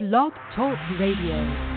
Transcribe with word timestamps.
Blog 0.00 0.32
Talk 0.54 0.78
Radio. 0.98 1.71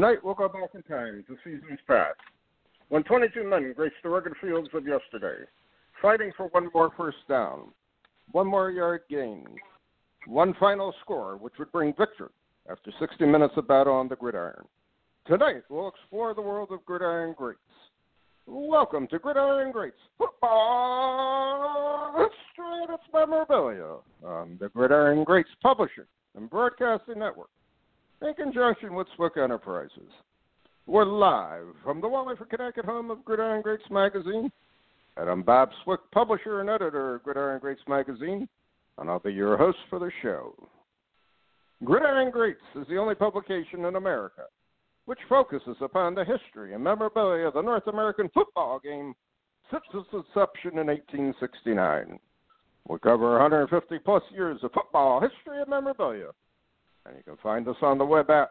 Tonight 0.00 0.24
we'll 0.24 0.32
go 0.32 0.48
back 0.48 0.70
in 0.74 0.82
time 0.84 1.22
to 1.28 1.36
seasons 1.44 1.78
past, 1.86 2.16
when 2.88 3.02
22 3.02 3.44
men 3.44 3.74
graced 3.76 3.96
the 4.02 4.08
rugged 4.08 4.32
fields 4.40 4.70
of 4.72 4.86
yesterday, 4.86 5.44
fighting 6.00 6.32
for 6.38 6.46
one 6.52 6.70
more 6.72 6.90
first 6.96 7.18
down, 7.28 7.64
one 8.32 8.46
more 8.46 8.70
yard 8.70 9.02
gain, 9.10 9.44
one 10.26 10.54
final 10.58 10.94
score 11.02 11.36
which 11.36 11.52
would 11.58 11.70
bring 11.70 11.92
victory 11.98 12.30
after 12.70 12.90
60 12.98 13.26
minutes 13.26 13.52
of 13.58 13.68
battle 13.68 13.92
on 13.92 14.08
the 14.08 14.16
gridiron. 14.16 14.64
Tonight 15.26 15.64
we'll 15.68 15.88
explore 15.88 16.32
the 16.32 16.40
world 16.40 16.70
of 16.72 16.82
gridiron 16.86 17.34
greats. 17.36 17.60
Welcome 18.46 19.06
to 19.08 19.18
Gridiron 19.18 19.70
Greats 19.70 20.00
Football 20.16 22.14
History 22.16 22.84
and 22.84 22.94
its 22.94 23.04
Memorabilia 23.12 23.98
on 24.24 24.56
the 24.58 24.70
Gridiron 24.70 25.24
Greats 25.24 25.50
Publishing 25.62 26.04
and 26.36 26.48
Broadcasting 26.48 27.18
Network 27.18 27.50
in 28.22 28.34
conjunction 28.34 28.94
with 28.94 29.06
Swick 29.16 29.36
Enterprises. 29.36 30.10
We're 30.86 31.06
live 31.06 31.66
from 31.82 32.00
the 32.00 32.08
Wallingford, 32.08 32.50
Connecticut 32.50 32.84
home 32.84 33.10
of 33.10 33.24
Gridiron 33.24 33.62
Greats 33.62 33.82
magazine. 33.90 34.50
And 35.16 35.30
I'm 35.30 35.42
Bob 35.42 35.70
Swick, 35.84 36.00
publisher 36.12 36.60
and 36.60 36.68
editor 36.68 37.14
of 37.14 37.22
Gridiron 37.22 37.60
Greats 37.60 37.80
magazine, 37.88 38.48
and 38.98 39.08
I'll 39.08 39.20
be 39.20 39.32
your 39.32 39.56
host 39.56 39.78
for 39.88 39.98
the 39.98 40.10
show. 40.22 40.54
Gridiron 41.82 42.30
Greats 42.30 42.60
is 42.74 42.86
the 42.88 42.98
only 42.98 43.14
publication 43.14 43.84
in 43.86 43.96
America 43.96 44.42
which 45.06 45.18
focuses 45.28 45.76
upon 45.80 46.14
the 46.14 46.24
history 46.24 46.74
and 46.74 46.84
memorabilia 46.84 47.48
of 47.48 47.54
the 47.54 47.62
North 47.62 47.86
American 47.88 48.28
football 48.32 48.78
game 48.78 49.14
since 49.70 49.82
its 49.94 50.06
inception 50.12 50.78
in 50.78 50.86
1869. 50.86 52.18
We 52.86 52.98
cover 53.00 53.32
150 53.38 53.98
plus 54.04 54.22
years 54.32 54.60
of 54.62 54.72
football 54.72 55.20
history 55.20 55.60
and 55.60 55.68
memorabilia 55.68 56.28
and 57.06 57.16
you 57.16 57.22
can 57.22 57.36
find 57.42 57.66
us 57.68 57.76
on 57.82 57.98
the 57.98 58.04
web 58.04 58.30
at 58.30 58.50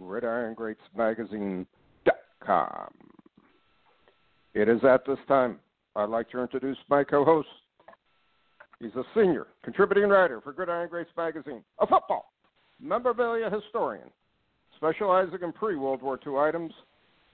gridirongreatsmagazine.com. 0.00 2.94
It 4.54 4.68
is 4.68 4.84
at 4.84 5.06
this 5.06 5.18
time 5.28 5.58
I'd 5.96 6.08
like 6.08 6.30
to 6.30 6.40
introduce 6.40 6.78
my 6.88 7.04
co 7.04 7.22
host. 7.24 7.48
He's 8.80 8.94
a 8.96 9.04
senior 9.14 9.46
contributing 9.62 10.08
writer 10.08 10.40
for 10.40 10.52
Gridiron 10.52 10.88
Greats 10.88 11.10
Magazine, 11.16 11.62
a 11.78 11.86
football 11.86 12.32
memorabilia 12.80 13.48
historian, 13.48 14.10
specializing 14.76 15.38
in 15.42 15.52
pre 15.52 15.76
World 15.76 16.02
War 16.02 16.18
II 16.26 16.38
items, 16.38 16.72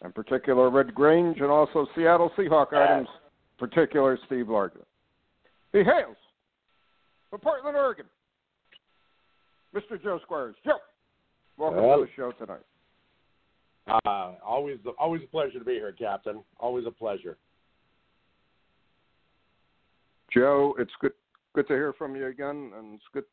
in 0.04 0.12
particular 0.12 0.68
Red 0.70 0.94
Grange 0.94 1.38
and 1.38 1.50
also 1.50 1.86
Seattle 1.96 2.30
Seahawk 2.36 2.74
items, 2.74 3.08
particular 3.58 4.18
Steve 4.26 4.44
Largent. 4.46 4.84
He 5.72 5.78
hails 5.78 6.16
from 7.30 7.40
Portland, 7.40 7.76
Oregon, 7.76 8.06
Mr. 9.74 10.02
Joe 10.02 10.18
Squires. 10.22 10.56
Joe, 10.64 10.78
welcome 11.56 11.84
well, 11.84 11.98
to 11.98 12.04
the 12.04 12.10
show 12.16 12.32
tonight. 12.32 12.64
Uh, 14.04 14.32
always, 14.44 14.78
always 14.98 15.22
a 15.22 15.26
pleasure 15.26 15.58
to 15.58 15.64
be 15.64 15.74
here, 15.74 15.92
Captain. 15.92 16.42
Always 16.58 16.86
a 16.86 16.90
pleasure. 16.90 17.36
Joe, 20.32 20.74
it's 20.78 20.90
good, 21.00 21.12
good 21.54 21.66
to 21.68 21.74
hear 21.74 21.94
from 21.94 22.14
you 22.14 22.26
again, 22.26 22.72
and 22.76 22.94
it's 22.94 23.04
good 23.12 23.24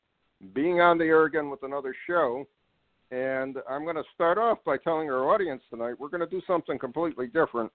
being 0.53 0.79
on 0.81 0.97
the 0.97 1.06
air 1.06 1.25
again 1.25 1.50
with 1.50 1.63
another 1.63 1.96
show. 2.07 2.47
And 3.12 3.57
I'm 3.69 3.84
going 3.84 3.97
to 3.97 4.03
start 4.13 4.38
off 4.38 4.59
by 4.66 4.78
telling 4.78 5.09
our 5.09 5.31
audience 5.31 5.62
tonight 5.69 6.00
we're 6.00 6.09
going 6.09 6.22
to 6.22 6.28
do 6.28 6.41
something 6.47 6.79
completely 6.79 7.28
different. 7.28 7.72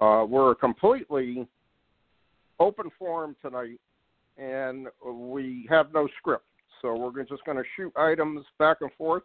Uh, 0.00 0.24
we're 0.28 0.54
completely 0.54 1.46
open 2.58 2.90
forum 2.98 3.36
tonight, 3.42 3.78
and 4.36 4.88
we 5.04 5.66
have 5.68 5.92
no 5.92 6.08
script. 6.18 6.44
So 6.82 6.96
we're 6.96 7.24
just 7.24 7.44
going 7.44 7.58
to 7.58 7.64
shoot 7.76 7.92
items 7.96 8.44
back 8.58 8.78
and 8.80 8.90
forth, 8.96 9.24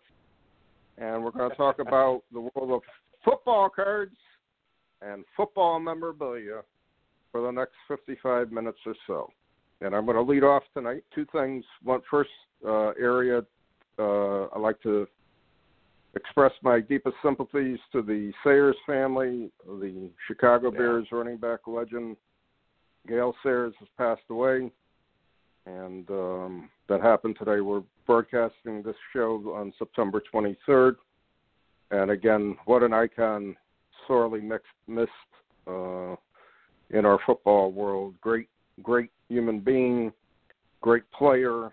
and 0.98 1.24
we're 1.24 1.32
going 1.32 1.50
to 1.50 1.56
talk 1.56 1.80
about 1.88 2.24
the 2.32 2.40
world 2.40 2.72
of 2.72 2.82
football 3.24 3.70
cards 3.70 4.16
and 5.02 5.24
football 5.36 5.80
memorabilia 5.80 6.62
for 7.32 7.42
the 7.42 7.52
next 7.52 7.74
55 7.88 8.52
minutes 8.52 8.80
or 8.86 8.96
so. 9.08 9.30
And 9.82 9.96
I'm 9.96 10.06
going 10.06 10.16
to 10.16 10.24
lead 10.24 10.44
off 10.44 10.64
tonight. 10.74 11.04
Two 11.14 11.26
things. 11.32 11.64
One 11.84 12.02
first 12.10 12.30
uh, 12.66 12.92
area, 12.92 13.42
uh, 14.00 14.44
I'd 14.46 14.62
like 14.62 14.82
to 14.84 15.08
express 16.16 16.52
my 16.62 16.80
deepest 16.80 17.16
sympathies 17.24 17.80
to 17.92 18.02
the 18.02 18.32
Sayers 18.44 18.78
family. 18.86 19.52
The 19.66 20.10
Chicago 20.28 20.72
yeah. 20.72 20.78
Bears 20.78 21.08
running 21.12 21.38
back 21.38 21.60
legend 21.68 22.16
Gale 23.08 23.34
Sayers 23.44 23.74
has 23.80 23.90
passed 23.98 24.22
away 24.30 24.72
and 25.66 26.10
um, 26.10 26.70
that 26.90 27.02
happened 27.02 27.38
today. 27.40 27.62
We're 27.62 27.84
broadcasting 28.06 28.84
this 28.84 28.96
show 29.14 29.36
on 29.56 29.74
September 29.80 30.22
23rd, 30.34 30.96
and 31.92 32.12
again, 32.12 32.58
what 32.66 32.84
an 32.84 32.94
icon, 32.94 33.56
sorely 34.08 34.42
mixed, 34.42 34.68
missed 34.88 35.10
uh, 35.68 36.16
in 36.90 37.06
our 37.06 37.20
football 37.26 37.72
world. 37.72 38.16
Great, 38.22 38.48
great 38.82 39.10
human 39.30 39.60
being, 39.60 40.12
great 40.82 41.04
player. 41.12 41.72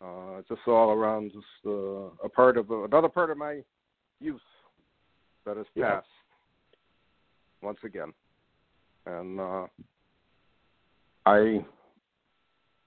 Uh, 0.00 0.42
just 0.48 0.60
all 0.66 0.90
around, 0.90 1.30
just 1.32 1.44
uh, 1.64 2.10
a 2.24 2.28
part 2.28 2.56
of 2.56 2.68
uh, 2.72 2.82
another 2.82 3.08
part 3.08 3.30
of 3.30 3.38
my 3.38 3.60
youth 4.20 4.40
that 5.46 5.56
has 5.56 5.66
yeah. 5.76 5.90
passed 5.90 6.06
once 7.62 7.78
again, 7.84 8.12
and 9.06 9.38
uh, 9.38 9.66
I 11.24 11.64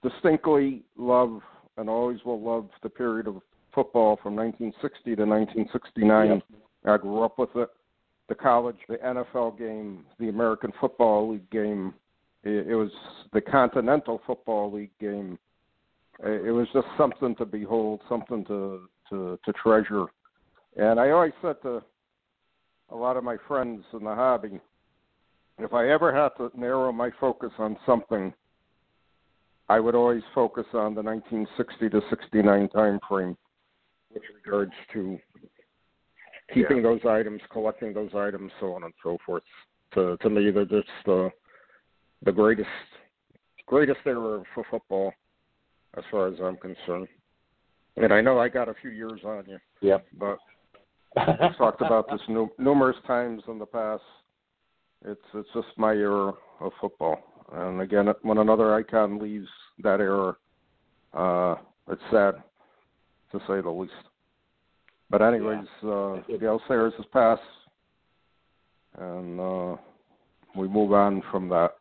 distinctly 0.02 0.82
love 0.96 1.40
and 1.76 1.88
always 1.88 2.18
will 2.24 2.40
love 2.40 2.68
the 2.82 2.88
period 2.88 3.26
of 3.26 3.40
football 3.74 4.18
from 4.22 4.34
1960 4.34 5.16
to 5.16 5.24
1969. 5.24 6.28
Yep. 6.28 6.42
I 6.86 6.96
grew 6.96 7.22
up 7.22 7.38
with 7.38 7.50
it. 7.56 7.68
The 8.28 8.34
college, 8.34 8.76
the 8.88 8.96
NFL 8.96 9.58
game, 9.58 10.04
the 10.18 10.28
American 10.28 10.72
Football 10.80 11.32
League 11.32 11.48
game. 11.50 11.94
It, 12.42 12.68
it 12.68 12.74
was 12.74 12.90
the 13.32 13.40
Continental 13.40 14.20
Football 14.26 14.72
League 14.72 14.98
game. 15.00 15.38
It 16.24 16.52
was 16.52 16.66
just 16.72 16.86
something 16.96 17.36
to 17.36 17.44
behold, 17.44 18.00
something 18.08 18.44
to 18.46 18.88
to, 19.10 19.38
to 19.44 19.52
treasure. 19.52 20.06
And 20.76 20.98
I 20.98 21.10
always 21.10 21.32
said 21.42 21.56
to 21.62 21.82
a 22.90 22.96
lot 22.96 23.16
of 23.16 23.24
my 23.24 23.36
friends 23.48 23.84
in 23.92 24.04
the 24.04 24.14
hobby, 24.14 24.60
if 25.58 25.72
I 25.72 25.88
ever 25.88 26.14
had 26.14 26.30
to 26.38 26.50
narrow 26.58 26.92
my 26.92 27.10
focus 27.18 27.50
on 27.58 27.76
something, 27.86 28.32
I 29.68 29.80
would 29.80 29.94
always 29.94 30.22
focus 30.34 30.66
on 30.74 30.94
the 30.94 31.02
1960 31.02 31.88
to 31.90 32.00
69 32.08 32.68
time 32.68 33.00
frame 33.08 33.36
with 34.12 34.22
regards 34.44 34.72
to 34.92 35.18
keeping 36.54 36.78
yeah. 36.78 36.82
those 36.82 37.00
items, 37.08 37.40
collecting 37.50 37.92
those 37.92 38.10
items, 38.14 38.52
so 38.60 38.74
on 38.74 38.84
and 38.84 38.94
so 39.02 39.18
forth. 39.26 39.42
To 39.94 40.16
to 40.18 40.30
me, 40.30 40.50
they're 40.50 40.64
just 40.64 41.08
uh, 41.08 41.28
the 42.22 42.32
greatest 42.32 42.68
greatest 43.66 44.00
era 44.06 44.42
for 44.54 44.64
football, 44.70 45.12
as 45.96 46.04
far 46.10 46.28
as 46.28 46.34
I'm 46.42 46.56
concerned. 46.56 47.08
And 47.96 48.12
I 48.12 48.20
know 48.20 48.38
I 48.38 48.48
got 48.48 48.68
a 48.68 48.74
few 48.80 48.90
years 48.90 49.20
on 49.24 49.44
you. 49.48 49.58
Yeah. 49.80 49.98
But 50.18 50.38
I've 51.16 51.56
talked 51.56 51.80
about 51.80 52.08
this 52.10 52.20
nu- 52.28 52.52
numerous 52.58 52.96
times 53.06 53.42
in 53.48 53.58
the 53.58 53.66
past. 53.66 54.02
It's 55.04 55.20
it's 55.34 55.48
just 55.54 55.68
my 55.76 55.92
era 55.92 56.32
of 56.60 56.72
football. 56.80 57.35
And 57.52 57.80
again, 57.80 58.08
when 58.22 58.38
another 58.38 58.74
icon 58.74 59.18
leaves 59.18 59.48
that 59.82 60.00
era, 60.00 60.36
uh, 61.14 61.56
it's 61.88 62.02
sad 62.10 62.34
to 63.32 63.38
say 63.46 63.60
the 63.60 63.70
least. 63.70 63.92
But 65.10 65.22
anyways, 65.22 65.66
yeah. 65.82 65.90
uh, 65.90 66.20
Gale 66.40 66.60
Sayers 66.68 66.92
has 66.96 67.06
passed, 67.12 67.42
and 68.98 69.40
uh, 69.40 69.76
we 70.56 70.66
move 70.66 70.92
on 70.92 71.22
from 71.30 71.48
that. 71.50 71.74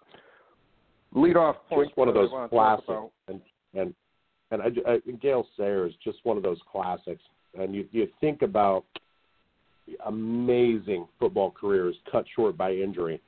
Lead 1.13 1.37
off 1.37 1.55
point. 1.67 1.87
Just 1.87 1.97
one 1.97 2.07
of 2.07 2.13
those 2.13 2.29
classics, 2.49 3.11
and 3.27 3.41
and 3.73 3.93
and 4.51 4.61
I, 4.61 4.91
I, 4.91 5.11
Gale 5.21 5.47
Sayers, 5.57 5.93
just 6.03 6.19
one 6.23 6.37
of 6.37 6.43
those 6.43 6.59
classics. 6.71 7.21
And 7.57 7.73
you 7.73 7.87
you 7.91 8.07
think 8.21 8.41
about 8.41 8.85
amazing 10.05 11.07
football 11.19 11.51
careers 11.51 11.95
cut 12.11 12.25
short 12.35 12.57
by 12.57 12.73
injury. 12.73 13.21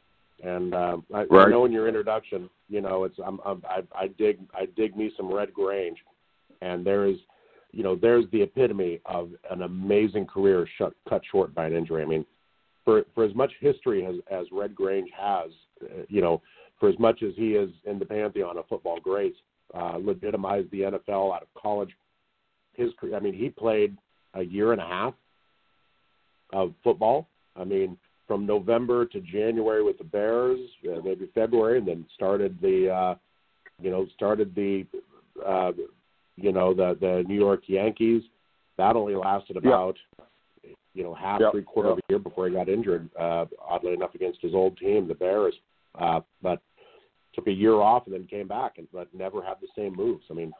And 0.43 0.73
um, 0.75 1.05
I, 1.13 1.23
right. 1.23 1.47
I 1.47 1.49
know 1.49 1.65
in 1.65 1.71
your 1.71 1.87
introduction, 1.87 2.49
you 2.69 2.81
know, 2.81 3.05
it's 3.05 3.17
I'm, 3.25 3.39
I'm 3.45 3.63
I, 3.67 3.81
I 3.95 4.07
dig 4.07 4.39
I 4.53 4.67
dig 4.75 4.95
me 4.95 5.11
some 5.17 5.33
Red 5.33 5.53
Grange, 5.53 5.97
and 6.61 6.85
there 6.85 7.05
is, 7.07 7.17
you 7.71 7.83
know, 7.83 7.95
there's 7.95 8.25
the 8.31 8.43
epitome 8.43 8.99
of 9.05 9.31
an 9.49 9.63
amazing 9.63 10.27
career 10.27 10.67
shut, 10.77 10.93
cut 11.09 11.21
short 11.31 11.55
by 11.55 11.65
an 11.65 11.75
injury. 11.75 12.03
I 12.03 12.05
mean, 12.05 12.25
for 12.85 13.03
for 13.15 13.23
as 13.23 13.33
much 13.33 13.51
history 13.59 14.05
as 14.05 14.15
as 14.31 14.45
Red 14.51 14.75
Grange 14.75 15.09
has, 15.17 15.49
uh, 15.83 16.03
you 16.07 16.21
know, 16.21 16.41
for 16.79 16.87
as 16.89 16.99
much 16.99 17.23
as 17.23 17.33
he 17.35 17.53
is 17.53 17.71
in 17.85 17.97
the 17.97 18.05
pantheon 18.05 18.57
of 18.57 18.67
football 18.67 18.99
greats, 18.99 19.37
uh, 19.73 19.97
legitimized 19.97 20.69
the 20.71 20.81
NFL 20.81 21.35
out 21.35 21.41
of 21.41 21.61
college. 21.61 21.89
His, 22.73 22.91
career, 22.99 23.15
I 23.15 23.19
mean, 23.19 23.33
he 23.33 23.49
played 23.49 23.97
a 24.35 24.43
year 24.43 24.71
and 24.71 24.81
a 24.81 24.85
half 24.85 25.13
of 26.53 26.73
football. 26.83 27.27
I 27.55 27.63
mean, 27.63 27.97
from 28.27 28.45
November 28.45 29.05
to 29.05 29.21
January 29.21 29.83
with 29.83 29.97
the 29.97 30.03
Bears, 30.03 30.59
uh, 30.85 30.99
maybe 31.03 31.29
February, 31.33 31.77
and 31.77 31.87
then 31.87 32.05
started 32.13 32.57
the, 32.61 32.89
uh, 32.89 33.15
you 33.81 33.89
know, 33.89 34.05
started 34.15 34.53
the, 34.53 34.85
uh, 35.45 35.71
you 36.35 36.51
know, 36.51 36.73
the 36.73 36.97
the 36.99 37.23
New 37.27 37.39
York 37.39 37.63
Yankees. 37.67 38.23
That 38.77 38.95
only 38.95 39.15
lasted 39.15 39.57
about, 39.57 39.95
yep. 40.17 40.75
you 40.93 41.03
know, 41.03 41.13
half 41.13 41.39
yep. 41.39 41.51
three 41.51 41.63
quarter 41.63 41.89
yep. 41.89 41.97
of 41.97 42.03
a 42.03 42.11
year 42.11 42.19
before 42.19 42.47
he 42.47 42.53
got 42.53 42.69
injured. 42.69 43.09
Uh, 43.19 43.45
oddly 43.61 43.93
enough, 43.93 44.13
against 44.13 44.41
his 44.41 44.53
old 44.53 44.77
team, 44.77 45.07
the 45.07 45.15
Bears. 45.15 45.55
Uh, 45.99 46.19
but 46.43 46.61
took 47.33 47.47
a 47.47 47.51
year 47.51 47.75
off 47.75 48.05
and 48.05 48.13
then 48.13 48.27
came 48.27 48.47
back 48.47 48.77
and 48.77 48.87
but 48.91 49.07
never 49.13 49.41
had 49.41 49.55
the 49.61 49.67
same 49.75 49.95
moves. 49.95 50.25
I 50.29 50.33
mean, 50.33 50.51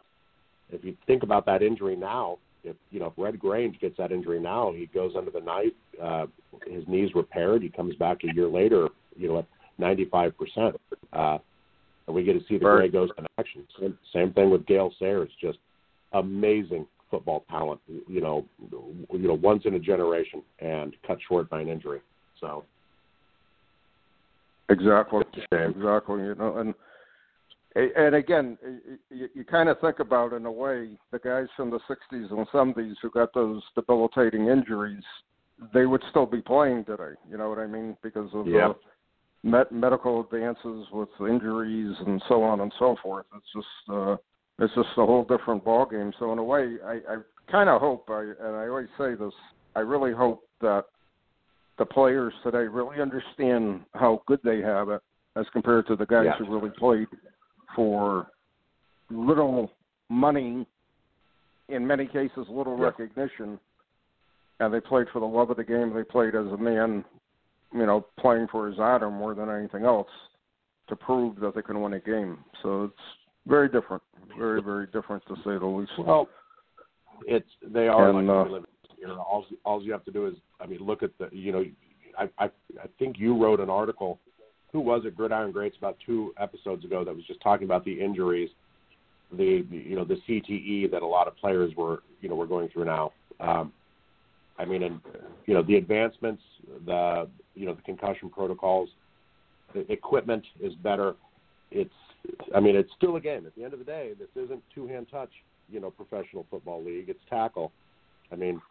if 0.71 0.83
you 0.83 0.95
think 1.05 1.23
about 1.23 1.45
that 1.45 1.61
injury 1.61 1.95
now, 1.95 2.37
if 2.63 2.75
you 2.91 2.99
know 2.99 3.07
if 3.07 3.13
Red 3.17 3.39
Grange 3.39 3.79
gets 3.79 3.97
that 3.97 4.11
injury 4.11 4.39
now, 4.39 4.71
he 4.71 4.87
goes 4.87 5.13
under 5.17 5.31
the 5.31 5.39
knife. 5.39 5.73
Uh, 6.01 6.25
his 6.65 6.83
knees 6.87 7.09
repaired. 7.15 7.61
He 7.61 7.69
comes 7.69 7.95
back 7.95 8.19
a 8.23 8.33
year 8.33 8.47
later, 8.47 8.89
you 9.15 9.27
know, 9.27 9.39
at 9.39 9.45
95 9.77 10.33
percent. 10.37 10.75
Uh, 11.13 11.37
and 12.07 12.15
we 12.15 12.23
get 12.23 12.33
to 12.33 12.45
see 12.47 12.57
the 12.57 12.65
Gray 12.65 12.89
Ghost 12.89 13.13
in 13.17 13.25
action. 13.37 13.65
Same, 13.79 13.97
same 14.13 14.33
thing 14.33 14.49
with 14.49 14.65
Gale 14.65 14.93
Sayers, 14.99 15.29
just 15.41 15.59
amazing 16.13 16.85
football 17.11 17.45
talent. 17.49 17.81
You 18.07 18.21
know, 18.21 18.45
you 18.71 19.27
know, 19.27 19.33
once 19.33 19.63
in 19.65 19.73
a 19.73 19.79
generation, 19.79 20.41
and 20.59 20.95
cut 21.05 21.17
short 21.27 21.49
by 21.49 21.61
an 21.61 21.67
injury. 21.67 22.01
So. 22.39 22.63
Exactly. 24.69 25.21
Exactly. 25.51 26.19
You 26.19 26.35
know, 26.37 26.57
and 26.57 26.73
and 27.95 28.15
again, 28.15 28.57
you, 29.09 29.27
you 29.33 29.43
kind 29.43 29.69
of 29.69 29.79
think 29.79 29.99
about 29.99 30.33
in 30.33 30.45
a 30.45 30.51
way 30.51 30.97
the 31.11 31.19
guys 31.19 31.47
from 31.55 31.69
the 31.69 31.79
'60s 31.89 32.31
and 32.31 32.47
'70s 32.47 32.95
who 33.01 33.09
got 33.09 33.33
those 33.33 33.61
debilitating 33.75 34.47
injuries, 34.47 35.03
they 35.73 35.85
would 35.85 36.03
still 36.09 36.25
be 36.25 36.41
playing 36.41 36.85
today. 36.85 37.15
You 37.29 37.37
know 37.37 37.49
what 37.49 37.59
I 37.59 37.67
mean? 37.67 37.97
Because 38.01 38.29
of 38.33 38.47
yeah. 38.47 38.73
the 39.43 39.49
med- 39.49 39.71
medical 39.71 40.21
advances 40.21 40.87
with 40.91 41.09
injuries 41.19 41.95
and 42.05 42.21
so 42.27 42.43
on 42.43 42.61
and 42.61 42.73
so 42.79 42.95
forth. 43.01 43.25
It's 43.35 43.45
just 43.53 43.95
uh, 43.95 44.17
it's 44.59 44.73
just 44.73 44.89
a 44.97 45.05
whole 45.05 45.23
different 45.23 45.63
ball 45.63 45.85
game. 45.85 46.11
So 46.19 46.31
in 46.31 46.39
a 46.39 46.43
way, 46.43 46.77
I, 46.85 46.93
I 46.93 47.17
kind 47.51 47.69
of 47.69 47.79
hope, 47.79 48.09
I, 48.09 48.21
and 48.21 48.55
I 48.55 48.67
always 48.67 48.87
say 48.97 49.13
this, 49.13 49.33
I 49.75 49.81
really 49.81 50.13
hope 50.13 50.43
that 50.61 50.85
the 51.77 51.85
players 51.85 52.33
today 52.43 52.63
really 52.63 52.99
understand 52.99 53.81
how 53.93 54.23
good 54.25 54.39
they 54.43 54.61
have 54.61 54.89
it 54.89 55.01
as 55.35 55.45
compared 55.53 55.85
to 55.87 55.95
the 55.95 56.07
guys 56.07 56.25
yeah. 56.25 56.37
who 56.37 56.51
really 56.51 56.73
played 56.77 57.07
for 57.77 58.27
little 59.11 59.71
money, 60.09 60.65
in 61.69 61.85
many 61.87 62.07
cases, 62.07 62.45
little 62.49 62.77
yeah. 62.77 62.85
recognition, 62.85 63.59
and 64.59 64.73
they 64.73 64.81
played 64.81 65.05
for 65.13 65.19
the 65.19 65.25
love 65.25 65.51
of 65.51 65.57
the 65.57 65.63
game. 65.63 65.93
They 65.93 66.03
played 66.03 66.35
as 66.35 66.47
a 66.47 66.57
man, 66.57 67.05
you 67.73 67.85
know, 67.85 68.07
playing 68.19 68.47
for 68.51 68.67
his 68.67 68.79
honor 68.79 69.11
more 69.11 69.35
than 69.35 69.49
anything 69.49 69.85
else 69.85 70.09
to 70.89 70.95
prove 70.95 71.39
that 71.39 71.53
they 71.53 71.61
can 71.61 71.79
win 71.79 71.93
a 71.93 71.99
game. 71.99 72.39
So 72.63 72.85
it's 72.85 72.93
very 73.45 73.69
different, 73.69 74.01
very 74.37 74.61
very 74.61 74.87
different 74.87 75.23
to 75.27 75.35
say 75.37 75.57
the 75.59 75.65
least. 75.65 75.91
Well, 75.99 76.27
it's 77.27 77.47
they 77.63 77.87
are 77.87 78.09
and, 78.09 78.27
like 78.27 78.47
uh, 78.49 78.59
you 78.97 79.07
know 79.07 79.19
all 79.21 79.45
all 79.63 79.83
you 79.83 79.91
have 79.91 80.05
to 80.05 80.11
do 80.11 80.25
is 80.25 80.33
I 80.59 80.65
mean 80.65 80.79
look 80.79 81.03
at 81.03 81.11
the 81.19 81.29
you 81.31 81.51
know 81.51 81.63
I 82.17 82.23
I 82.43 82.45
I 82.45 82.87
think 82.97 83.17
you 83.19 83.39
wrote 83.39 83.59
an 83.59 83.69
article 83.69 84.19
who 84.77 84.81
was 84.81 85.05
it 85.05 85.17
Gridiron 85.17 85.51
Greats 85.51 85.75
about 85.75 85.97
two 86.05 86.35
episodes 86.39 86.85
ago 86.85 87.03
that 87.03 87.15
was 87.15 87.25
just 87.25 87.41
talking 87.41 87.65
about 87.65 87.83
the 87.83 87.99
injuries, 87.99 88.51
the 89.35 89.65
you 89.71 89.95
know 89.95 90.05
the 90.05 90.17
CTE 90.29 90.91
that 90.91 91.01
a 91.01 91.05
lot 91.05 91.27
of 91.27 91.35
players 91.35 91.73
were 91.75 92.03
you 92.21 92.29
know 92.29 92.35
were 92.35 92.45
going 92.45 92.69
through 92.69 92.85
now. 92.85 93.11
Um, 93.39 93.73
I 94.59 94.65
mean, 94.65 94.83
and 94.83 94.99
you 95.47 95.55
know 95.55 95.63
the 95.63 95.77
advancements, 95.77 96.43
the 96.85 97.27
you 97.55 97.65
know 97.65 97.73
the 97.73 97.81
concussion 97.81 98.29
protocols, 98.29 98.89
the 99.73 99.91
equipment 99.91 100.45
is 100.61 100.75
better. 100.75 101.15
It's 101.71 101.89
I 102.55 102.59
mean 102.59 102.75
it's 102.75 102.91
still 102.95 103.15
a 103.15 103.19
game. 103.19 103.47
At 103.47 103.55
the 103.55 103.63
end 103.63 103.73
of 103.73 103.79
the 103.79 103.85
day, 103.85 104.11
this 104.19 104.29
isn't 104.35 104.61
two 104.75 104.85
hand 104.85 105.07
touch. 105.09 105.31
You 105.71 105.79
know, 105.79 105.89
professional 105.89 106.45
football 106.51 106.83
league. 106.83 107.09
It's 107.09 107.19
tackle. 107.31 107.71
I 108.31 108.35
mean, 108.35 108.61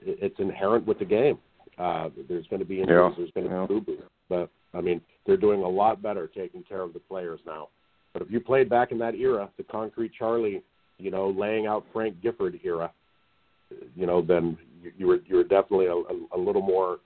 it's 0.00 0.38
inherent 0.38 0.86
with 0.86 1.00
the 1.00 1.04
game. 1.04 1.36
Uh, 1.76 2.08
there's 2.30 2.46
going 2.46 2.60
to 2.60 2.66
be 2.66 2.80
injuries. 2.80 3.12
Yeah. 3.12 3.14
There's 3.18 3.30
going 3.32 3.46
to 3.46 3.54
yeah. 3.54 3.66
be 3.66 3.74
boo 3.74 3.80
boo. 3.82 3.98
But 4.30 4.50
I 4.72 4.80
mean, 4.80 5.00
they're 5.30 5.36
doing 5.36 5.62
a 5.62 5.68
lot 5.68 6.02
better 6.02 6.26
taking 6.26 6.64
care 6.64 6.80
of 6.80 6.92
the 6.92 6.98
players 6.98 7.38
now. 7.46 7.68
But 8.12 8.22
if 8.22 8.32
you 8.32 8.40
played 8.40 8.68
back 8.68 8.90
in 8.90 8.98
that 8.98 9.14
era, 9.14 9.48
the 9.56 9.62
Concrete 9.62 10.10
Charlie, 10.18 10.64
you 10.98 11.12
know, 11.12 11.30
laying 11.30 11.68
out 11.68 11.86
Frank 11.92 12.20
Gifford 12.20 12.58
era, 12.64 12.90
you 13.94 14.06
know, 14.06 14.20
then 14.20 14.58
you, 14.82 14.90
you 14.98 15.06
were 15.06 15.20
you 15.26 15.36
were 15.36 15.44
definitely 15.44 15.86
a, 15.86 15.94
a, 15.94 16.36
a 16.36 16.38
little 16.38 16.62
more, 16.62 16.98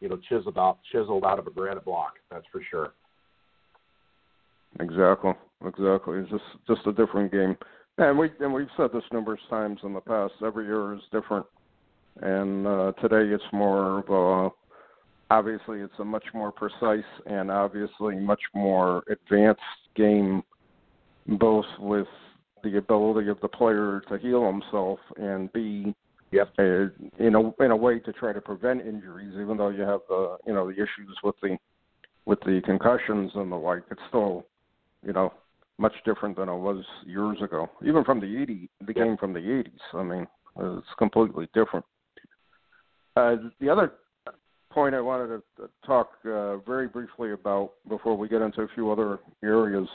you 0.00 0.10
know, 0.10 0.18
chiseled 0.28 0.58
out 0.58 0.76
chiseled 0.92 1.24
out 1.24 1.38
of 1.38 1.46
a 1.46 1.50
granite 1.50 1.86
block. 1.86 2.16
That's 2.30 2.44
for 2.52 2.60
sure. 2.70 2.92
Exactly, 4.78 5.32
exactly. 5.64 6.18
It's 6.18 6.30
just 6.30 6.44
just 6.66 6.86
a 6.86 6.92
different 6.92 7.32
game, 7.32 7.56
and 7.96 8.18
we 8.18 8.28
and 8.40 8.52
we've 8.52 8.68
said 8.76 8.90
this 8.92 9.04
numerous 9.10 9.40
times 9.48 9.80
in 9.84 9.94
the 9.94 10.00
past. 10.02 10.34
Every 10.44 10.66
year 10.66 10.92
is 10.92 11.00
different, 11.10 11.46
and 12.20 12.66
uh, 12.66 12.92
today 13.00 13.32
it's 13.32 13.42
more 13.54 14.00
of 14.00 14.10
a 14.10 14.59
obviously 15.30 15.80
it's 15.80 15.94
a 15.98 16.04
much 16.04 16.24
more 16.34 16.52
precise 16.52 17.04
and 17.26 17.50
obviously 17.50 18.16
much 18.16 18.40
more 18.54 19.02
advanced 19.08 19.60
game, 19.96 20.42
both 21.26 21.66
with 21.78 22.08
the 22.62 22.76
ability 22.76 23.30
of 23.30 23.40
the 23.40 23.48
player 23.48 24.02
to 24.08 24.18
heal 24.18 24.44
himself 24.44 24.98
and 25.16 25.50
be 25.52 25.94
yep. 26.32 26.52
a, 26.58 26.90
in 27.18 27.34
a 27.34 27.64
in 27.64 27.70
a 27.70 27.76
way 27.76 27.98
to 28.00 28.12
try 28.12 28.32
to 28.32 28.40
prevent 28.40 28.80
injuries. 28.80 29.32
Even 29.40 29.56
though 29.56 29.70
you 29.70 29.82
have 29.82 30.00
the 30.08 30.36
you 30.46 30.52
know 30.52 30.66
the 30.66 30.74
issues 30.74 31.16
with 31.22 31.36
the 31.42 31.56
with 32.26 32.40
the 32.40 32.60
concussions 32.64 33.30
and 33.34 33.50
the 33.50 33.56
like, 33.56 33.82
it's 33.90 34.00
still 34.08 34.44
you 35.06 35.12
know 35.12 35.32
much 35.78 35.94
different 36.04 36.36
than 36.36 36.48
it 36.48 36.56
was 36.56 36.84
years 37.06 37.38
ago. 37.42 37.70
Even 37.86 38.04
from 38.04 38.20
the 38.20 38.42
80, 38.42 38.68
the 38.86 38.92
game 38.92 39.16
from 39.16 39.32
the 39.32 39.40
80s. 39.40 39.70
I 39.94 40.02
mean, 40.02 40.26
it's 40.58 40.86
completely 40.98 41.48
different. 41.54 41.86
Uh, 43.16 43.36
the 43.60 43.70
other 43.70 43.92
point 44.70 44.94
I 44.94 45.00
wanted 45.00 45.42
to 45.56 45.68
talk 45.84 46.12
uh, 46.24 46.58
very 46.58 46.88
briefly 46.88 47.32
about 47.32 47.72
before 47.88 48.16
we 48.16 48.28
get 48.28 48.40
into 48.40 48.62
a 48.62 48.68
few 48.74 48.90
other 48.90 49.18
areas 49.42 49.88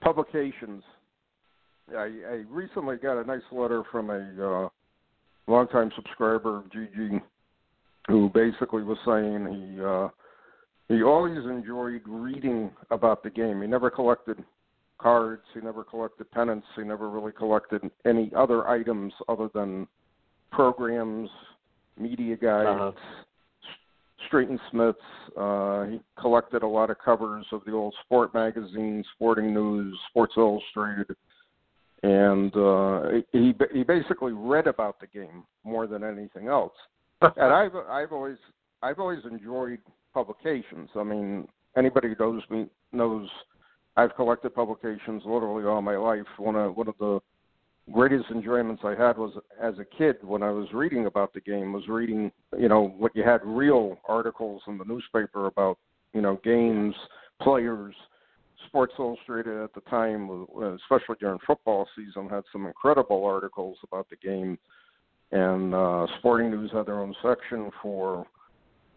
publications. 0.00 0.82
I, 1.90 2.10
I 2.28 2.44
recently 2.48 2.96
got 2.96 3.20
a 3.20 3.24
nice 3.24 3.42
letter 3.50 3.82
from 3.90 4.10
a 4.10 4.66
uh, 4.66 4.68
longtime 5.46 5.90
subscriber 5.96 6.58
of 6.58 6.64
GG 6.64 7.20
who 8.08 8.30
basically 8.34 8.82
was 8.82 8.98
saying 9.06 9.72
he 9.74 9.82
uh, 9.82 10.08
he 10.88 11.02
always 11.02 11.44
enjoyed 11.44 12.02
reading 12.06 12.70
about 12.90 13.22
the 13.22 13.30
game. 13.30 13.60
He 13.60 13.68
never 13.68 13.90
collected 13.90 14.42
cards, 14.98 15.42
he 15.54 15.60
never 15.60 15.84
collected 15.84 16.30
pennants, 16.30 16.66
he 16.76 16.82
never 16.82 17.10
really 17.10 17.32
collected 17.32 17.82
any 18.06 18.32
other 18.36 18.66
items 18.68 19.12
other 19.28 19.48
than 19.54 19.86
programs, 20.50 21.28
media 21.98 22.36
guides. 22.36 22.68
Uh-huh 22.68 23.24
Street 24.28 24.48
and 24.48 24.60
Smiths. 24.70 24.98
Uh, 25.36 25.84
he 25.86 26.00
collected 26.20 26.62
a 26.62 26.66
lot 26.66 26.90
of 26.90 26.96
covers 27.04 27.44
of 27.52 27.62
the 27.66 27.72
old 27.72 27.94
sport 28.04 28.32
magazines, 28.32 29.04
Sporting 29.14 29.52
News, 29.52 29.98
Sports 30.10 30.34
Illustrated, 30.36 31.16
and 32.02 32.54
uh, 32.56 33.02
he 33.32 33.52
he 33.72 33.82
basically 33.82 34.32
read 34.32 34.66
about 34.68 35.00
the 35.00 35.06
game 35.08 35.44
more 35.64 35.86
than 35.86 36.04
anything 36.04 36.48
else. 36.48 36.72
and 37.20 37.52
I've 37.52 37.74
I've 37.90 38.12
always 38.12 38.36
I've 38.82 39.00
always 39.00 39.24
enjoyed 39.30 39.80
publications. 40.14 40.90
I 40.94 41.02
mean, 41.02 41.48
anybody 41.76 42.08
who 42.08 42.16
knows 42.18 42.42
me 42.50 42.66
knows 42.92 43.28
I've 43.96 44.14
collected 44.14 44.54
publications 44.54 45.22
literally 45.26 45.64
all 45.64 45.82
my 45.82 45.96
life. 45.96 46.26
One 46.36 46.54
of 46.54 46.76
one 46.76 46.88
of 46.88 46.94
the 47.00 47.20
greatest 47.92 48.26
enjoyments 48.30 48.82
I 48.84 48.90
had 48.90 49.16
was 49.18 49.32
as 49.60 49.74
a 49.78 49.84
kid 49.84 50.16
when 50.22 50.42
I 50.42 50.50
was 50.50 50.68
reading 50.72 51.06
about 51.06 51.32
the 51.32 51.40
game 51.40 51.72
was 51.72 51.88
reading, 51.88 52.30
you 52.58 52.68
know, 52.68 52.94
what 52.98 53.14
you 53.14 53.22
had 53.22 53.40
real 53.44 53.98
articles 54.08 54.62
in 54.66 54.78
the 54.78 54.84
newspaper 54.84 55.46
about, 55.46 55.78
you 56.12 56.20
know, 56.20 56.40
games, 56.44 56.94
players. 57.40 57.94
Sports 58.66 58.92
Illustrated 58.98 59.62
at 59.62 59.72
the 59.72 59.80
time, 59.82 60.46
especially 60.82 61.16
during 61.20 61.38
football 61.46 61.88
season, 61.96 62.28
had 62.28 62.42
some 62.52 62.66
incredible 62.66 63.24
articles 63.24 63.78
about 63.84 64.08
the 64.10 64.16
game, 64.16 64.58
and 65.32 65.74
uh, 65.74 66.06
Sporting 66.18 66.50
News 66.50 66.70
had 66.72 66.86
their 66.86 66.98
own 66.98 67.14
section 67.22 67.70
for 67.80 68.26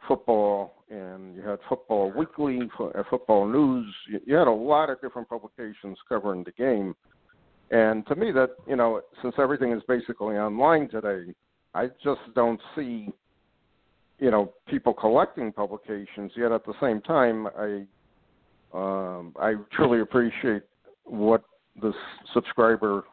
football, 0.08 0.84
and 0.90 1.36
you 1.36 1.42
had 1.42 1.60
Football 1.70 2.12
Weekly, 2.18 2.60
uh, 2.80 3.04
Football 3.10 3.48
News. 3.48 3.94
You 4.26 4.36
had 4.36 4.48
a 4.48 4.52
lot 4.52 4.90
of 4.90 5.00
different 5.00 5.30
publications 5.30 5.98
covering 6.10 6.44
the 6.44 6.52
game 6.52 6.96
and 7.72 8.06
to 8.08 8.16
me, 8.16 8.32
that 8.32 8.52
you 8.68 8.76
know, 8.76 9.02
since 9.22 9.36
everything 9.40 9.72
is 9.72 9.82
basically 9.88 10.36
online 10.36 10.90
today, 10.90 11.34
I 11.74 11.88
just 12.04 12.22
don't 12.36 12.60
see, 12.76 13.10
you 14.20 14.30
know, 14.30 14.54
people 14.68 14.94
collecting 14.94 15.52
publications. 15.54 16.32
Yet 16.36 16.52
at 16.52 16.66
the 16.66 16.74
same 16.82 17.02
time, 17.02 17.48
I 17.58 17.86
um, 18.74 19.34
I 19.40 19.56
truly 19.74 20.02
appreciate 20.02 20.64
what 21.06 21.44
this 21.82 21.96
subscriber 22.34 23.06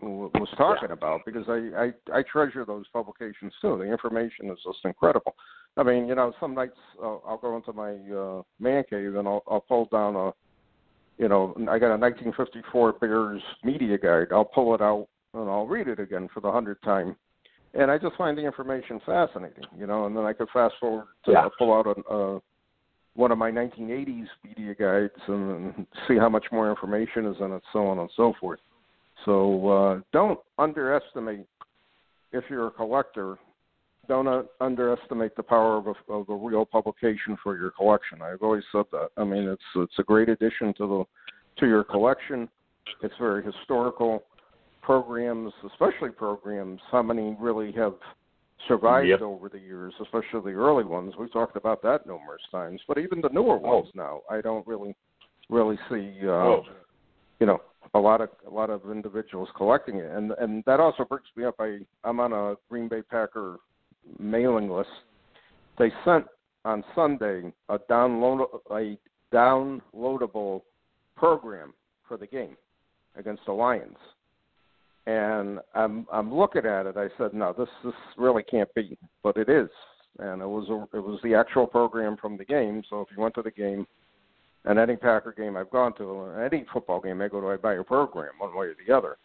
was 0.00 0.48
talking 0.56 0.88
yeah. 0.88 0.92
about 0.92 1.22
because 1.26 1.44
I, 1.48 1.90
I 2.14 2.18
I 2.18 2.22
treasure 2.30 2.64
those 2.64 2.86
publications 2.92 3.52
too. 3.60 3.78
The 3.78 3.90
information 3.90 4.48
is 4.50 4.58
just 4.64 4.78
incredible. 4.84 5.34
I 5.76 5.82
mean, 5.82 6.06
you 6.06 6.14
know, 6.14 6.32
some 6.38 6.54
nights 6.54 6.76
uh, 7.02 7.16
I'll 7.26 7.38
go 7.38 7.56
into 7.56 7.72
my 7.72 7.94
uh, 8.16 8.42
man 8.60 8.84
cave 8.88 9.16
and 9.16 9.26
I'll, 9.26 9.42
I'll 9.48 9.60
pull 9.60 9.88
down 9.90 10.14
a 10.14 10.32
you 11.18 11.28
know, 11.28 11.52
I 11.68 11.78
got 11.78 11.92
a 11.92 11.98
1954 11.98 12.92
Bears 12.94 13.42
media 13.64 13.98
guide. 13.98 14.28
I'll 14.32 14.44
pull 14.44 14.74
it 14.74 14.80
out 14.80 15.08
and 15.34 15.48
I'll 15.48 15.66
read 15.66 15.88
it 15.88 16.00
again 16.00 16.28
for 16.32 16.40
the 16.40 16.50
hundredth 16.50 16.82
time, 16.82 17.16
and 17.74 17.90
I 17.90 17.98
just 17.98 18.16
find 18.16 18.38
the 18.38 18.42
information 18.42 19.00
fascinating. 19.04 19.64
You 19.78 19.86
know, 19.86 20.06
and 20.06 20.16
then 20.16 20.24
I 20.24 20.32
could 20.32 20.48
fast 20.52 20.74
forward 20.80 21.06
to 21.26 21.32
yeah. 21.32 21.48
pull 21.58 21.74
out 21.74 21.86
a, 21.86 22.14
a 22.14 22.40
one 23.14 23.32
of 23.32 23.38
my 23.38 23.50
1980s 23.50 24.26
media 24.44 24.74
guides 24.74 25.20
and 25.26 25.86
see 26.08 26.16
how 26.16 26.28
much 26.28 26.46
more 26.52 26.70
information 26.70 27.26
is 27.26 27.36
in 27.40 27.52
it, 27.52 27.62
so 27.72 27.86
on 27.86 27.98
and 27.98 28.10
so 28.16 28.32
forth. 28.40 28.60
So 29.24 29.68
uh, 29.68 30.00
don't 30.12 30.38
underestimate 30.58 31.46
if 32.32 32.44
you're 32.48 32.68
a 32.68 32.70
collector 32.70 33.36
don't 34.08 34.48
underestimate 34.60 35.36
the 35.36 35.42
power 35.42 35.76
of 35.76 35.86
a, 35.86 36.12
of 36.12 36.28
a 36.28 36.34
real 36.34 36.64
publication 36.64 37.36
for 37.42 37.56
your 37.56 37.70
collection. 37.70 38.22
I've 38.22 38.42
always 38.42 38.64
said 38.72 38.84
that. 38.92 39.10
I 39.16 39.24
mean, 39.24 39.46
it's 39.46 39.62
it's 39.76 39.98
a 39.98 40.02
great 40.02 40.28
addition 40.28 40.74
to 40.78 40.86
the 40.86 41.04
to 41.60 41.66
your 41.66 41.84
collection. 41.84 42.48
It's 43.02 43.14
very 43.18 43.44
historical. 43.44 44.24
Programs, 44.82 45.52
especially 45.66 46.08
programs, 46.08 46.80
how 46.90 47.02
many 47.02 47.36
really 47.38 47.72
have 47.72 47.94
survived 48.66 49.08
yep. 49.08 49.20
over 49.20 49.50
the 49.50 49.58
years, 49.58 49.92
especially 50.00 50.52
the 50.52 50.58
early 50.58 50.84
ones. 50.84 51.12
We've 51.18 51.32
talked 51.32 51.56
about 51.56 51.82
that 51.82 52.06
numerous 52.06 52.40
times. 52.50 52.80
But 52.88 52.96
even 52.96 53.20
the 53.20 53.28
newer 53.28 53.58
ones 53.58 53.88
oh. 53.88 53.92
now, 53.94 54.20
I 54.30 54.40
don't 54.40 54.66
really 54.66 54.96
really 55.50 55.76
see. 55.90 56.12
Uh, 56.22 56.30
oh. 56.30 56.62
You 57.40 57.46
know, 57.46 57.60
a 57.94 57.98
lot 57.98 58.20
of 58.20 58.30
a 58.46 58.50
lot 58.50 58.70
of 58.70 58.90
individuals 58.90 59.48
collecting 59.56 59.96
it, 59.96 60.10
and 60.10 60.32
and 60.38 60.64
that 60.64 60.80
also 60.80 61.04
brings 61.04 61.26
me 61.36 61.44
up. 61.44 61.56
I 61.58 61.80
I'm 62.04 62.18
on 62.20 62.32
a 62.32 62.54
Green 62.68 62.88
Bay 62.88 63.02
Packer 63.02 63.58
mailing 64.18 64.70
list. 64.70 64.88
They 65.78 65.92
sent 66.04 66.26
on 66.64 66.84
Sunday 66.94 67.52
a 67.68 67.78
download 67.78 68.46
a 68.70 68.98
downloadable 69.34 70.62
program 71.16 71.72
for 72.06 72.16
the 72.16 72.26
game 72.26 72.56
against 73.16 73.44
the 73.46 73.52
Lions. 73.52 73.96
And 75.06 75.60
I'm 75.74 76.06
I'm 76.12 76.34
looking 76.34 76.66
at 76.66 76.86
it. 76.86 76.96
I 76.96 77.08
said, 77.16 77.34
no, 77.34 77.54
this 77.56 77.68
this 77.84 77.94
really 78.16 78.42
can't 78.42 78.72
be, 78.74 78.96
but 79.22 79.36
it 79.36 79.48
is. 79.48 79.70
And 80.18 80.42
it 80.42 80.46
was 80.46 80.68
a, 80.68 80.96
it 80.96 81.00
was 81.00 81.20
the 81.22 81.34
actual 81.34 81.66
program 81.66 82.16
from 82.20 82.36
the 82.36 82.44
game. 82.44 82.82
So 82.90 83.00
if 83.00 83.08
you 83.14 83.22
went 83.22 83.34
to 83.36 83.42
the 83.42 83.50
game, 83.50 83.86
and 84.64 84.78
any 84.78 84.96
Packer 84.96 85.32
game 85.32 85.56
I've 85.56 85.70
gone 85.70 85.94
to, 85.98 86.32
any 86.44 86.64
football 86.72 87.00
game 87.00 87.22
I 87.22 87.28
go 87.28 87.40
to, 87.40 87.48
I 87.48 87.56
buy 87.56 87.74
a 87.74 87.84
program 87.84 88.32
one 88.38 88.56
way 88.56 88.66
or 88.66 88.74
the 88.86 88.94
other. 88.94 89.16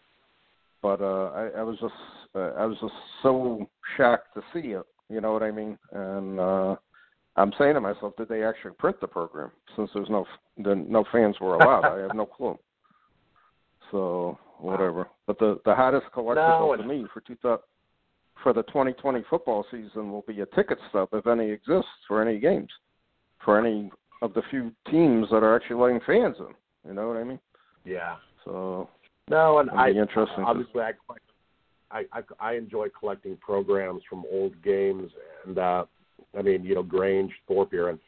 But 0.84 1.00
uh, 1.00 1.30
I, 1.34 1.60
I 1.60 1.62
was 1.62 1.78
just 1.80 1.94
uh, 2.34 2.52
I 2.58 2.66
was 2.66 2.76
just 2.78 2.92
so 3.22 3.66
shocked 3.96 4.34
to 4.34 4.42
see 4.52 4.72
it. 4.72 4.84
You 5.08 5.22
know 5.22 5.32
what 5.32 5.42
I 5.42 5.50
mean? 5.50 5.78
And 5.92 6.38
uh, 6.38 6.76
I'm 7.36 7.54
saying 7.58 7.72
to 7.72 7.80
myself, 7.80 8.12
did 8.18 8.28
they 8.28 8.44
actually 8.44 8.72
print 8.78 9.00
the 9.00 9.06
program? 9.06 9.50
Since 9.76 9.88
there's 9.94 10.10
no 10.10 10.26
the, 10.58 10.74
no 10.74 11.06
fans 11.10 11.36
were 11.40 11.54
allowed, 11.54 11.86
I 11.86 12.02
have 12.02 12.14
no 12.14 12.26
clue. 12.36 12.58
So 13.90 14.38
whatever. 14.58 15.08
But 15.26 15.38
the 15.38 15.58
the 15.64 15.74
hottest 15.74 16.04
collectible 16.14 16.76
no, 16.76 16.82
to 16.82 16.86
me 16.86 17.06
for 17.14 17.22
two 17.22 17.38
for 18.42 18.52
the 18.52 18.62
2020 18.64 19.24
football 19.30 19.64
season 19.70 20.12
will 20.12 20.24
be 20.28 20.42
a 20.42 20.46
ticket 20.54 20.76
stub, 20.90 21.08
if 21.14 21.26
any 21.26 21.50
exists, 21.50 21.88
for 22.06 22.20
any 22.20 22.38
games, 22.38 22.68
for 23.42 23.58
any 23.58 23.90
of 24.20 24.34
the 24.34 24.42
few 24.50 24.70
teams 24.90 25.28
that 25.30 25.42
are 25.42 25.56
actually 25.56 25.76
letting 25.76 26.00
fans 26.06 26.36
in. 26.40 26.54
You 26.86 26.94
know 26.94 27.08
what 27.08 27.16
I 27.16 27.24
mean? 27.24 27.40
Yeah. 27.86 28.16
So 28.44 28.90
no, 29.30 29.58
and 29.58 29.70
I 29.70 29.88
interesting 29.88 30.44
obviously 30.44 30.82
I, 30.82 30.92
I 31.90 32.04
I 32.12 32.22
I 32.40 32.54
enjoy 32.54 32.88
collecting 32.98 33.36
programs 33.36 34.02
from 34.08 34.24
old 34.30 34.60
games, 34.62 35.10
and 35.46 35.58
uh, 35.58 35.84
I 36.36 36.42
mean 36.42 36.64
you 36.64 36.74
know 36.74 36.82
Grange, 36.82 37.32
Thorpe 37.48 37.70
here, 37.70 37.88
and 37.88 37.98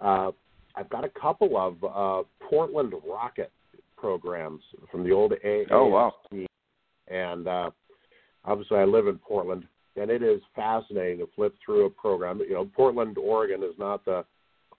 uh, 0.00 0.32
I've 0.74 0.88
got 0.90 1.04
a 1.04 1.10
couple 1.10 1.56
of 1.56 1.84
uh, 1.84 2.26
Portland 2.48 2.94
Rocket 3.06 3.52
programs 3.96 4.62
from 4.90 5.04
the 5.04 5.12
old 5.12 5.32
AAFC, 5.44 5.66
oh 5.70 5.86
wow, 5.86 6.12
and 7.08 7.46
uh, 7.46 7.70
obviously 8.44 8.78
I 8.78 8.84
live 8.84 9.06
in 9.06 9.18
Portland, 9.18 9.64
and 9.96 10.10
it 10.10 10.22
is 10.22 10.40
fascinating 10.56 11.18
to 11.18 11.28
flip 11.36 11.54
through 11.64 11.86
a 11.86 11.90
program. 11.90 12.40
You 12.40 12.54
know, 12.54 12.70
Portland, 12.74 13.18
Oregon 13.18 13.62
is 13.62 13.78
not 13.78 14.04
the 14.04 14.24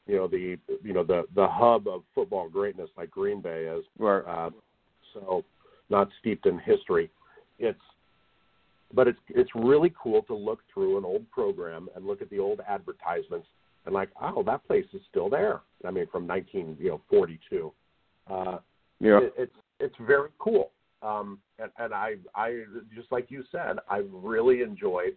you 0.08 0.16
know 0.16 0.28
the 0.28 0.58
you 0.84 0.94
know 0.94 1.04
the 1.04 1.24
the 1.36 1.48
hub 1.48 1.88
of 1.88 2.02
football 2.14 2.50
greatness 2.50 2.90
like 2.98 3.12
Green 3.12 3.42
Bay 3.42 3.66
is. 3.66 3.84
Right. 3.98 4.24
Uh, 4.28 4.50
so 5.14 5.46
not 5.90 6.10
steeped 6.20 6.46
in 6.46 6.60
history. 6.60 7.10
It's 7.60 7.80
but 8.94 9.08
it's 9.08 9.20
it's 9.30 9.50
really 9.56 9.94
cool 10.02 10.22
to 10.24 10.36
look 10.36 10.60
through 10.74 10.98
an 10.98 11.06
old 11.06 11.30
program 11.32 11.90
and 11.96 12.06
look 12.06 12.22
at 12.22 12.30
the 12.30 12.40
old 12.40 12.62
advertisements 12.68 13.48
and 13.86 13.94
like, 13.94 14.10
oh, 14.22 14.44
that 14.44 14.66
place 14.66 14.86
is 14.94 15.02
still 15.10 15.30
there. 15.30 15.62
I 15.86 15.92
mean, 15.92 16.08
from 16.12 16.26
19 16.26 16.78
you 16.80 16.90
know 16.90 17.02
42. 17.10 17.72
Uh, 18.30 18.58
yeah, 19.00 19.20
it, 19.20 19.34
it's 19.38 19.56
it's 19.80 19.96
very 20.06 20.30
cool. 20.40 20.72
Um, 21.02 21.40
and, 21.60 21.72
and 21.78 21.94
I 21.94 22.16
I 22.36 22.64
just 22.96 23.12
like 23.12 23.30
you 23.30 23.44
said, 23.52 23.78
I 23.90 24.04
really 24.12 24.62
enjoyed 24.62 25.16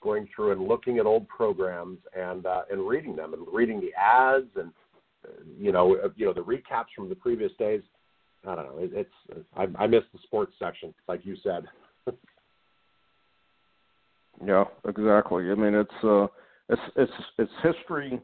going 0.00 0.28
through 0.34 0.52
and 0.52 0.62
looking 0.66 0.98
at 0.98 1.06
old 1.06 1.28
programs 1.28 1.98
and 2.16 2.46
uh, 2.46 2.62
and 2.70 2.86
reading 2.86 3.16
them 3.16 3.34
and 3.34 3.46
reading 3.52 3.80
the 3.80 3.92
ads 4.00 4.50
and 4.56 4.70
uh, 5.24 5.32
you 5.58 5.72
know 5.72 5.96
uh, 5.96 6.08
you 6.16 6.24
know 6.24 6.32
the 6.32 6.40
recaps 6.40 6.94
from 6.94 7.08
the 7.08 7.14
previous 7.14 7.52
days. 7.58 7.82
I 8.46 8.54
don't 8.54 8.66
know. 8.66 8.78
It, 8.78 8.90
it's 8.94 9.44
I, 9.56 9.66
I 9.78 9.86
miss 9.86 10.02
the 10.12 10.18
sports 10.22 10.52
section, 10.58 10.94
like 11.08 11.24
you 11.24 11.36
said. 11.42 11.64
yeah, 14.46 14.64
exactly. 14.86 15.50
I 15.50 15.54
mean, 15.54 15.74
it's 15.74 16.04
uh, 16.04 16.26
it's 16.68 16.82
it's 16.96 17.12
it's 17.38 17.52
history 17.62 18.20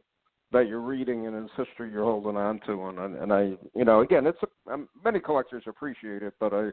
that 0.53 0.69
you're 0.69 0.81
reading 0.81 1.27
and 1.27 1.37
it's 1.37 1.69
history 1.69 1.91
you're 1.91 2.05
holding 2.05 2.37
on 2.37 2.61
to, 2.67 2.89
and 2.89 3.17
and 3.17 3.33
I, 3.33 3.53
you 3.75 3.85
know, 3.85 4.01
again, 4.01 4.27
it's 4.27 4.39
a, 4.43 4.73
um, 4.73 4.89
many 5.05 5.19
collectors 5.19 5.65
appreciate 5.67 6.23
it, 6.23 6.35
but 6.41 6.53
I. 6.53 6.71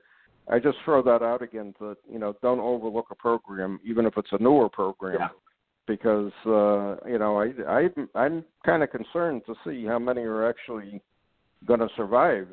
I 0.52 0.58
just 0.58 0.78
throw 0.84 1.04
that 1.04 1.22
out 1.22 1.44
again 1.44 1.76
to 1.78 1.96
you 2.12 2.18
know 2.18 2.36
don't 2.42 2.60
overlook 2.60 3.08
a 3.12 3.16
program 3.16 3.80
even 3.86 4.08
if 4.08 4.18
it's 4.18 4.30
a 4.32 4.42
newer 4.42 4.68
program 4.68 5.18
yeah. 5.20 5.28
because 5.86 6.32
uh 6.48 6.96
you 7.08 7.20
know 7.20 7.40
I 7.40 7.52
I 7.68 7.90
I'm 8.16 8.44
kind 8.66 8.82
of 8.82 8.90
concerned 8.90 9.44
to 9.46 9.54
see 9.64 9.86
how 9.86 10.00
many 10.00 10.22
are 10.22 10.50
actually 10.50 11.04
going 11.68 11.82
to 11.82 11.90
survive 11.96 12.48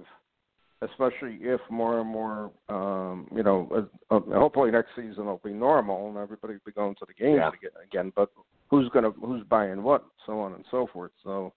especially 0.83 1.39
if 1.41 1.61
more 1.71 2.01
and 2.01 2.09
more, 2.09 2.51
um, 2.69 3.29
you 3.35 3.43
know, 3.43 3.89
uh, 4.11 4.21
hopefully 4.21 4.71
next 4.71 4.91
season 4.95 5.27
will 5.27 5.41
be 5.43 5.53
normal 5.53 6.09
and 6.09 6.19
everybody 6.19 6.55
will 6.55 6.61
be 6.67 6.73
going 6.73 6.95
to 6.97 7.07
the 7.07 7.15
games 7.15 7.41
yeah. 7.63 7.69
again. 7.83 8.13
But 8.15 8.31
who's 8.69 8.89
gonna 8.91 9.11
who's 9.11 9.43
buying 9.45 9.83
what, 9.83 10.05
so 10.27 10.39
on 10.41 10.53
and 10.53 10.65
so 10.71 10.87
forth. 10.93 11.13
So 11.25 11.53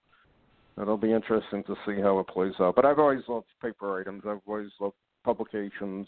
it'll 0.81 0.97
be 0.97 1.11
interesting 1.11 1.63
to 1.63 1.75
see 1.85 2.01
how 2.01 2.19
it 2.19 2.27
plays 2.27 2.53
out. 2.59 2.75
But 2.75 2.85
I've 2.85 2.99
always 2.99 3.23
loved 3.27 3.47
paper 3.61 3.99
items. 3.99 4.23
I've 4.27 4.39
always 4.47 4.69
loved 4.79 4.95
publications. 5.23 6.07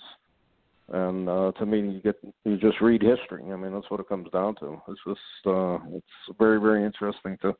And 0.93 1.29
uh, 1.29 1.51
to 1.57 1.65
me, 1.65 1.79
you 1.79 2.01
get 2.01 2.15
you 2.45 2.57
just 2.57 2.81
read 2.81 3.01
history. 3.01 3.43
I 3.51 3.55
mean, 3.55 3.73
that's 3.73 3.89
what 3.89 3.99
it 3.99 4.09
comes 4.09 4.29
down 4.31 4.55
to. 4.55 4.81
It's 4.87 4.99
just 5.05 5.47
uh, 5.47 5.79
it's 5.93 6.37
very 6.39 6.59
very 6.59 6.85
interesting 6.85 7.37
to 7.41 7.55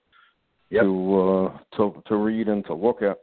yep. 0.70 0.84
to 0.84 1.20
uh, 1.20 1.78
to 1.78 2.04
to 2.08 2.16
read 2.16 2.48
and 2.48 2.66
to 2.66 2.74
look 2.74 3.02
at. 3.02 3.18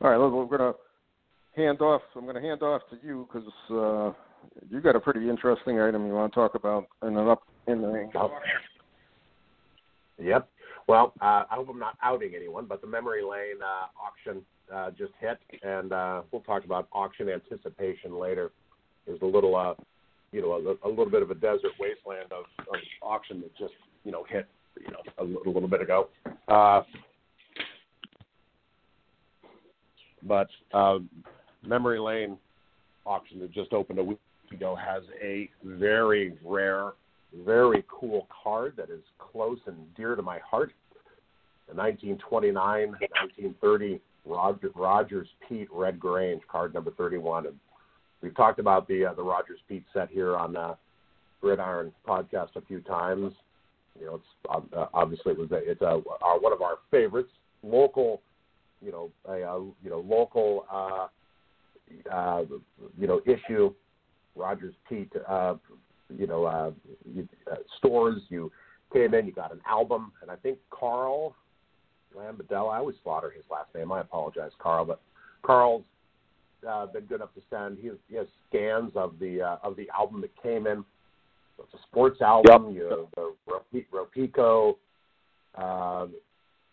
All 0.00 0.10
right, 0.10 0.16
we're 0.16 0.46
gonna 0.46 0.74
hand 1.58 1.80
off. 1.80 2.02
I'm 2.16 2.22
going 2.24 2.36
to 2.36 2.40
hand 2.40 2.62
off 2.62 2.82
to 2.90 2.96
you 3.04 3.28
because 3.30 3.48
uh, 3.70 4.12
you 4.70 4.80
got 4.80 4.96
a 4.96 5.00
pretty 5.00 5.28
interesting 5.28 5.80
item 5.80 6.06
you 6.06 6.12
want 6.12 6.32
to 6.32 6.34
talk 6.40 6.54
about 6.54 6.86
in 7.02 7.16
an 7.16 7.28
up 7.28 7.42
in 7.66 7.82
the 7.82 8.08
auction. 8.14 8.40
Yep. 10.18 10.48
Well, 10.86 11.12
uh, 11.20 11.44
I 11.50 11.54
hope 11.56 11.68
I'm 11.70 11.78
not 11.78 11.96
outing 12.02 12.32
anyone, 12.34 12.64
but 12.66 12.80
the 12.80 12.86
Memory 12.86 13.22
Lane 13.22 13.60
uh, 13.62 13.86
auction 14.02 14.42
uh, 14.74 14.90
just 14.92 15.12
hit, 15.20 15.38
and 15.62 15.92
uh, 15.92 16.22
we'll 16.32 16.42
talk 16.42 16.64
about 16.64 16.88
auction 16.92 17.28
anticipation 17.28 18.18
later. 18.18 18.50
there's 19.06 19.20
a 19.22 19.26
little 19.26 19.54
uh, 19.54 19.74
you 20.32 20.40
know 20.40 20.52
a, 20.52 20.88
a 20.88 20.90
little 20.90 21.10
bit 21.10 21.22
of 21.22 21.30
a 21.30 21.34
desert 21.34 21.72
wasteland 21.78 22.32
of, 22.32 22.44
of 22.68 22.74
auction 23.02 23.40
that 23.40 23.54
just 23.56 23.74
you 24.04 24.12
know 24.12 24.24
hit 24.28 24.46
you 24.80 24.90
know 24.90 25.00
a, 25.18 25.24
little- 25.24 25.42
a 25.46 25.50
little 25.52 25.68
bit 25.68 25.82
ago. 25.82 26.08
Uh, 26.48 26.82
but 30.22 30.48
uh, 30.72 30.98
Memory 31.66 31.98
Lane 31.98 32.38
auction 33.06 33.40
that 33.40 33.52
just 33.52 33.72
opened 33.72 33.98
a 33.98 34.04
week 34.04 34.18
ago 34.52 34.76
has 34.76 35.02
a 35.22 35.50
very 35.64 36.34
rare, 36.44 36.92
very 37.44 37.84
cool 37.88 38.26
card 38.42 38.74
that 38.76 38.90
is 38.90 39.02
close 39.18 39.58
and 39.66 39.76
dear 39.94 40.14
to 40.14 40.22
my 40.22 40.38
heart. 40.38 40.72
The 41.68 41.74
1929, 41.74 42.90
1930 42.90 44.00
Roger, 44.24 44.70
Rogers 44.74 45.28
Peet 45.48 45.68
Red 45.72 45.98
Grange 45.98 46.42
card 46.50 46.74
number 46.74 46.90
31. 46.92 47.46
And 47.46 47.56
we've 48.22 48.36
talked 48.36 48.58
about 48.58 48.88
the 48.88 49.06
uh, 49.06 49.14
the 49.14 49.22
Rogers 49.22 49.60
Peet 49.68 49.84
set 49.92 50.08
here 50.10 50.36
on 50.36 50.56
uh, 50.56 50.74
Gridiron 51.40 51.92
podcast 52.06 52.56
a 52.56 52.60
few 52.62 52.80
times. 52.80 53.32
You 53.98 54.06
know, 54.06 54.14
it's 54.16 54.68
uh, 54.74 54.86
obviously 54.94 55.32
it 55.32 55.38
was 55.38 55.50
a, 55.50 55.56
it's 55.56 55.82
a, 55.82 56.00
our, 56.22 56.38
one 56.38 56.52
of 56.52 56.62
our 56.62 56.78
favorites, 56.90 57.30
local. 57.62 58.22
You 58.80 58.92
know, 58.92 59.10
a, 59.28 59.32
a 59.42 59.60
you 59.82 59.90
know 59.90 60.04
local 60.06 60.64
uh, 62.10 62.44
you 62.98 63.06
know 63.06 63.20
issue. 63.26 63.72
Rogers 64.36 64.74
Peet, 64.88 65.10
uh, 65.28 65.56
you 66.16 66.28
know, 66.28 66.44
uh, 66.44 66.70
you, 67.12 67.28
uh, 67.50 67.56
stores. 67.78 68.22
You 68.28 68.52
came 68.92 69.12
in, 69.14 69.26
you 69.26 69.32
got 69.32 69.52
an 69.52 69.60
album, 69.66 70.12
and 70.22 70.30
I 70.30 70.36
think 70.36 70.58
Carl 70.70 71.34
Lambadella. 72.16 72.72
I 72.72 72.78
always 72.78 72.96
slaughter 73.02 73.30
his 73.30 73.44
last 73.50 73.74
name. 73.74 73.92
I 73.92 74.00
apologize, 74.00 74.52
Carl, 74.58 74.84
but 74.84 75.00
Carl's 75.42 75.82
uh, 76.68 76.86
been 76.86 77.04
good 77.04 77.16
enough 77.16 77.34
to 77.34 77.42
send. 77.50 77.78
He 77.78 77.88
has, 77.88 77.96
he 78.08 78.16
has 78.16 78.26
scans 78.48 78.92
of 78.94 79.18
the 79.18 79.42
uh, 79.42 79.56
of 79.62 79.76
the 79.76 79.88
album 79.96 80.20
that 80.22 80.30
came 80.42 80.66
in. 80.66 80.84
So 81.56 81.64
it's 81.64 81.74
a 81.74 81.86
sports 81.88 82.20
album. 82.20 82.72
You 82.72 83.08
the 83.16 83.34
Ropi- 83.48 83.86
Ropico, 83.92 84.76
uh, 85.56 86.06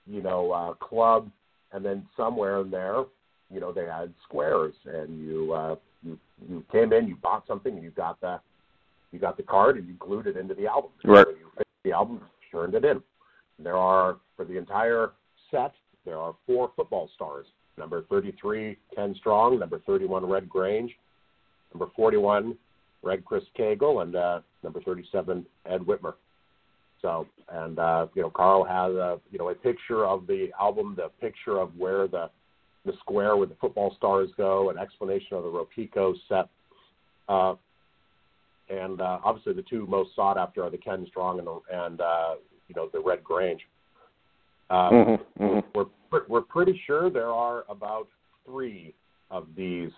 you 0.06 0.22
know, 0.22 0.52
uh, 0.52 0.74
club, 0.76 1.32
and 1.72 1.84
then 1.84 2.06
somewhere 2.16 2.62
in 2.62 2.70
there, 2.70 3.04
you 3.52 3.60
know, 3.60 3.72
they 3.72 3.86
had 3.86 4.14
squares, 4.24 4.74
and 4.86 5.20
you 5.20 5.54
uh, 5.54 5.76
you 6.04 6.18
you 6.50 6.64
came 6.72 6.94
in, 6.94 7.08
you 7.08 7.16
bought 7.16 7.46
something, 7.48 7.74
and 7.74 7.84
you 7.84 7.92
got 7.92 8.20
the 8.22 8.40
you 9.12 9.20
got 9.20 9.38
the 9.38 9.44
card, 9.44 9.78
and 9.78 9.88
you 9.88 9.96
glued 10.00 10.28
it 10.28 10.38
into 10.38 10.54
the 10.54 10.68
album. 10.68 10.92
Right. 11.04 11.26
So 11.26 11.32
you 11.32 11.52
picked 11.58 11.70
the 11.84 11.92
album, 11.92 12.22
turned 12.52 12.76
it 12.76 12.86
in. 12.86 13.02
There 13.60 13.78
are 13.78 14.18
for 14.36 14.46
the 14.46 14.58
entire 14.58 15.12
set, 15.52 15.74
there 16.06 16.20
are 16.20 16.36
four 16.46 16.72
football 16.76 17.10
stars. 17.16 17.48
Number 17.78 18.04
33, 18.04 18.78
Ken 18.96 19.16
Strong. 19.18 19.60
Number 19.60 19.80
31, 19.86 20.26
Red 20.26 20.48
Grange. 20.48 20.92
Number 21.74 21.92
41, 21.96 22.56
Red 23.04 23.26
Chris 23.26 23.44
Cagle, 23.58 24.02
and 24.02 24.16
uh, 24.16 24.42
number 24.64 24.82
37, 24.82 25.46
Ed 25.66 25.82
Whitmer. 25.82 26.14
So, 27.02 27.28
and 27.50 27.78
uh, 27.78 28.08
you 28.16 28.22
know, 28.22 28.30
Carl 28.30 28.64
has 28.64 28.94
a 28.94 29.20
you 29.32 29.38
know 29.38 29.50
a 29.50 29.56
picture 29.56 30.06
of 30.06 30.26
the 30.26 30.50
album, 30.60 30.96
the 30.96 31.10
picture 31.20 31.60
of 31.60 31.76
where 31.78 32.08
the 32.08 32.30
the 32.86 32.94
square 33.00 33.36
where 33.38 33.48
the 33.48 33.56
football 33.56 33.94
stars 33.98 34.30
go, 34.38 34.70
an 34.70 34.78
explanation 34.78 35.38
of 35.38 35.44
the 35.44 35.50
Ropico 35.50 36.14
set, 36.30 36.48
uh, 37.28 37.56
and 38.70 39.02
uh, 39.02 39.20
obviously 39.24 39.54
the 39.54 39.64
two 39.64 39.86
most 39.88 40.16
sought 40.16 40.38
after 40.38 40.64
are 40.64 40.70
the 40.70 40.78
Ken 40.78 41.06
Strong 41.10 41.40
and 41.40 41.48
the, 41.48 41.60
and 41.72 42.02
uh, 42.02 42.36
you 42.68 42.76
know 42.76 42.90
the 42.92 43.00
Red 43.00 43.24
Grange. 43.24 43.62
Uh, 44.70 44.90
Mm-hmm, 44.90 45.44
mm-hmm. 45.44 45.80
we're 46.12 46.22
we're 46.28 46.42
pretty 46.42 46.80
sure 46.88 47.10
there 47.10 47.32
are 47.32 47.66
about 47.70 48.08
three 48.46 48.94
of 49.30 49.48
these 49.56 49.92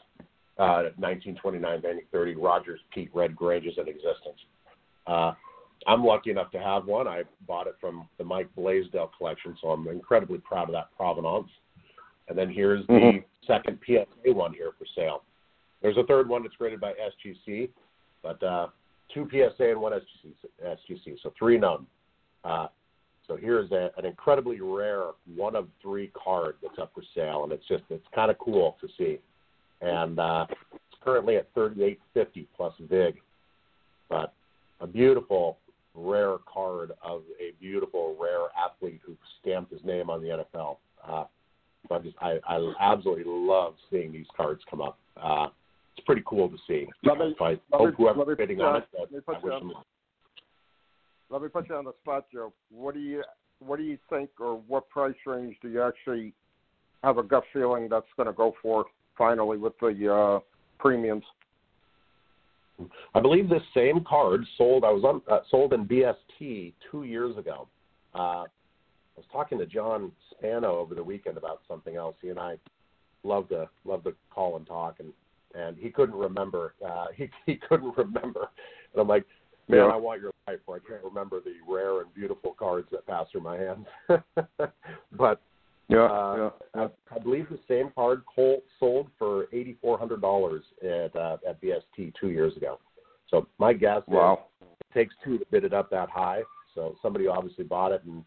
uh, 0.60 0.92
1929, 0.98 1.62
1930 1.62 2.36
Rogers 2.36 2.80
Peet 2.94 3.10
Red 3.14 3.36
Granges 3.36 3.76
in 3.78 3.88
existence. 3.88 4.40
Uh, 5.06 5.34
I'm 5.86 6.04
lucky 6.04 6.32
enough 6.32 6.52
to 6.52 6.60
have 6.60 6.86
one. 6.86 7.08
I 7.08 7.24
bought 7.48 7.68
it 7.68 7.76
from 7.80 8.10
the 8.18 8.24
Mike 8.24 8.50
Blaisdell 8.56 9.12
collection, 9.18 9.56
so 9.62 9.70
I'm 9.70 9.88
incredibly 9.88 10.40
proud 10.40 10.70
of 10.70 10.74
that 10.74 10.90
provenance. 10.98 11.50
And 12.28 12.38
then 12.38 12.50
here's 12.50 12.86
the 12.88 12.94
Mhm. 12.94 13.24
second 13.46 13.80
PSA 13.86 14.34
one 14.34 14.54
here 14.54 14.72
for 14.74 14.86
sale. 14.86 15.24
There's 15.82 15.98
a 15.98 16.04
third 16.04 16.28
one 16.28 16.44
that's 16.44 16.56
graded 16.56 16.80
by 16.80 16.94
SGC, 16.94 17.70
but 18.22 18.42
uh, 18.44 18.68
two 19.10 19.28
PSA 19.30 19.72
and 19.72 19.82
one 19.82 19.94
SGC, 19.94 20.36
SGC 20.64 21.18
so 21.22 21.30
three 21.38 21.58
known. 21.58 21.88
Uh, 22.44 22.68
so 23.28 23.36
here's 23.36 23.72
a, 23.72 23.92
an 23.98 24.06
incredibly 24.06 24.60
rare 24.60 25.12
one 25.36 25.56
of 25.56 25.70
three 25.82 26.08
card 26.14 26.58
that's 26.62 26.80
up 26.80 26.94
for 26.94 27.04
sale, 27.14 27.44
and 27.44 27.52
it's 27.54 27.66
just 27.68 27.84
it's 27.90 28.08
kind 28.10 28.32
of 28.32 28.38
cool 28.40 28.78
to 28.82 28.88
see. 28.98 29.20
And 29.82 30.20
uh, 30.20 30.48
it's 30.74 31.02
currently 31.02 31.38
at 31.38 31.54
38.50 31.54 32.48
plus 32.56 32.74
vig, 32.80 33.22
but 34.10 34.34
a 34.80 34.88
beautiful 34.88 35.60
rare 35.94 36.38
card 36.52 36.92
of 37.02 37.24
a 37.40 37.52
beautiful 37.60 38.16
rare 38.20 38.48
athlete 38.58 39.02
who 39.04 39.16
stamped 39.40 39.72
his 39.72 39.84
name 39.84 40.10
on 40.10 40.22
the 40.22 40.30
NFL. 40.30 40.78
Uh, 41.08 41.26
I 41.92 41.98
just 42.00 42.16
I, 42.22 42.40
I 42.48 42.74
absolutely 42.80 43.26
love 43.28 43.76
seeing 43.90 44.12
these 44.12 44.26
cards 44.36 44.62
come 44.70 44.82
up. 44.82 44.98
Uh, 45.16 45.48
it's 45.96 46.06
pretty 46.06 46.24
cool 46.26 46.50
to 46.50 46.58
see. 46.68 46.88
Let 47.04 47.18
me- 47.18 47.36
I 47.40 47.58
hope 47.72 47.96
whoever's 47.96 48.38
bidding 48.38 48.58
put 48.58 48.66
on 48.66 48.76
you 48.76 48.80
it, 48.82 49.00
on- 49.00 49.02
let 49.02 49.12
me 49.12 49.20
put 49.22 49.44
you 49.44 49.52
on- 49.52 49.74
Let 51.30 51.42
me 51.42 51.48
put 51.50 51.70
you 51.70 51.76
on 51.76 51.86
the 51.86 51.94
spot, 52.02 52.26
Joe. 52.32 52.54
What 52.70 52.94
do 52.94 53.00
you 53.00 53.24
what 53.60 53.78
do 53.78 53.84
you 53.84 53.98
think, 54.10 54.30
or 54.40 54.56
what 54.68 54.88
price 54.90 55.16
range 55.26 55.56
do 55.62 55.70
you 55.70 55.82
actually 55.82 56.34
have 57.04 57.18
a 57.18 57.24
gut 57.24 57.44
feeling 57.52 57.88
that's 57.90 58.06
going 58.16 58.28
to 58.28 58.34
go 58.34 58.54
for 58.62 58.86
finally 59.18 59.58
with 59.58 59.74
the 59.80 60.14
uh, 60.14 60.40
premiums? 60.80 61.24
I 63.16 63.20
believe 63.20 63.50
this 63.50 63.64
same 63.74 64.04
card 64.04 64.46
sold. 64.58 64.84
I 64.84 64.92
was 64.92 65.04
on 65.04 65.22
uh, 65.32 65.40
sold 65.50 65.74
in 65.74 65.86
BST 65.88 66.74
two 66.92 67.04
years 67.04 67.36
ago. 67.38 67.68
Uh, 68.14 68.44
I 68.44 68.46
was 69.16 69.26
talking 69.32 69.58
to 69.58 69.66
John 69.66 70.12
Spano 70.38 70.78
over 70.78 70.96
the 70.96 71.04
weekend 71.04 71.38
about 71.38 71.62
something 71.68 71.96
else. 71.96 72.16
He 72.22 72.30
and 72.30 72.40
I 72.40 72.58
love 73.24 73.50
to 73.50 73.70
love 73.86 74.04
to 74.04 74.14
call 74.30 74.58
and 74.58 74.66
talk, 74.66 75.00
and 75.00 75.12
and 75.56 75.78
he 75.78 75.90
couldn't 75.90 76.16
remember. 76.16 76.74
Uh, 76.86 77.08
he 77.16 77.30
he 77.46 77.56
couldn't 77.56 77.96
remember, 77.98 78.50
and 78.94 79.02
I'm 79.02 79.08
like, 79.08 79.26
man, 79.68 79.80
Yeah. 79.80 79.86
I 79.86 79.96
want 79.96 80.22
your 80.22 80.32
life 80.48 80.60
where 80.66 80.78
I 80.78 80.88
can't 80.88 81.04
remember 81.04 81.40
the 81.40 81.56
rare 81.68 82.02
and 82.02 82.14
beautiful 82.14 82.54
cards 82.58 82.88
that 82.92 83.06
pass 83.08 83.28
through 83.32 83.42
my 83.42 83.58
hands. 83.58 83.88
but 85.14 85.42
Yeah, 85.90 86.06
uh, 86.06 86.50
I, 86.76 86.90
I 87.16 87.20
believe 87.20 87.48
the 87.50 87.60
same 87.68 87.92
card 87.96 88.24
Colt 88.34 88.64
sold 88.80 89.08
for 89.18 89.48
eighty 89.54 89.78
four 89.82 89.98
hundred 89.98 90.22
dollars 90.22 90.64
at 90.84 91.16
uh, 91.16 91.38
at 91.48 91.62
BST 91.62 92.14
two 92.20 92.30
years 92.30 92.56
ago. 92.58 92.80
So 93.30 93.48
my 93.58 93.74
guess 93.74 94.04
Wow. 94.08 94.48
is 94.62 94.68
it 94.80 94.94
takes 94.94 95.16
two 95.24 95.38
to 95.38 95.46
bid 95.52 95.64
it 95.64 95.74
up 95.74 95.90
that 95.92 96.10
high. 96.10 96.44
So 96.76 96.96
somebody 97.02 97.28
obviously 97.28 97.64
bought 97.64 97.92
it 97.92 98.04
and 98.06 98.24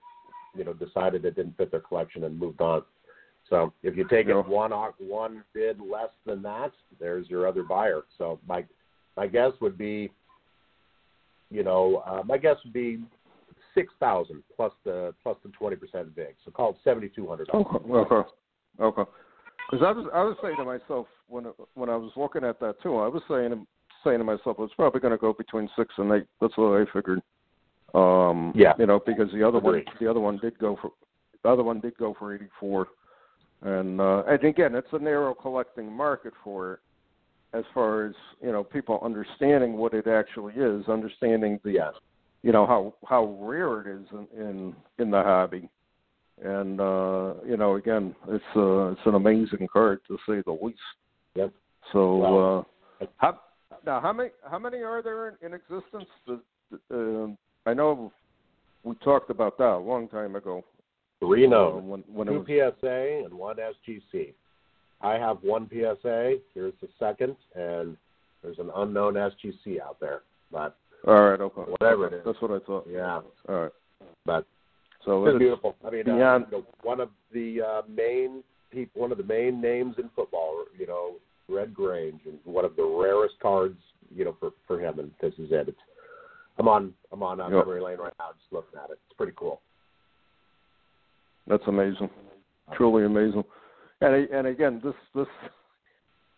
you 0.56 0.64
know 0.64 0.72
decided 0.72 1.24
it 1.24 1.36
didn't 1.36 1.56
fit 1.56 1.70
their 1.70 1.80
collection 1.80 2.24
and 2.24 2.38
moved 2.38 2.60
on. 2.60 2.82
So 3.48 3.72
if 3.82 3.96
you 3.96 4.06
take 4.08 4.28
it 4.28 4.46
one 4.46 4.72
one 4.98 5.44
bid 5.52 5.80
less 5.80 6.10
than 6.24 6.42
that, 6.42 6.72
there's 6.98 7.28
your 7.28 7.46
other 7.48 7.62
buyer. 7.62 8.02
So 8.18 8.38
my 8.46 8.64
my 9.16 9.26
guess 9.26 9.52
would 9.60 9.76
be, 9.76 10.10
you 11.50 11.64
know, 11.64 12.02
uh, 12.06 12.22
my 12.24 12.38
guess 12.38 12.56
would 12.64 12.72
be 12.72 13.00
six 13.74 13.92
thousand 13.98 14.42
plus 14.54 14.72
the 14.84 15.14
plus 15.22 15.36
the 15.42 15.50
twenty 15.50 15.76
percent 15.76 16.14
big. 16.14 16.34
So 16.44 16.50
call 16.50 16.70
it 16.70 16.76
seventy 16.84 17.08
two 17.08 17.26
hundred 17.26 17.48
dollars. 17.48 17.66
Okay. 17.72 18.14
Okay. 18.14 18.28
Okay. 18.80 19.10
Because 19.70 19.84
I 19.86 19.92
was 19.92 20.06
I 20.14 20.22
was 20.22 20.36
saying 20.42 20.56
to 20.56 20.64
myself 20.64 21.06
when 21.28 21.46
when 21.74 21.88
I 21.88 21.96
was 21.96 22.12
looking 22.16 22.44
at 22.44 22.60
that 22.60 22.80
too, 22.82 22.98
I 22.98 23.08
was 23.08 23.22
saying 23.28 23.66
saying 24.04 24.18
to 24.18 24.24
myself, 24.24 24.56
it's 24.60 24.74
probably 24.74 25.00
going 25.00 25.12
to 25.12 25.18
go 25.18 25.32
between 25.32 25.68
six 25.76 25.92
and 25.98 26.12
eight. 26.12 26.26
That's 26.40 26.56
what 26.56 26.80
I 26.80 26.84
figured. 26.92 27.20
Um, 27.94 28.52
Yeah. 28.54 28.74
You 28.78 28.86
know, 28.86 29.00
because 29.04 29.30
the 29.32 29.46
other 29.46 29.58
one 29.58 29.84
the 30.00 30.08
other 30.08 30.20
one 30.20 30.38
did 30.38 30.58
go 30.58 30.76
for 30.80 30.92
the 31.42 31.48
other 31.48 31.62
one 31.62 31.80
did 31.80 31.96
go 31.96 32.14
for 32.18 32.34
eighty 32.34 32.48
four, 32.58 32.88
and 33.62 34.00
uh, 34.00 34.22
and 34.28 34.44
again, 34.44 34.74
it's 34.74 34.92
a 34.92 34.98
narrow 34.98 35.34
collecting 35.34 35.90
market 35.90 36.32
for 36.44 36.74
it. 36.74 36.80
As 37.52 37.64
far 37.74 38.06
as 38.06 38.14
you 38.40 38.52
know, 38.52 38.62
people 38.62 39.00
understanding 39.02 39.72
what 39.76 39.92
it 39.94 40.06
actually 40.06 40.54
is, 40.54 40.88
understanding 40.88 41.58
the 41.64 41.72
Yes. 41.72 41.94
you 42.42 42.52
know 42.52 42.66
how 42.66 42.94
how 43.06 43.24
rare 43.40 43.80
it 43.80 43.86
is 43.86 44.06
in 44.12 44.26
in, 44.40 44.76
in 44.98 45.10
the 45.10 45.22
hobby 45.22 45.68
and 46.42 46.80
uh 46.80 47.34
you 47.46 47.56
know 47.56 47.74
again 47.76 48.14
it's 48.28 48.44
uh 48.56 48.92
it's 48.92 49.00
an 49.04 49.14
amazing 49.14 49.68
card 49.72 50.00
to 50.08 50.16
say 50.26 50.42
the 50.46 50.58
least 50.62 50.78
Yep. 51.34 51.52
so 51.92 52.16
Wow. 52.16 52.66
uh 53.00 53.06
how 53.18 53.40
now 53.84 54.00
how 54.00 54.12
many 54.12 54.30
how 54.50 54.58
many 54.58 54.78
are 54.78 55.02
there 55.02 55.28
in, 55.28 55.34
in 55.46 55.54
existence 55.54 56.08
the, 56.26 56.40
uh, 56.90 57.34
i 57.70 57.74
know 57.74 58.12
we 58.82 58.94
talked 58.96 59.30
about 59.30 59.56
that 59.58 59.74
a 59.74 59.78
long 59.78 60.08
time 60.08 60.36
ago 60.36 60.64
Three 61.20 61.46
uh, 61.46 61.70
when 61.72 62.02
when 62.12 62.26
Two 62.28 62.44
was 62.46 62.74
PSA 62.80 63.24
and 63.26 63.34
one 63.34 63.56
SGC. 63.56 64.32
I 65.02 65.14
have 65.14 65.36
one 65.42 65.68
PSA. 65.70 66.36
Here's 66.54 66.72
the 66.80 66.88
second, 66.98 67.36
and 67.54 67.96
there's 68.42 68.58
an 68.58 68.70
unknown 68.74 69.14
SGC 69.14 69.80
out 69.82 70.00
there. 70.00 70.22
But 70.50 70.76
all 71.06 71.30
right 71.30 71.40
okay 71.40 71.62
Whatever 71.78 72.06
it 72.08 72.14
is. 72.14 72.20
that's 72.24 72.40
what 72.42 72.50
i 72.50 72.58
thought 72.66 72.86
yeah, 72.90 73.20
all 73.48 73.62
right 73.62 73.72
but 74.26 74.46
so 75.04 75.24
it's 75.24 75.34
it's 75.34 75.38
beautiful. 75.38 75.76
I 75.86 75.90
mean, 75.90 76.08
uh, 76.08 76.14
beyond- 76.14 76.52
know, 76.52 76.64
one 76.82 77.00
of 77.00 77.08
the 77.32 77.62
uh, 77.62 77.82
main 77.88 78.42
people, 78.70 79.00
one 79.00 79.12
of 79.12 79.16
the 79.18 79.24
main 79.24 79.60
names 79.60 79.94
in 79.98 80.10
football. 80.14 80.64
You 80.78 80.86
know, 80.86 81.14
Red 81.48 81.72
Grange, 81.72 82.20
and 82.26 82.38
one 82.44 82.66
of 82.66 82.76
the 82.76 82.84
rarest 82.84 83.34
cards 83.40 83.78
you 84.14 84.24
know, 84.24 84.36
for 84.38 84.50
for 84.66 84.80
him, 84.80 84.98
and 84.98 85.10
this 85.20 85.32
is 85.38 85.52
it. 85.52 85.68
It's 85.68 85.78
I'm 86.60 86.68
on 86.68 86.92
I'm 87.10 87.22
on 87.22 87.40
uh, 87.40 87.44
Yep. 87.48 87.52
memory 87.66 87.80
lane 87.80 87.98
right 87.98 88.12
now, 88.18 88.32
just 88.38 88.52
looking 88.52 88.78
at 88.78 88.90
it. 88.90 88.98
It's 89.06 89.16
pretty 89.16 89.32
cool. 89.34 89.62
That's 91.46 91.62
amazing, 91.66 92.10
truly 92.74 93.06
amazing. 93.06 93.44
And 94.02 94.28
and 94.28 94.46
again, 94.46 94.78
this 94.84 94.94
this 95.14 95.26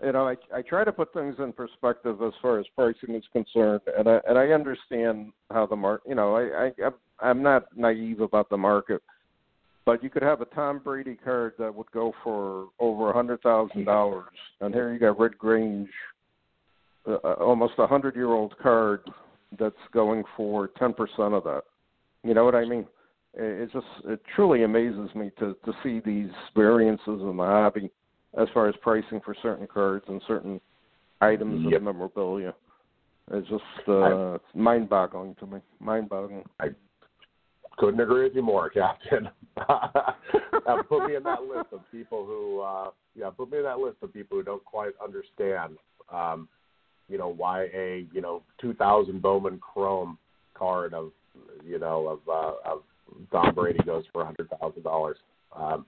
you 0.01 0.13
know 0.13 0.29
I 0.29 0.37
I 0.55 0.63
try 0.63 0.85
to 0.85 0.93
put 0.93 1.13
things 1.13 1.35
in 1.41 1.53
perspective 1.53 2.23
as 2.23 2.33
far 2.41 2.61
as 2.61 2.67
pricing 2.77 3.17
is 3.17 3.25
concerned, 3.33 3.81
and 3.99 4.09
I 4.09 4.21
and 4.29 4.39
I 4.39 4.47
understand 4.53 5.33
how 5.51 5.67
the 5.67 5.75
market. 5.75 6.09
You 6.09 6.15
know, 6.15 6.37
I 6.37 6.69
I 6.69 6.91
I'm- 7.21 7.43
not 7.43 7.77
naive 7.77 8.21
about 8.21 8.49
the 8.49 8.57
market, 8.57 9.03
but 9.85 10.05
you 10.05 10.11
could 10.11 10.23
have 10.23 10.41
a 10.41 10.45
Tom 10.47 10.79
Brady 10.79 11.17
card 11.17 11.55
that 11.59 11.75
would 11.75 11.91
go 11.91 12.15
for 12.23 12.69
over 12.79 13.11
a 13.11 13.13
hundred 13.13 13.43
thousand 13.43 13.87
dollars, 13.87 14.27
and 14.61 14.73
here 14.73 14.93
you 14.93 15.01
got 15.01 15.19
Red 15.19 15.37
Grange, 15.37 15.91
uh, 17.09 17.19
uh, 17.25 17.33
almost 17.41 17.75
a 17.79 17.89
hundred 17.89 18.15
year 18.15 18.33
old 18.33 18.57
card 18.59 19.01
that's 19.59 19.75
going 19.93 20.25
for 20.37 20.69
ten 20.79 20.93
percent 20.93 21.35
of 21.35 21.45
that. 21.45 21.63
You 22.25 22.35
know 22.35 22.45
what 22.45 22.55
I 22.55 22.65
mean? 22.65 22.87
it 23.35 23.63
it 23.63 23.73
just 23.73 23.87
it 24.05 24.21
truly 24.35 24.65
amazes 24.65 25.15
me 25.15 25.31
to 25.39 25.57
to 25.65 25.73
see 25.83 26.01
these 26.05 26.31
variances 26.55 27.07
in 27.07 27.37
the 27.37 27.43
hobby 27.43 27.91
as 28.39 28.49
far 28.55 28.69
as 28.69 28.75
pricing 28.81 29.21
for 29.25 29.35
certain 29.43 29.67
cards 29.67 30.05
and 30.09 30.23
certain 30.27 30.61
items 31.21 31.65
Yep. 31.65 31.77
of 31.77 31.83
memorabilia. 31.83 32.55
It's 33.31 33.49
just 33.49 33.89
uh, 33.89 34.39
mind 34.55 34.89
boggling 34.89 35.35
to 35.37 35.47
me. 35.47 35.59
Mind 35.81 36.09
boggling. 36.09 36.45
I 36.59 36.69
couldn't 37.79 38.01
agree 38.01 38.25
with 38.25 38.35
you 38.35 38.43
more, 38.43 38.69
Captain. 38.69 39.29
uh, 39.69 40.83
put 40.89 41.07
me 41.07 41.17
in 41.17 41.23
that 41.23 41.43
list 41.43 41.69
of 41.73 41.81
people 41.93 42.27
who, 42.27 42.61
uh, 42.61 42.91
yeah, 43.15 43.31
put 43.31 43.51
me 43.51 43.59
in 43.59 43.65
that 43.65 43.79
list 43.79 43.99
of 44.03 44.13
people 44.13 44.39
who 44.39 44.43
don't 44.43 44.65
quite 44.65 44.93
understand, 45.03 45.77
um, 46.13 46.49
you 47.09 47.19
know, 47.19 47.29
why 47.29 47.65
a 47.75 48.07
you 48.13 48.21
know 48.21 48.43
2000 48.61 49.21
Bowman 49.21 49.59
Chrome 49.59 50.19
card 50.55 50.95
of, 50.95 51.11
you 51.65 51.79
know, 51.79 52.09
of 52.09 52.21
uh, 52.29 52.71
of 52.71 52.83
Tom 53.31 53.55
Brady 53.55 53.81
goes 53.85 54.05
for 54.13 54.23
a 54.23 54.25
hundred 54.25 54.49
thousand 54.61 54.83
dollars. 54.83 55.17
Um, 55.55 55.87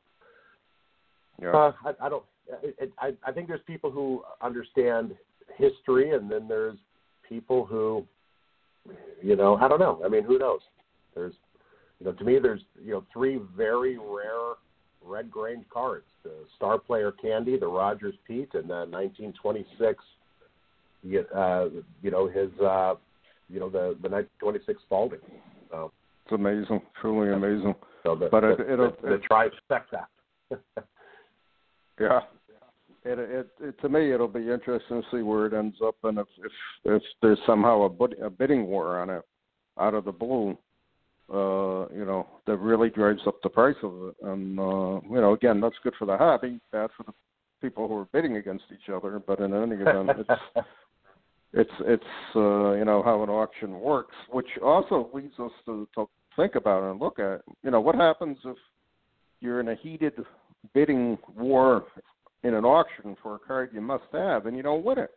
Yeah. 1.41 1.51
uh, 1.55 1.73
I, 1.85 2.07
I 2.07 2.09
don't. 2.09 2.25
It, 2.63 2.77
it, 2.79 2.93
I, 2.99 3.13
I 3.27 3.33
think 3.33 3.49
there's 3.49 3.63
people 3.67 3.91
who 3.91 4.23
understand 4.43 5.15
history, 5.57 6.15
and 6.15 6.31
then 6.31 6.47
there's 6.47 6.77
people 7.27 7.65
who, 7.65 8.05
you 9.23 9.35
know, 9.35 9.57
I 9.57 9.67
don't 9.69 9.81
know. 9.81 10.03
I 10.05 10.09
mean, 10.09 10.25
who 10.25 10.39
knows? 10.39 10.61
There's, 11.15 11.33
you 12.01 12.07
know, 12.07 12.13
to 12.13 12.25
me, 12.25 12.39
there's 12.39 12.61
you 12.85 12.93
know 12.93 13.05
three 13.13 13.41
very 13.57 13.97
rare 13.97 14.55
Red 15.03 15.31
Grange 15.31 15.65
cards: 15.73 16.07
the 16.23 16.33
Star 16.57 16.79
Player 16.79 17.13
Candy, 17.13 17.59
the 17.59 17.67
Rogers 17.67 18.15
Peet, 18.27 18.51
and 18.55 18.69
the 18.69 18.85
1926. 18.91 20.05
You- 21.05 21.27
Uh, 21.35 21.69
you 22.03 22.11
know 22.11 22.27
his, 22.27 22.51
uh, 22.61 22.95
you 23.49 23.61
know 23.61 23.69
the 23.69 23.97
the 24.03 24.09
1926 24.09 24.83
Spalding. 24.83 25.21
So, 25.71 25.93
It's 26.25 26.33
amazing, 26.33 26.81
truly 27.01 27.33
amazing. 27.33 27.75
so 28.03 28.15
the, 28.17 28.29
But 28.31 28.41
the, 28.41 28.51
it- 28.53 28.71
it'll- 28.71 28.97
the, 29.03 29.09
the 29.11 29.19
trifecta. 29.29 30.07
Yeah. 32.01 32.21
It, 33.05 33.19
it, 33.19 33.49
it 33.61 33.81
to 33.83 33.89
me 33.89 34.13
it'll 34.13 34.27
be 34.29 34.51
interesting 34.51 35.03
to 35.03 35.09
see 35.13 35.23
where 35.23 35.47
it 35.47 35.53
ends 35.53 35.77
up 35.85 35.95
and 36.05 36.19
if 36.19 36.27
if, 36.39 36.53
if 36.87 37.03
there's 37.21 37.39
somehow 37.47 37.83
a, 37.83 37.89
bid, 37.91 38.19
a 38.21 38.31
bidding 38.31 38.67
war 38.67 38.99
on 38.99 39.11
it 39.11 39.23
out 39.79 39.93
of 39.95 40.05
the 40.07 40.13
blue, 40.13 40.57
uh, 41.33 41.87
you 41.95 42.05
know, 42.07 42.27
that 42.47 42.57
really 42.57 42.89
drives 42.91 43.21
up 43.27 43.37
the 43.43 43.49
price 43.51 43.77
of 43.83 43.93
it. 44.09 44.15
And 44.23 44.59
uh, 44.59 45.01
you 45.11 45.21
know, 45.21 45.35
again, 45.35 45.61
that's 45.61 45.77
good 45.85 45.93
for 45.99 46.07
the 46.07 46.17
hobby, 46.17 46.59
bad 46.73 46.91
for 46.97 47.03
the 47.05 47.13
people 47.61 47.87
who 47.89 47.97
are 47.99 48.07
bidding 48.07 48.37
against 48.39 48.65
each 48.73 48.89
other. 48.93 49.21
But 49.25 49.41
in 49.41 49.53
any 49.53 49.77
event, 49.77 50.11
it's 50.19 50.41
it's 51.55 51.71
it's 51.81 52.05
uh, 52.37 52.73
you 52.73 52.85
know 52.85 53.03
how 53.03 53.23
an 53.23 53.31
auction 53.31 53.81
works, 53.81 54.15
which 54.31 54.47
also 54.63 55.09
leads 55.15 55.39
us 55.39 55.53
to, 55.67 55.89
to 55.95 56.09
think 56.37 56.55
about 56.57 56.91
and 56.91 57.01
look 57.01 57.19
at. 57.19 57.43
You 57.63 57.71
know, 57.71 57.81
what 57.81 57.95
happens 57.95 58.37
if 58.45 58.57
you're 59.41 59.61
in 59.61 59.69
a 59.69 59.75
heated 59.77 60.15
bidding 60.73 61.17
war 61.37 61.85
in 62.43 62.55
an 62.55 62.65
auction 62.65 63.17
for 63.23 63.37
a 63.37 63.39
card 63.39 63.71
you 63.73 63.81
must 63.81 64.05
have 64.13 64.47
and 64.47 64.57
you 64.57 64.63
don't 64.63 64.85
win 64.85 64.99
it? 64.99 65.11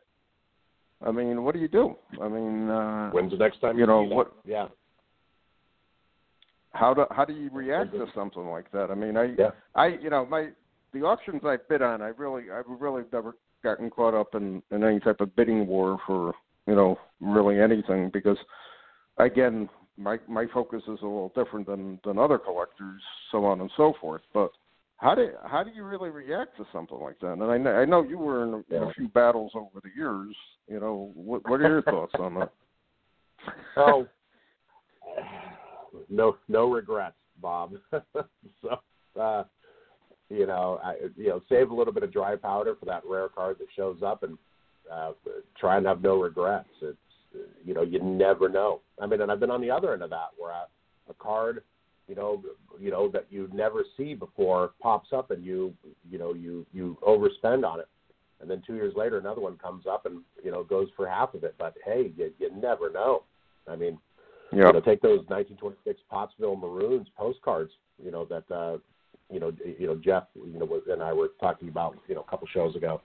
I 1.05 1.11
mean, 1.11 1.43
what 1.43 1.53
do 1.53 1.59
you 1.59 1.67
do? 1.67 1.95
I 2.21 2.27
mean, 2.27 2.69
uh, 2.69 3.11
When's 3.11 3.31
the 3.31 3.37
next 3.37 3.61
time 3.61 3.77
You 3.77 3.85
know, 3.85 4.03
see 4.03 4.09
that? 4.09 4.15
what- 4.15 4.33
Yeah. 4.45 4.67
how 6.73 6.93
do 6.93 7.05
how 7.11 7.25
do 7.25 7.33
you 7.33 7.49
react 7.51 7.91
to 7.93 8.05
something 8.13 8.47
like 8.47 8.71
that? 8.71 8.91
I 8.91 8.95
mean, 8.95 9.17
I 9.17 9.35
Yeah. 9.37 9.51
I 9.73 9.87
you 9.87 10.09
know 10.09 10.25
my 10.25 10.51
the 10.93 11.03
auctions 11.03 11.41
I 11.43 11.57
bid 11.57 11.81
on, 11.81 12.01
I 12.01 12.09
really 12.09 12.51
I've 12.51 12.65
really 12.67 13.03
never 13.11 13.35
gotten 13.63 13.89
caught 13.89 14.13
up 14.13 14.35
in 14.35 14.61
in 14.71 14.83
any 14.83 14.99
type 14.99 15.21
of 15.21 15.35
bidding 15.35 15.67
war 15.67 15.97
for 16.05 16.33
you 16.67 16.75
know 16.75 16.97
really 17.19 17.59
anything 17.59 18.09
because 18.13 18.37
again 19.17 19.69
my 19.97 20.17
my 20.27 20.45
focus 20.53 20.83
is 20.83 20.99
a 21.01 21.05
little 21.05 21.31
different 21.35 21.67
than 21.67 21.99
than 22.05 22.17
other 22.17 22.37
collectors, 22.37 23.01
so 23.31 23.45
on 23.45 23.61
and 23.61 23.71
so 23.75 23.93
forth. 23.99 24.21
But 24.33 24.51
how 24.97 25.15
do 25.15 25.31
how 25.45 25.63
do 25.63 25.71
you 25.71 25.83
really 25.83 26.09
react 26.09 26.57
to 26.57 26.65
something 26.71 26.99
like 26.99 27.19
that? 27.19 27.33
And 27.33 27.43
I 27.43 27.57
know, 27.57 27.71
I 27.71 27.85
know 27.85 28.03
you 28.03 28.17
were 28.17 28.43
in 28.43 28.53
a, 28.53 28.63
Yeah. 28.69 28.89
a 28.89 28.93
few 28.93 29.07
battles 29.09 29.51
over 29.55 29.79
the 29.81 29.89
years. 29.95 30.35
You 30.67 30.79
know, 30.79 31.11
what 31.15 31.47
what 31.49 31.61
are 31.61 31.67
your 31.67 31.81
thoughts 31.83 32.13
on 32.19 32.35
that? 32.35 32.51
Oh, 33.77 34.07
no, 36.09 36.37
no 36.47 36.71
regrets, 36.71 37.15
Bob. 37.39 37.75
so, 38.61 38.79
uh, 39.19 39.43
you 40.29 40.45
know, 40.45 40.79
I, 40.83 40.95
you 41.15 41.29
know, 41.29 41.41
save 41.49 41.71
a 41.71 41.73
little 41.73 41.93
bit 41.93 42.03
of 42.03 42.11
dry 42.11 42.35
powder 42.35 42.75
for 42.79 42.85
that 42.85 43.03
rare 43.05 43.29
card 43.29 43.57
that 43.59 43.67
shows 43.75 43.97
up, 44.05 44.23
and 44.23 44.37
uh, 44.91 45.11
try 45.59 45.77
and 45.77 45.85
have 45.85 46.01
no 46.01 46.19
regrets. 46.19 46.69
It's, 46.81 46.97
you 47.65 47.73
know, 47.73 47.81
you 47.81 48.01
never 48.01 48.49
know. 48.49 48.81
I 49.01 49.05
mean, 49.05 49.21
and 49.21 49.31
I've 49.31 49.39
been 49.39 49.51
on 49.51 49.61
the 49.61 49.71
other 49.71 49.93
end 49.93 50.01
of 50.01 50.09
that, 50.09 50.29
where 50.37 50.51
I, 50.51 50.65
a 51.09 51.13
card, 51.13 51.63
you 52.07 52.15
know, 52.15 52.43
you 52.79 52.91
know 52.91 53.09
that 53.09 53.27
you 53.29 53.49
never 53.53 53.83
see 53.95 54.13
before 54.13 54.71
pops 54.81 55.09
up, 55.13 55.31
and 55.31 55.43
you, 55.43 55.73
you 56.09 56.17
know, 56.17 56.33
you 56.33 56.65
you 56.73 56.97
overspend 57.05 57.65
on 57.65 57.79
it. 57.79 57.87
And 58.39 58.49
then 58.49 58.61
two 58.65 58.75
years 58.75 58.93
later, 58.95 59.17
another 59.17 59.41
one 59.41 59.57
comes 59.57 59.85
up 59.87 60.05
and 60.05 60.21
you 60.43 60.51
know 60.51 60.63
goes 60.63 60.87
for 60.95 61.07
half 61.07 61.33
of 61.33 61.43
it. 61.43 61.55
But 61.57 61.75
hey, 61.85 62.11
you, 62.15 62.31
you 62.39 62.51
never 62.55 62.91
know. 62.91 63.23
I 63.67 63.75
mean, 63.75 63.97
Yeah, 64.51 64.67
you 64.67 64.73
know, 64.73 64.81
take 64.81 65.01
those 65.01 65.25
1926 65.27 65.99
Pottsville 66.09 66.55
Maroons 66.55 67.07
postcards. 67.17 67.71
You 68.03 68.11
know 68.11 68.25
that 68.25 68.51
uh, 68.53 68.77
you 69.31 69.39
know 69.39 69.51
you 69.79 69.87
know 69.87 69.95
Jeff 69.95 70.23
you 70.35 70.59
know 70.59 70.65
was- 70.65 70.83
and 70.89 71.01
I 71.01 71.13
were 71.13 71.31
talking 71.39 71.69
about 71.69 71.97
you 72.07 72.15
know 72.15 72.21
a 72.21 72.29
couple 72.29 72.47
shows 72.47 72.75
ago. 72.75 73.01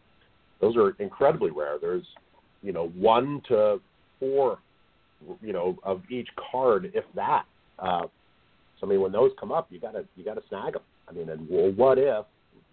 Those 0.60 0.76
are 0.76 0.90
incredibly 1.00 1.50
rare. 1.50 1.78
There's 1.80 2.04
you 2.62 2.72
know 2.72 2.88
one 2.90 3.42
to 3.48 3.80
four 4.20 4.58
you 5.40 5.52
know 5.52 5.76
of 5.82 6.02
each 6.10 6.28
card, 6.50 6.90
if 6.94 7.04
that. 7.14 7.44
Uh, 7.78 8.02
so 8.78 8.86
I 8.86 8.90
mean, 8.90 9.00
when 9.00 9.12
those 9.12 9.30
come 9.38 9.52
up, 9.52 9.68
you 9.70 9.80
gotta 9.80 10.04
you 10.16 10.24
gotta 10.24 10.42
snag 10.48 10.74
them. 10.74 10.82
I 11.08 11.12
mean, 11.12 11.28
and 11.28 11.48
well, 11.48 11.72
what 11.72 11.98
if 11.98 12.24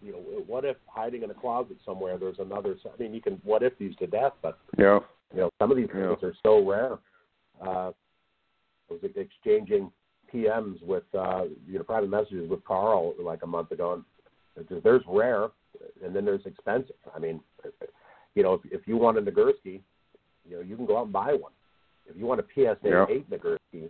you 0.01 0.11
know 0.11 0.19
what 0.47 0.65
if 0.65 0.77
hiding 0.87 1.23
in 1.23 1.31
a 1.31 1.33
closet 1.33 1.77
somewhere 1.85 2.17
there's 2.17 2.39
another? 2.39 2.75
I 2.85 3.01
mean, 3.01 3.13
you 3.13 3.21
can 3.21 3.39
what 3.43 3.63
if 3.63 3.77
these 3.77 3.95
to 3.97 4.07
death, 4.07 4.33
but 4.41 4.57
yeah, 4.77 4.99
you 5.33 5.41
know, 5.41 5.49
some 5.59 5.71
of 5.71 5.77
these 5.77 5.87
Yeah. 5.93 6.09
things 6.15 6.23
are 6.23 6.35
so 6.43 6.65
rare. 6.67 6.97
Uh, 7.61 7.91
I 8.89 8.93
was 8.93 8.99
exchanging 9.15 9.91
PMs 10.33 10.81
with, 10.83 11.03
uh, 11.17 11.43
you 11.67 11.77
know, 11.77 11.83
private 11.83 12.09
messages 12.09 12.49
with 12.49 12.63
Carl 12.65 13.13
like 13.21 13.43
a 13.43 13.47
month 13.47 13.71
ago, 13.71 14.03
and 14.55 14.83
there's 14.83 15.03
rare, 15.07 15.47
and 16.03 16.15
then 16.15 16.25
there's 16.25 16.45
expensive. 16.45 16.95
I 17.15 17.19
mean, 17.19 17.39
you 18.35 18.43
know, 18.43 18.53
if, 18.53 18.61
if 18.65 18.87
you 18.87 18.97
want 18.97 19.17
a 19.17 19.21
Nagurski, 19.21 19.81
you 20.47 20.55
know, 20.55 20.61
you 20.61 20.75
can 20.75 20.85
go 20.85 20.97
out 20.97 21.05
and 21.05 21.13
buy 21.13 21.33
one. 21.33 21.51
If 22.07 22.17
you 22.17 22.25
want 22.25 22.39
a 22.39 22.45
PSA 22.53 22.77
Yeah. 22.83 23.05
8 23.09 23.29
Nagurski, 23.29 23.89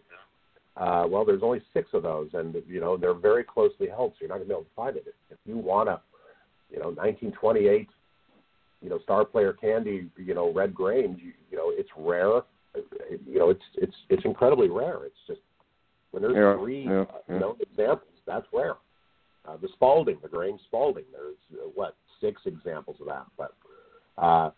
uh, 0.77 1.07
well, 1.07 1.25
there's 1.25 1.43
only 1.43 1.61
six 1.73 1.89
of 1.93 2.03
those, 2.03 2.29
and 2.33 2.55
you 2.67 2.79
know 2.79 2.95
they're 2.95 3.13
very 3.13 3.43
closely 3.43 3.87
held, 3.87 4.11
so 4.11 4.17
you're 4.21 4.29
not 4.29 4.35
going 4.35 4.47
to 4.47 4.53
be 4.53 4.53
able 4.53 4.63
to 4.63 4.75
find 4.75 4.95
it. 4.95 5.05
If 5.29 5.37
you 5.45 5.57
want 5.57 5.89
a, 5.89 5.99
you 6.69 6.77
know, 6.79 6.89
1928 6.89 7.89
you 8.81 8.89
know, 8.89 8.99
star 8.99 9.25
player 9.25 9.53
candy, 9.53 10.09
you 10.17 10.33
know, 10.33 10.53
red 10.53 10.73
Grange, 10.73 11.19
you, 11.21 11.33
you 11.51 11.57
know, 11.57 11.71
it's 11.71 11.89
rare. 11.97 12.41
You 13.25 13.39
know, 13.39 13.49
it's 13.49 13.63
it's 13.75 13.95
it's 14.09 14.23
incredibly 14.25 14.69
rare. 14.69 15.05
It's 15.05 15.28
when 16.19 16.33
there's 16.33 16.35
Yeah, 16.57 16.61
three 16.61 16.83
yeah, 16.85 17.01
uh, 17.01 17.05
yeah. 17.27 17.33
you 17.35 17.39
know 17.39 17.57
examples, 17.59 18.11
that's 18.25 18.45
rare. 18.53 18.75
Uh, 19.47 19.57
the 19.57 19.69
Spalding, 19.73 20.17
the 20.21 20.27
Grange 20.27 20.59
Spalding, 20.67 21.05
there's 21.11 21.35
uh, 21.53 21.67
what 21.73 21.95
six 22.21 22.41
examples 22.45 22.97
of 22.99 23.07
that. 23.07 23.25
But 23.37 23.53
uh, 24.17 24.51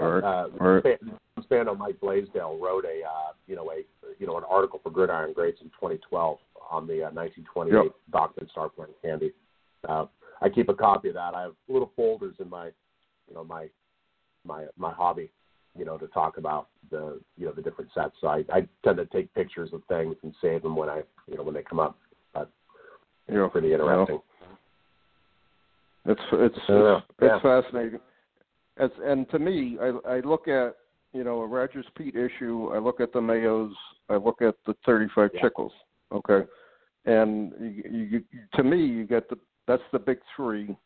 uh, 0.00 0.48
all 0.60 0.68
right. 0.68 0.80
Span- 0.82 1.18
Spano 1.42 1.74
Mike 1.74 2.00
Blaisdell 2.00 2.58
wrote 2.58 2.84
a 2.84 3.02
uh, 3.06 3.32
you 3.46 3.54
know 3.56 3.70
a 3.70 3.82
you 4.18 4.26
know 4.26 4.38
an 4.38 4.44
article 4.48 4.80
for 4.82 4.90
Gridiron 4.90 5.32
Greats 5.34 5.60
in 5.60 5.68
2012 5.68 6.38
on 6.70 6.86
the 6.86 7.02
uh, 7.04 7.10
1928 7.10 7.74
Yep. 7.74 7.92
Dockman 8.10 8.50
Star 8.50 8.68
Player 8.70 8.88
Candy. 9.02 9.32
Uh, 9.88 10.06
I 10.40 10.48
keep 10.48 10.68
a 10.68 10.74
copy 10.74 11.08
of 11.08 11.14
that. 11.14 11.34
I 11.34 11.42
have 11.42 11.52
little 11.68 11.92
folders 11.94 12.36
in 12.40 12.48
my 12.48 12.66
you 13.28 13.34
know 13.34 13.44
my 13.44 13.68
my 14.46 14.64
my 14.78 14.92
hobby 14.92 15.30
you 15.76 15.84
know 15.84 15.98
to 15.98 16.06
talk 16.08 16.38
about 16.38 16.68
the 16.90 17.20
you 17.36 17.46
know 17.46 17.52
the 17.52 17.62
different 17.62 17.90
sets. 17.94 18.14
So 18.20 18.28
I, 18.28 18.44
I 18.52 18.66
tend 18.84 18.98
to 18.98 19.06
take 19.06 19.32
pictures 19.34 19.70
of 19.72 19.82
things 19.88 20.16
and 20.22 20.34
save 20.40 20.62
them 20.62 20.76
when 20.76 20.88
I 20.88 21.02
you 21.26 21.36
know 21.36 21.42
when 21.42 21.54
they 21.54 21.62
come 21.62 21.80
up. 21.80 21.98
But 22.32 22.50
it's 23.28 23.36
Yeah, 23.36 23.48
pretty 23.48 23.72
interesting. 23.72 24.20
It's 26.06 26.20
it's 26.32 26.58
Yeah, 26.68 26.96
it's, 26.96 27.06
yeah. 27.22 27.36
it's 27.36 27.42
fascinating. 27.42 28.00
It's, 28.76 28.94
and 29.02 29.28
to 29.30 29.38
me, 29.38 29.78
I 29.80 30.16
I 30.16 30.20
look 30.20 30.48
at 30.48 30.76
you 31.12 31.24
know 31.24 31.40
a 31.40 31.46
Rogers 31.46 31.86
Peet 31.96 32.14
issue. 32.14 32.70
I 32.74 32.78
look 32.78 33.00
at 33.00 33.12
the 33.12 33.20
Mayos. 33.20 33.72
I 34.08 34.16
look 34.16 34.42
at 34.42 34.54
the 34.66 34.74
35 34.84 35.30
Yeah. 35.32 35.40
Chicles. 35.40 35.72
Okay, 36.12 36.46
and 37.06 37.52
you, 37.58 38.22
you, 38.30 38.40
to 38.54 38.62
me, 38.62 38.84
you 38.84 39.06
get 39.06 39.28
the 39.28 39.38
that's 39.66 39.82
the 39.92 39.98
big 39.98 40.18
three, 40.36 40.76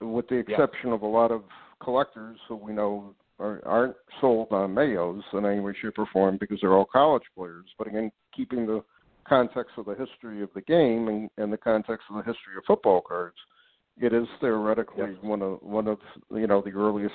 with 0.00 0.28
the 0.28 0.36
exception 0.36 0.92
of 0.92 1.02
a 1.02 1.06
lot 1.06 1.32
of 1.32 1.42
collectors 1.82 2.38
who 2.48 2.56
we 2.56 2.72
know 2.72 3.14
are, 3.38 3.62
aren't 3.66 3.96
sold 4.20 4.48
on 4.50 4.74
Mayos 4.74 5.22
in 5.32 5.44
any 5.44 5.60
way, 5.60 5.74
shape, 5.80 5.98
or 5.98 6.06
form 6.12 6.38
because 6.38 6.58
they're 6.60 6.72
all 6.72 6.86
college 6.86 7.24
players. 7.36 7.66
But 7.78 7.86
again, 7.88 8.10
keeping 8.34 8.66
the 8.66 8.82
context 9.28 9.72
of 9.76 9.86
the 9.86 9.94
history 9.94 10.42
of 10.42 10.50
the 10.54 10.62
game 10.62 11.08
and, 11.08 11.30
and 11.36 11.52
the 11.52 11.58
context 11.58 12.06
of 12.10 12.16
the 12.16 12.22
history 12.22 12.56
of 12.56 12.64
football 12.66 13.00
cards, 13.00 13.36
it 14.00 14.12
is 14.12 14.26
theoretically 14.40 15.12
Yes. 15.12 15.22
one 15.22 15.42
of 15.42 15.62
one 15.62 15.88
of 15.88 15.98
you 16.30 16.46
know 16.46 16.60
the 16.60 16.72
earliest 16.72 17.14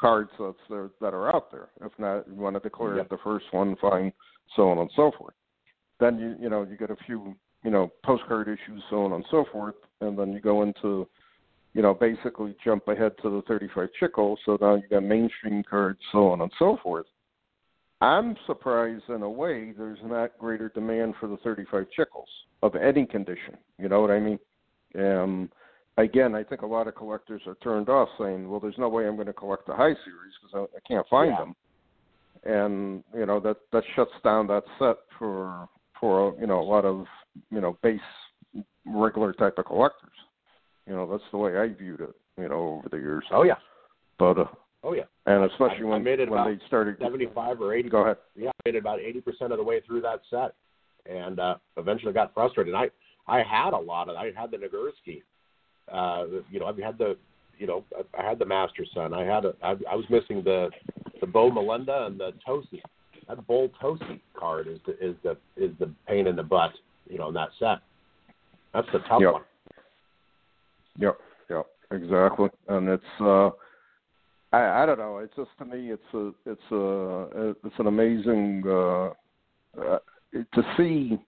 cards 0.00 0.30
that's 0.38 0.56
there 0.68 0.90
that 1.00 1.14
are 1.14 1.34
out 1.34 1.50
there. 1.50 1.68
If 1.80 1.92
not, 1.98 2.28
you 2.28 2.34
want 2.34 2.56
to 2.56 2.60
declare 2.60 2.96
Yep. 2.96 3.06
it 3.06 3.10
the 3.10 3.18
first 3.18 3.46
one, 3.52 3.76
fine, 3.76 4.12
so 4.56 4.68
on 4.68 4.78
and 4.78 4.90
so 4.94 5.12
forth. 5.18 5.34
Then 6.00 6.18
you 6.18 6.36
you 6.40 6.50
know 6.50 6.62
you 6.68 6.76
get 6.76 6.90
a 6.90 6.96
few 7.06 7.36
you 7.64 7.70
know 7.70 7.90
postcard 8.04 8.48
issues, 8.48 8.82
so 8.90 9.04
on 9.04 9.12
and 9.12 9.24
so 9.30 9.44
forth, 9.52 9.76
and 10.00 10.18
then 10.18 10.32
you 10.32 10.40
go 10.40 10.62
into 10.62 11.08
you 11.78 11.82
know 11.82 11.94
basically 11.94 12.56
jump 12.64 12.88
ahead 12.88 13.12
to 13.22 13.30
the 13.30 13.42
35 13.46 13.88
chicle. 14.00 14.36
So 14.44 14.58
now 14.60 14.74
you 14.74 14.82
got 14.90 15.04
mainstream 15.04 15.62
cards, 15.62 16.00
so 16.10 16.32
on 16.32 16.40
and 16.40 16.50
so 16.58 16.76
forth. 16.82 17.06
I'm 18.00 18.36
surprised 18.48 19.04
in 19.08 19.22
a 19.22 19.30
way 19.30 19.72
there's 19.78 20.00
not 20.02 20.36
greater 20.38 20.70
demand 20.70 21.14
for 21.20 21.28
the 21.28 21.36
35 21.36 21.86
chicles 21.96 22.26
of 22.64 22.74
any 22.74 23.06
condition. 23.06 23.56
You 23.78 23.88
know 23.88 24.00
what 24.00 24.10
I 24.10 24.18
mean? 24.18 24.40
Um, 24.98 25.52
again, 25.98 26.34
I 26.34 26.42
think 26.42 26.62
a 26.62 26.66
lot 26.66 26.88
of 26.88 26.96
collectors 26.96 27.42
are 27.46 27.54
turned 27.62 27.88
off 27.88 28.08
saying, 28.18 28.50
"Well, 28.50 28.58
there's 28.58 28.76
no 28.76 28.88
way 28.88 29.06
I'm 29.06 29.14
going 29.14 29.28
to 29.28 29.32
collect 29.32 29.68
the 29.68 29.76
high 29.76 29.94
series 30.04 30.34
because 30.42 30.68
I, 30.74 30.76
I 30.76 30.80
can't 30.88 31.06
find 31.06 31.30
Yeah. 31.30 31.44
them," 31.44 31.54
and 32.42 33.04
you 33.16 33.24
know 33.24 33.38
that 33.38 33.58
that 33.70 33.84
shuts 33.94 34.10
down 34.24 34.48
that 34.48 34.64
set 34.80 34.96
for 35.16 35.68
for 36.00 36.34
you 36.40 36.48
know 36.48 36.58
a 36.58 36.68
lot 36.74 36.84
of 36.84 37.06
you 37.52 37.60
know 37.60 37.78
base 37.84 38.00
regular 38.84 39.32
type 39.32 39.58
of 39.58 39.66
collectors. 39.66 40.07
You 40.88 40.94
know 40.96 41.06
that's 41.10 41.22
the 41.30 41.38
way 41.38 41.58
I 41.58 41.68
viewed 41.68 42.00
it. 42.00 42.14
You 42.38 42.48
know 42.48 42.78
over 42.78 42.88
the 42.88 42.96
years, 42.96 43.24
Oh 43.30 43.42
yeah. 43.42 43.56
but 44.18 44.38
uh, 44.38 44.44
Oh 44.84 44.92
yeah. 44.94 45.02
and 45.26 45.44
especially 45.44 45.82
I 45.84 45.88
when 45.90 46.04
made 46.04 46.20
it 46.20 46.30
when 46.30 46.44
they 46.44 46.64
started. 46.66 46.96
Seventy-five 47.00 47.60
or 47.60 47.74
eighty. 47.74 47.88
Go 47.88 47.98
ahead. 48.02 48.16
Yeah, 48.36 48.50
I 48.50 48.52
made 48.68 48.74
it 48.76 48.78
about 48.78 49.00
eighty 49.00 49.20
percent 49.20 49.52
of 49.52 49.58
the 49.58 49.64
way 49.64 49.80
through 49.80 50.00
that 50.02 50.20
set, 50.30 50.54
and 51.12 51.38
uh, 51.40 51.56
eventually 51.76 52.12
got 52.12 52.32
frustrated. 52.32 52.74
I 52.74 52.90
I 53.26 53.42
had 53.42 53.72
a 53.74 53.78
lot 53.78 54.08
of. 54.08 54.16
I 54.16 54.30
had 54.34 54.50
the 54.50 54.56
Nagurski. 54.56 55.22
Uh, 55.92 56.40
you 56.50 56.60
know, 56.60 56.66
I 56.66 56.80
had 56.84 56.96
the. 56.98 57.16
You 57.58 57.66
know, 57.66 57.84
I, 58.16 58.22
I 58.22 58.28
had 58.28 58.38
the 58.38 58.46
Master 58.46 58.84
Son. 58.94 59.12
I 59.12 59.24
had 59.24 59.44
a. 59.44 59.52
I, 59.62 59.70
I 59.90 59.94
was 59.96 60.04
missing 60.08 60.42
the 60.44 60.70
the 61.20 61.26
Bo 61.26 61.50
Molenda 61.50 62.06
and 62.06 62.18
the 62.18 62.32
Tosi. 62.46 62.80
That 63.26 63.44
Bull 63.46 63.68
Tosi 63.82 64.20
card 64.38 64.68
is 64.68 64.78
the 64.86 64.92
is 65.04 65.16
the 65.24 65.36
is 65.56 65.72
the 65.80 65.90
pain 66.06 66.28
in 66.28 66.36
the 66.36 66.42
butt. 66.44 66.70
You 67.10 67.18
know, 67.18 67.28
in 67.28 67.34
that 67.34 67.48
set. 67.58 67.78
That's 68.72 68.86
the 68.92 69.00
tough 69.00 69.20
Yep. 69.22 69.32
one. 69.32 69.42
Yep, 70.98 71.18
yep, 71.50 71.66
exactly. 71.92 72.48
And 72.68 72.88
it's 72.88 73.04
uh 73.20 73.50
I 74.52 74.82
I 74.82 74.86
don't 74.86 74.98
know, 74.98 75.18
it's 75.18 75.34
just 75.36 75.50
to 75.58 75.64
me 75.64 75.92
it's 75.92 76.14
a 76.14 76.32
it's 76.46 76.72
a 76.72 77.54
it's 77.64 77.78
an 77.78 77.86
amazing 77.86 78.62
uh, 78.66 79.10
uh 79.80 79.98
to 80.32 80.62
see 80.76 81.18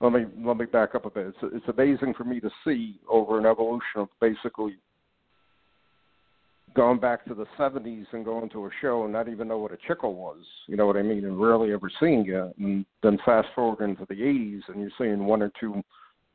let 0.00 0.12
me 0.12 0.26
let 0.44 0.56
me 0.56 0.66
back 0.66 0.94
up 0.94 1.06
a 1.06 1.10
bit. 1.10 1.26
It's 1.28 1.54
it's 1.54 1.68
amazing 1.68 2.14
for 2.14 2.24
me 2.24 2.40
to 2.40 2.50
see 2.64 3.00
over 3.08 3.38
an 3.38 3.46
evolution 3.46 3.96
of 3.96 4.08
basically 4.20 4.76
going 6.74 7.00
back 7.00 7.24
to 7.24 7.34
the 7.34 7.46
70s 7.58 8.04
and 8.12 8.24
going 8.24 8.48
to 8.50 8.66
a 8.66 8.70
show 8.80 9.04
and 9.04 9.12
not 9.12 9.28
even 9.28 9.48
know 9.48 9.58
what 9.58 9.72
a 9.72 9.78
chicle 9.86 10.14
was, 10.14 10.38
you 10.66 10.76
know 10.76 10.86
what 10.86 10.96
I 10.96 11.02
mean, 11.02 11.24
and 11.24 11.40
rarely 11.40 11.72
ever 11.72 11.90
seeing 11.98 12.24
it. 12.28 12.54
And 12.58 12.84
then 13.02 13.18
fast 13.24 13.48
forward 13.54 13.82
into 13.82 14.06
the 14.08 14.14
80s 14.14 14.60
and 14.68 14.80
you're 14.80 14.90
seeing 14.98 15.24
one 15.24 15.42
or 15.42 15.50
two 15.58 15.82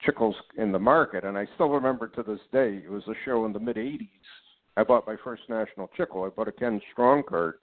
chicles 0.06 0.36
in 0.58 0.72
the 0.72 0.80
market. 0.80 1.24
And 1.24 1.38
I 1.38 1.48
still 1.56 1.70
remember 1.70 2.08
to 2.10 2.24
this 2.24 2.40
day, 2.52 2.82
it 2.84 2.90
was 2.90 3.04
a 3.08 3.14
show 3.26 3.46
in 3.46 3.54
the 3.54 3.60
mid 3.60 3.78
80s. 3.78 4.08
I 4.76 4.84
bought 4.84 5.06
my 5.08 5.16
first 5.24 5.44
national 5.50 5.90
chicle. 5.96 6.24
I 6.24 6.30
bought 6.30 6.48
a 6.48 6.52
Ken 6.52 6.82
Strong 6.92 7.24
card 7.30 7.56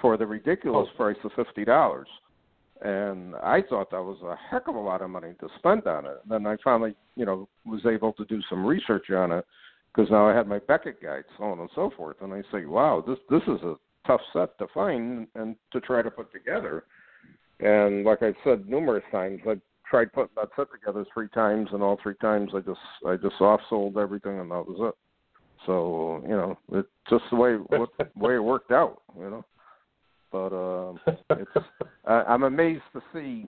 for 0.00 0.16
the 0.16 0.26
ridiculous 0.26 0.88
Oh. 0.92 0.96
price 0.96 1.16
of 1.24 1.32
$50. 1.32 2.06
And 2.82 3.34
I 3.36 3.62
thought 3.62 3.90
that 3.90 4.02
was 4.02 4.20
a 4.22 4.36
heck 4.36 4.68
of 4.68 4.74
a 4.74 4.80
lot 4.80 5.00
of 5.00 5.10
money 5.10 5.34
to 5.40 5.48
spend 5.58 5.86
on 5.86 6.04
it. 6.06 6.20
Then 6.28 6.46
I 6.46 6.56
finally, 6.62 6.94
you 7.16 7.24
know, 7.24 7.48
was 7.64 7.84
able 7.86 8.12
to 8.14 8.24
do 8.26 8.42
some 8.42 8.64
research 8.66 9.10
on 9.10 9.32
it 9.32 9.46
because 9.94 10.10
now 10.10 10.28
I 10.28 10.34
had 10.34 10.48
my 10.48 10.58
Beckett 10.58 11.00
guide, 11.00 11.24
so 11.38 11.44
on 11.44 11.60
and 11.60 11.70
so 11.74 11.90
forth. 11.96 12.16
And 12.20 12.32
I 12.32 12.42
say, 12.52 12.64
wow, 12.66 13.02
this 13.06 13.18
this 13.30 13.42
is 13.42 13.62
a 13.62 13.76
tough 14.06 14.20
set 14.32 14.58
to 14.58 14.66
find 14.74 15.28
and 15.34 15.56
to 15.72 15.80
try 15.80 16.02
to 16.02 16.10
put 16.10 16.32
together. 16.32 16.84
And 17.60 18.04
like 18.04 18.22
I 18.22 18.34
said 18.42 18.68
numerous 18.68 19.04
times, 19.10 19.40
I 19.46 19.54
tried 19.94 20.12
putting 20.12 20.34
that 20.34 20.48
set 20.56 20.66
together 20.72 21.06
three 21.14 21.28
times, 21.28 21.68
and 21.72 21.80
all 21.80 21.96
three 22.02 22.16
times 22.16 22.50
I 22.52 22.58
just 22.58 22.80
I 23.06 23.14
just 23.14 23.40
off 23.40 23.60
sold 23.70 23.96
everything, 23.96 24.40
and 24.40 24.50
that 24.50 24.66
was 24.66 24.92
it. 24.92 24.94
So 25.66 26.20
you 26.24 26.34
know, 26.34 26.58
it's 26.72 26.88
just 27.08 27.22
the 27.30 27.36
way 27.36 27.54
what, 27.54 27.90
way 28.16 28.34
it 28.34 28.42
worked 28.42 28.72
out, 28.72 29.02
you 29.16 29.30
know. 29.30 29.44
But 30.32 30.52
um, 30.52 31.00
it's 31.30 31.66
I, 32.06 32.24
I'm 32.24 32.42
amazed 32.42 32.82
to 32.94 33.02
see, 33.12 33.46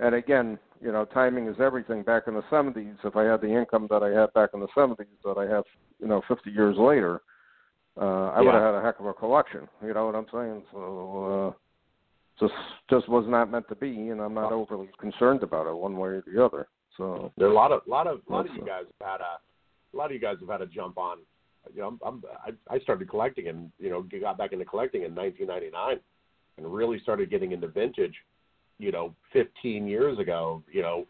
and 0.00 0.14
again, 0.14 0.58
you 0.82 0.92
know, 0.92 1.06
timing 1.06 1.48
is 1.48 1.56
everything. 1.58 2.02
Back 2.02 2.24
in 2.26 2.34
the 2.34 2.42
'70s, 2.52 2.96
if 3.02 3.16
I 3.16 3.24
had 3.24 3.40
the 3.40 3.48
income 3.48 3.86
that 3.88 4.02
I 4.02 4.10
had 4.10 4.34
back 4.34 4.50
in 4.52 4.60
the 4.60 4.68
'70s 4.76 5.06
that 5.24 5.38
I 5.38 5.50
have, 5.50 5.64
you 5.98 6.08
know, 6.08 6.20
50 6.28 6.50
years 6.50 6.76
later, 6.76 7.22
uh, 7.98 8.32
I 8.32 8.42
would 8.42 8.52
have 8.52 8.62
had 8.62 8.74
a 8.74 8.82
heck 8.82 9.00
of 9.00 9.06
a 9.06 9.14
collection. 9.14 9.66
You 9.82 9.94
know 9.94 10.04
what 10.04 10.14
I'm 10.14 10.26
saying? 10.30 10.62
So. 10.72 11.54
uh 11.54 11.58
just 12.40 12.52
just 12.88 13.08
was 13.08 13.24
not 13.28 13.50
meant 13.50 13.68
to 13.68 13.76
be, 13.76 14.08
and 14.08 14.20
I'm 14.20 14.34
not 14.34 14.52
overly 14.52 14.88
concerned 14.98 15.42
about 15.42 15.66
it 15.66 15.76
one 15.76 15.96
way 15.96 16.08
or 16.08 16.24
the 16.26 16.44
other. 16.44 16.66
So 16.96 17.32
There 17.36 17.46
are 17.46 17.50
a 17.50 17.54
lot 17.54 17.72
of 17.72 17.82
lot 17.86 18.06
of 18.06 18.20
lot 18.28 18.48
of 18.48 18.54
you 18.54 18.62
guys 18.62 18.84
have 19.00 19.10
had 19.10 19.20
a 19.20 19.38
a 19.92 19.96
lot 19.96 20.06
of 20.06 20.12
you 20.12 20.20
guys 20.20 20.36
have 20.40 20.48
had 20.48 20.62
a 20.62 20.66
jump 20.66 20.98
on. 20.98 21.18
You 21.74 21.82
know, 21.82 21.88
I'm, 21.88 21.98
I'm 22.04 22.22
I, 22.68 22.74
I 22.74 22.78
started 22.80 23.08
collecting 23.08 23.48
and 23.48 23.70
you 23.78 23.90
know 23.90 24.04
got 24.20 24.38
back 24.38 24.52
into 24.52 24.64
collecting 24.64 25.02
in 25.02 25.14
1999, 25.14 26.00
and 26.56 26.74
really 26.74 26.98
started 27.00 27.30
getting 27.30 27.52
into 27.52 27.68
vintage. 27.68 28.14
You 28.78 28.92
know, 28.92 29.14
15 29.34 29.86
years 29.86 30.18
ago. 30.18 30.62
You 30.72 30.82
know, 30.82 31.06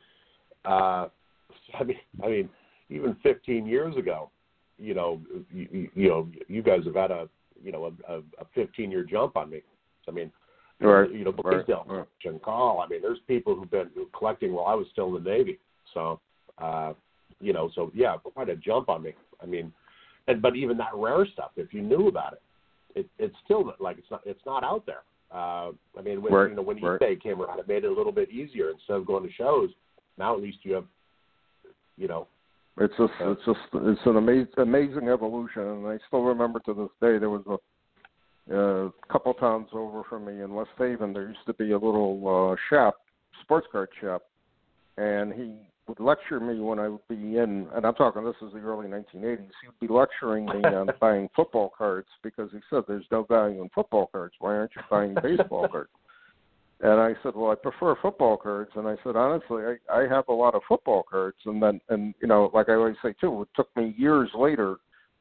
uh, 0.64 1.08
I 1.78 1.84
mean, 1.84 1.98
I 2.22 2.28
mean, 2.28 2.48
even 2.88 3.16
15 3.22 3.66
years 3.66 3.96
ago. 3.96 4.30
You 4.78 4.94
know, 4.94 5.20
you, 5.52 5.90
you, 5.94 6.08
know, 6.08 6.28
you 6.48 6.62
guys 6.62 6.80
have 6.86 6.94
had 6.94 7.10
a 7.10 7.28
you 7.62 7.70
know 7.70 7.92
a, 8.08 8.14
a 8.14 8.46
15 8.54 8.90
year 8.90 9.04
jump 9.04 9.36
on 9.36 9.50
me. 9.50 9.60
I 10.08 10.10
mean, 10.10 10.32
Right, 10.80 11.10
you 11.10 11.24
know, 11.24 11.32
right, 11.32 11.66
Blaisdell, 11.66 11.84
right. 11.88 12.06
and 12.24 12.40
Carl. 12.42 12.82
I 12.84 12.88
mean, 12.88 13.02
there's 13.02 13.18
people 13.28 13.54
who've 13.54 13.70
been 13.70 13.90
collecting 14.16 14.52
while 14.52 14.66
I 14.66 14.74
was 14.74 14.86
still 14.92 15.14
in 15.14 15.22
the 15.22 15.30
Navy. 15.30 15.58
So, 15.92 16.20
uh, 16.58 16.94
you 17.40 17.52
know, 17.52 17.70
so 17.74 17.90
yeah, 17.94 18.16
quite 18.16 18.48
a 18.48 18.56
jump 18.56 18.88
on 18.88 19.02
me. 19.02 19.12
I 19.42 19.46
mean, 19.46 19.72
and 20.26 20.40
but 20.40 20.56
even 20.56 20.76
that 20.78 20.94
rare 20.94 21.26
stuff, 21.26 21.50
if 21.56 21.74
you 21.74 21.82
knew 21.82 22.08
about 22.08 22.32
it, 22.34 22.42
it 22.94 23.06
it's 23.18 23.34
still 23.44 23.74
like 23.78 23.98
it's 23.98 24.10
not 24.10 24.22
it's 24.24 24.44
not 24.46 24.64
out 24.64 24.86
there. 24.86 25.02
Uh, 25.32 25.72
I 25.98 26.02
mean, 26.02 26.22
when 26.22 26.32
Right, 26.32 26.50
you 26.50 26.56
know 26.56 26.62
when 26.62 26.80
right. 26.80 27.00
eBay 27.00 27.22
came 27.22 27.40
around, 27.40 27.58
it 27.58 27.68
made 27.68 27.84
it 27.84 27.90
a 27.90 27.94
little 27.94 28.12
bit 28.12 28.30
easier 28.30 28.70
instead 28.70 28.96
of 28.96 29.06
going 29.06 29.22
to 29.22 29.32
shows. 29.34 29.70
Now 30.18 30.34
at 30.34 30.42
least 30.42 30.58
you 30.62 30.74
have, 30.74 30.86
you 31.96 32.08
know, 32.08 32.26
it's 32.78 32.94
just 32.96 33.12
Yeah. 33.20 33.32
it's 33.32 33.44
just 33.44 33.60
it's 33.74 34.06
an 34.06 34.16
amazing 34.16 34.52
amazing 34.56 35.08
evolution, 35.08 35.62
and 35.62 35.86
I 35.86 35.98
still 36.06 36.22
remember 36.22 36.60
to 36.60 36.74
this 36.74 36.90
day 37.00 37.18
there 37.18 37.30
was 37.30 37.42
a 37.46 37.58
a 38.50 38.90
couple 39.10 39.34
towns 39.34 39.68
over 39.72 40.02
from 40.08 40.24
me 40.24 40.42
in 40.42 40.54
West 40.54 40.70
Haven. 40.78 41.12
There 41.12 41.28
used 41.28 41.46
to 41.46 41.54
be 41.54 41.72
a 41.72 41.78
little 41.78 42.52
uh, 42.52 42.56
shop, 42.68 42.96
sports 43.42 43.66
card 43.70 43.88
shop, 44.00 44.22
and 44.96 45.32
he 45.32 45.56
would 45.86 46.00
lecture 46.00 46.40
me 46.40 46.60
when 46.60 46.78
I 46.78 46.88
would 46.88 47.06
be 47.08 47.36
in, 47.36 47.66
and 47.74 47.84
I'm 47.84 47.94
talking 47.94 48.24
this 48.24 48.34
is 48.42 48.52
the 48.52 48.60
early 48.60 48.86
1980s. 48.86 49.38
He 49.60 49.66
would 49.66 49.80
be 49.80 49.88
lecturing 49.88 50.46
me 50.46 50.64
on 50.64 50.88
buying 51.00 51.28
football 51.34 51.72
cards 51.76 52.08
because 52.22 52.50
he 52.52 52.58
said 52.70 52.82
there's 52.86 53.06
no 53.10 53.24
value 53.24 53.62
in 53.62 53.68
football 53.74 54.08
cards. 54.10 54.34
Why 54.38 54.54
aren't 54.54 54.72
you 54.76 54.82
buying 54.90 55.14
baseball 55.22 55.68
cards? 55.72 55.90
And 56.82 56.98
I 56.98 57.12
said, 57.22 57.32
well, 57.34 57.50
I 57.50 57.56
prefer 57.56 57.94
football 58.00 58.38
cards. 58.38 58.70
And 58.74 58.88
I 58.88 58.96
said, 59.04 59.14
honestly, 59.14 59.62
I, 59.64 59.94
I 59.94 60.08
have 60.08 60.28
a 60.28 60.32
lot 60.32 60.54
of 60.54 60.62
football 60.66 61.02
cards. 61.02 61.36
And 61.44 61.62
then, 61.62 61.80
and 61.90 62.14
you 62.22 62.28
know, 62.28 62.50
like 62.54 62.70
I 62.70 62.74
always 62.74 62.96
say 63.02 63.14
too, 63.20 63.42
it 63.42 63.48
took 63.54 63.68
me 63.76 63.94
years 63.98 64.30
later 64.34 64.76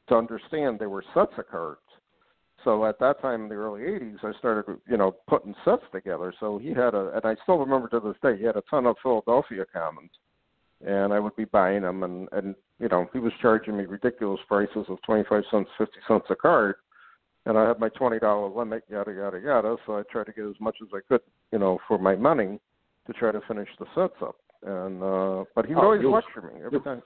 to 0.07 0.15
understand 0.15 0.79
there 0.79 0.89
were 0.89 1.03
sets 1.13 1.33
of 1.37 1.49
cards. 1.49 1.81
So 2.63 2.85
at 2.85 2.99
that 2.99 3.21
time 3.21 3.43
in 3.43 3.49
the 3.49 3.55
early 3.55 3.81
'80s, 3.81 4.17
I 4.23 4.37
started, 4.37 4.77
you 4.87 4.97
know, 4.97 5.15
putting 5.27 5.55
sets 5.63 5.83
together. 5.91 6.33
So 6.39 6.57
he 6.57 6.69
had 6.69 6.93
a, 6.93 7.11
and 7.15 7.25
I 7.25 7.35
still 7.43 7.57
remember 7.57 7.87
to 7.89 7.99
this 7.99 8.15
day, 8.21 8.37
he 8.37 8.43
had 8.45 8.57
a 8.57 8.63
ton 8.69 8.85
of 8.85 8.95
Philadelphia 9.01 9.65
commons, 9.71 10.11
and 10.85 11.13
I 11.13 11.19
would 11.19 11.35
be 11.35 11.45
buying 11.45 11.83
them, 11.83 12.03
and 12.03 12.27
and 12.31 12.55
you 12.79 12.87
know, 12.89 13.07
he 13.13 13.19
was 13.19 13.31
charging 13.41 13.77
me 13.77 13.85
ridiculous 13.85 14.39
prices 14.47 14.85
of 14.89 15.01
twenty 15.03 15.23
five 15.29 15.43
cents, 15.51 15.69
fifty 15.77 15.99
cents 16.07 16.25
a 16.29 16.35
card, 16.35 16.75
and 17.45 17.57
I 17.57 17.67
had 17.67 17.79
my 17.79 17.89
twenty 17.89 18.19
dollar 18.19 18.49
limit, 18.49 18.83
yada 18.89 19.11
yada 19.13 19.39
yada. 19.39 19.75
So 19.85 19.97
I 19.97 20.03
tried 20.11 20.25
to 20.27 20.33
get 20.33 20.45
as 20.45 20.59
much 20.59 20.77
as 20.81 20.89
I 20.93 20.99
could, 21.07 21.21
you 21.51 21.59
know, 21.59 21.79
for 21.87 21.97
my 21.97 22.15
money 22.15 22.59
to 23.07 23.13
try 23.13 23.31
to 23.31 23.41
finish 23.47 23.69
the 23.79 23.85
sets 23.95 24.21
up. 24.21 24.35
And 24.63 25.01
uh 25.01 25.45
but 25.55 25.65
he 25.65 25.73
would 25.75 25.81
Oh, 25.81 25.85
always 25.85 26.01
you'll- 26.01 26.11
lecture 26.11 26.41
me 26.41 26.61
every 26.65 26.81
time. 26.81 27.01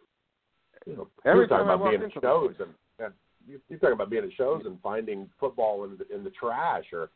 you 0.87 0.95
know, 0.97 1.07
Every 1.25 1.47
time 1.47 1.61
I 1.69 1.75
about 1.75 1.79
walk 1.81 1.89
being 1.91 2.01
into 2.03 2.19
the 2.19 2.25
shows 2.27 2.55
place. 2.55 2.67
and, 2.67 3.05
and 3.05 3.13
you- 3.47 3.61
you're 3.69 3.79
talking 3.79 3.93
about 3.93 4.09
being 4.09 4.23
at 4.23 4.33
shows 4.33 4.65
and 4.65 4.79
finding 4.81 5.29
football 5.39 5.83
in 5.85 5.97
the, 5.97 6.13
in 6.13 6.23
the 6.23 6.29
trash 6.31 6.85
or 6.93 7.09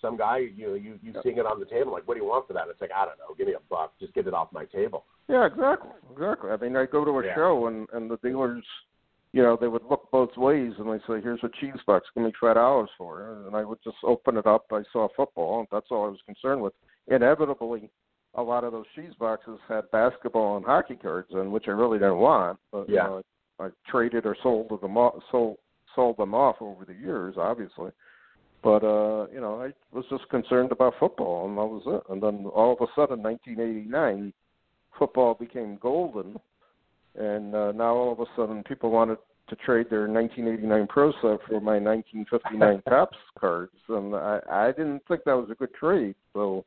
some 0.00 0.16
guy, 0.16 0.38
you 0.38 0.68
know, 0.68 0.74
you 0.74 0.98
you 1.02 1.12
Yeah. 1.14 1.22
seeing 1.22 1.38
it 1.38 1.46
on 1.46 1.60
the 1.60 1.66
table, 1.66 1.92
like, 1.92 2.06
what 2.06 2.14
do 2.14 2.20
you 2.22 2.28
want 2.28 2.46
for 2.46 2.52
that? 2.52 2.68
It's 2.68 2.80
like, 2.80 2.92
I 2.94 3.04
don't 3.04 3.18
know, 3.18 3.34
give 3.36 3.46
me 3.46 3.54
a 3.54 3.60
buck, 3.70 3.92
just 3.98 4.12
get 4.14 4.26
it 4.26 4.34
off 4.34 4.52
my 4.52 4.64
table. 4.66 5.04
Yeah, 5.28 5.46
exactly, 5.46 5.90
exactly. 6.12 6.50
I 6.50 6.56
mean, 6.56 6.76
I 6.76 6.86
go 6.86 7.04
to 7.04 7.18
a 7.20 7.24
Yeah. 7.24 7.34
show 7.34 7.66
and 7.66 7.88
and 7.92 8.10
the 8.10 8.18
dealers, 8.18 8.66
you 9.32 9.42
know, 9.42 9.56
they 9.56 9.68
would 9.68 9.84
look 9.84 10.10
both 10.10 10.36
ways 10.36 10.78
and 10.78 10.88
they 10.90 10.98
say, 11.06 11.20
"Here's 11.20 11.42
a 11.42 11.48
cheese 11.48 11.80
box, 11.86 12.08
give 12.14 12.22
me 12.24 12.32
five 12.32 12.54
dollars 12.56 12.90
for 12.98 13.22
it," 13.32 13.46
and 13.46 13.56
I 13.56 13.64
would 13.64 13.80
just 13.82 13.96
open 14.04 14.36
it 14.36 14.46
up. 14.46 14.70
I 14.72 14.82
saw 14.92 15.08
football, 15.08 15.60
and 15.60 15.68
that's 15.70 15.90
all 15.90 16.04
I 16.06 16.08
was 16.08 16.22
concerned 16.22 16.60
with. 16.62 16.74
Inevitably, 17.06 17.90
a 18.34 18.42
lot 18.42 18.64
of 18.64 18.72
those 18.72 18.86
cheese 18.94 19.14
boxes 19.14 19.58
had 19.68 19.90
basketball 19.90 20.56
and 20.56 20.66
hockey 20.66 20.96
cards 20.96 21.32
in, 21.32 21.50
which 21.52 21.68
I 21.68 21.70
really 21.72 21.98
didn't 21.98 22.18
want. 22.18 22.58
But 22.70 22.88
Yeah. 22.88 23.04
you 23.04 23.08
know, 23.10 23.22
I, 23.60 23.66
I 23.66 23.70
traded 23.86 24.26
or 24.26 24.34
sold 24.42 24.80
them 24.80 24.96
off, 24.98 25.22
sold 25.30 25.58
sold 25.94 26.16
them 26.16 26.34
off 26.34 26.56
over 26.60 26.84
the 26.84 26.94
years, 26.94 27.36
obviously. 27.38 27.90
But 28.62 28.82
uh, 28.82 29.26
you 29.32 29.40
know, 29.40 29.60
I 29.60 29.72
was 29.94 30.04
just 30.10 30.28
concerned 30.30 30.72
about 30.72 30.94
football, 30.98 31.46
and 31.46 31.56
that 31.58 31.66
was 31.66 31.82
it. 31.86 32.12
And 32.12 32.22
then 32.22 32.46
all 32.46 32.72
of 32.72 32.80
a 32.80 32.90
sudden, 32.96 33.22
1989, 33.22 34.32
football 34.98 35.34
became 35.34 35.78
golden, 35.80 36.36
and 37.14 37.54
uh, 37.54 37.72
now 37.72 37.94
all 37.94 38.12
of 38.12 38.20
a 38.20 38.26
sudden, 38.36 38.62
people 38.64 38.90
wanted 38.90 39.18
to 39.48 39.56
trade 39.56 39.86
their 39.90 40.08
1989 40.08 40.86
Pro 40.88 41.12
Set 41.12 41.46
for 41.46 41.60
my 41.60 41.78
1959 41.78 42.82
Topps 42.88 43.18
cards, 43.38 43.72
and 43.90 44.14
I, 44.14 44.40
I 44.50 44.72
didn't 44.72 45.02
think 45.06 45.24
that 45.24 45.36
was 45.36 45.50
a 45.50 45.54
good 45.54 45.74
trade. 45.74 46.14
So, 46.32 46.64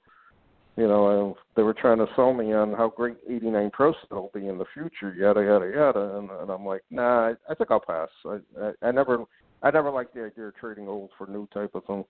you 0.77 0.87
know, 0.87 1.35
I, 1.35 1.41
they 1.55 1.63
were 1.63 1.73
trying 1.73 1.97
to 1.97 2.07
sell 2.15 2.33
me 2.33 2.53
on 2.53 2.73
how 2.73 2.93
great 2.95 3.17
89 3.27 3.71
Pro 3.73 3.93
will 4.11 4.31
be 4.33 4.47
in 4.47 4.59
the 4.59 4.65
future, 4.73 5.13
yada 5.13 5.41
yada 5.43 5.71
yada, 5.73 6.17
and, 6.17 6.29
and 6.29 6.51
I'm 6.51 6.65
like, 6.65 6.83
nah, 6.91 7.29
I, 7.29 7.33
I 7.49 7.55
think 7.55 7.71
I'll 7.71 7.79
pass. 7.79 8.09
I, 8.25 8.37
I, 8.61 8.71
I 8.83 8.91
never, 8.91 9.25
I 9.63 9.71
never 9.71 9.89
liked 9.89 10.13
the 10.13 10.25
idea 10.25 10.45
of 10.45 10.55
trading 10.55 10.87
old 10.87 11.09
for 11.17 11.25
new 11.25 11.47
type 11.47 11.71
of 11.73 11.83
thing. 11.85 12.05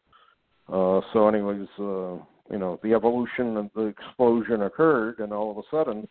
Uh, 0.67 0.99
so, 1.13 1.29
anyways, 1.29 1.67
uh, 1.79 2.17
you 2.51 2.59
know, 2.59 2.77
the 2.83 2.93
evolution 2.93 3.55
and 3.55 3.69
the 3.73 3.85
explosion 3.85 4.63
occurred, 4.63 5.19
and 5.19 5.31
all 5.31 5.49
of 5.49 5.57
a 5.57 5.61
sudden, 5.71 6.05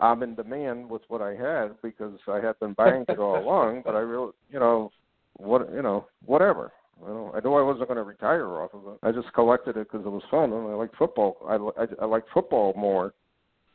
I'm 0.00 0.24
in 0.24 0.34
demand 0.34 0.90
with 0.90 1.02
what 1.06 1.22
I 1.22 1.34
had 1.34 1.80
because 1.82 2.18
I 2.26 2.40
had 2.40 2.58
been 2.58 2.72
buying 2.72 3.04
it 3.08 3.18
all 3.18 3.38
along. 3.44 3.82
But 3.84 3.94
I 3.94 4.00
really, 4.00 4.32
you 4.50 4.58
know, 4.58 4.90
what, 5.34 5.72
you 5.72 5.82
know, 5.82 6.06
whatever. 6.24 6.72
I 7.04 7.08
know 7.08 7.32
I 7.34 7.40
knew 7.40 7.54
I 7.54 7.62
wasn't 7.62 7.88
going 7.88 7.96
to 7.96 8.02
retire 8.02 8.46
off 8.46 8.74
of 8.74 8.86
it. 8.86 8.98
I 9.02 9.12
just 9.12 9.32
collected 9.32 9.76
it 9.76 9.88
because 9.90 10.06
it 10.06 10.10
was 10.10 10.22
fun, 10.30 10.52
and 10.52 10.68
I 10.68 10.74
like 10.74 10.90
football. 10.98 11.36
I, 11.48 11.82
I, 11.82 11.86
I 12.02 12.04
like 12.06 12.24
football 12.32 12.74
more, 12.76 13.14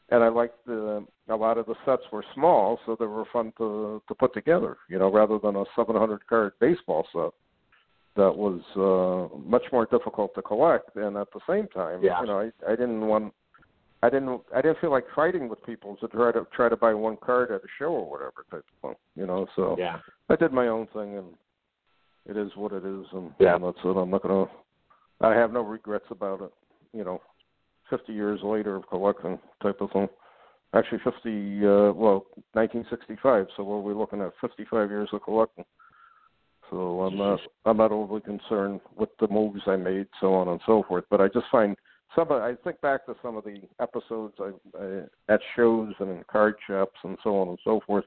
and 0.10 0.24
I 0.24 0.30
liked 0.30 0.66
the 0.66 1.06
a 1.30 1.36
lot 1.36 1.58
of 1.58 1.66
the 1.66 1.76
sets 1.86 2.04
were 2.12 2.24
small, 2.34 2.80
so 2.86 2.96
they 3.00 3.06
were 3.06 3.26
fun 3.34 3.54
to 3.58 4.02
to 4.08 4.16
put 4.16 4.34
together. 4.34 4.78
You 4.90 5.00
know, 5.00 5.12
rather 5.12 5.40
than 5.40 5.56
a 5.56 5.66
700 5.76 6.26
card 6.28 6.54
baseball 6.60 7.08
set 7.12 7.32
that 8.16 8.34
was 8.36 8.62
uh 8.78 9.38
much 9.46 9.64
more 9.72 9.86
difficult 9.86 10.34
to 10.36 10.42
collect 10.42 10.96
and 10.96 11.18
at 11.18 11.28
the 11.34 11.40
same 11.48 11.68
time 11.68 12.02
Yeah. 12.02 12.22
you 12.22 12.28
know 12.28 12.40
I, 12.40 12.72
I 12.72 12.76
didn't 12.76 13.02
want 13.02 13.34
I 14.04 14.10
didn't 14.10 14.42
I 14.56 14.62
didn't 14.62 14.80
feel 14.80 14.92
like 14.92 15.06
fighting 15.16 15.50
with 15.50 15.64
people 15.66 15.96
to 15.98 16.08
try 16.08 16.32
to 16.32 16.46
try 16.56 16.70
to 16.70 16.78
buy 16.78 16.94
one 16.94 17.18
card 17.18 17.52
at 17.52 17.62
a 17.62 17.68
show 17.80 17.88
or 17.88 18.10
whatever 18.10 18.46
type 18.52 18.64
of 18.84 18.90
thing. 18.90 18.96
You 19.16 19.26
know, 19.26 19.48
so 19.56 19.76
Yeah. 19.78 20.00
I 20.30 20.36
did 20.36 20.54
my 20.54 20.68
own 20.68 20.88
thing 20.88 21.18
and 21.18 21.28
it 22.28 22.38
is 22.38 22.52
what 22.56 22.72
it 22.72 22.86
is 22.86 23.06
and, 23.14 23.32
Yeah. 23.40 23.56
and 23.56 23.64
that's 23.64 23.78
it. 23.84 23.98
I'm 23.98 24.10
not 24.10 24.24
gonna 24.24 24.46
I 25.22 25.34
have 25.34 25.54
no 25.54 25.62
regrets 25.62 26.06
about 26.12 26.42
it, 26.42 26.52
you 26.94 27.04
know, 27.04 27.22
fifty 27.90 28.14
years 28.14 28.42
later 28.44 28.76
of 28.76 28.88
collecting 28.90 29.40
type 29.62 29.82
of 29.82 29.92
thing. 29.92 30.10
Actually 30.74 31.00
fifty 31.04 31.66
uh 31.66 31.92
well, 31.94 32.26
nineteen 32.54 32.86
sixty 32.90 33.18
five, 33.24 33.48
so 33.56 33.64
what 33.64 33.76
are 33.76 33.82
we 33.82 33.94
looking 33.94 34.22
at? 34.22 34.34
Fifty 34.42 34.66
five 34.66 34.90
years 34.90 35.10
of 35.14 35.24
collecting. 35.24 35.66
So 36.70 37.02
I'm 37.02 37.18
not 37.18 37.40
I'm 37.66 37.78
not 37.78 37.92
overly 37.92 38.22
concerned 38.22 38.82
with 38.98 39.10
the 39.20 39.28
moves 39.28 39.62
I 39.68 39.76
made, 39.76 40.08
so 40.20 40.34
on 40.34 40.48
and 40.48 40.60
so 40.66 40.84
forth. 40.88 41.06
But 41.10 41.22
I 41.22 41.28
just 41.28 41.46
find 41.52 41.78
some 42.16 42.32
of 42.32 42.42
I 42.42 42.56
think 42.64 42.82
back 42.82 43.06
to 43.06 43.16
some 43.22 43.38
of 43.38 43.44
the 43.44 43.62
episodes 43.80 44.34
I, 44.40 44.52
I 44.82 45.34
at 45.34 45.40
shows 45.56 45.94
and 46.00 46.10
in 46.10 46.24
card 46.30 46.56
shops 46.68 46.98
and 47.04 47.18
so 47.24 47.38
on 47.38 47.50
and 47.50 47.60
so 47.64 47.82
forth. 47.86 48.06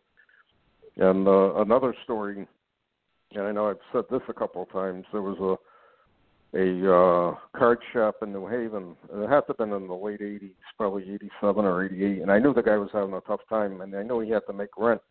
And 0.96 1.28
uh, 1.28 1.54
another 1.56 1.94
story, 2.04 2.46
and 3.34 3.42
I 3.44 3.52
know 3.52 3.68
I've 3.70 3.76
said 3.92 4.04
this 4.10 4.22
a 4.28 4.32
couple 4.32 4.62
of 4.62 4.72
times. 4.72 5.04
There 5.12 5.22
was 5.22 5.38
a 5.40 5.56
a 6.54 6.80
uh, 6.80 7.34
card 7.58 7.78
shop 7.92 8.16
in 8.22 8.32
New 8.32 8.46
Haven. 8.46 8.96
It 9.12 9.28
had 9.28 9.40
to 9.42 9.44
have 9.48 9.58
been 9.58 9.72
in 9.72 9.86
the 9.86 9.94
late 9.94 10.20
'80s, 10.20 10.54
probably 10.78 11.02
'87 11.12 11.64
or 11.64 11.84
'88. 11.84 12.22
And 12.22 12.32
I 12.32 12.38
knew 12.38 12.54
the 12.54 12.62
guy 12.62 12.76
was 12.78 12.88
having 12.92 13.12
a 13.12 13.20
tough 13.20 13.40
time, 13.50 13.82
and 13.82 13.94
I 13.94 14.02
knew 14.02 14.20
he 14.20 14.30
had 14.30 14.46
to 14.46 14.54
make 14.54 14.70
rent. 14.78 15.02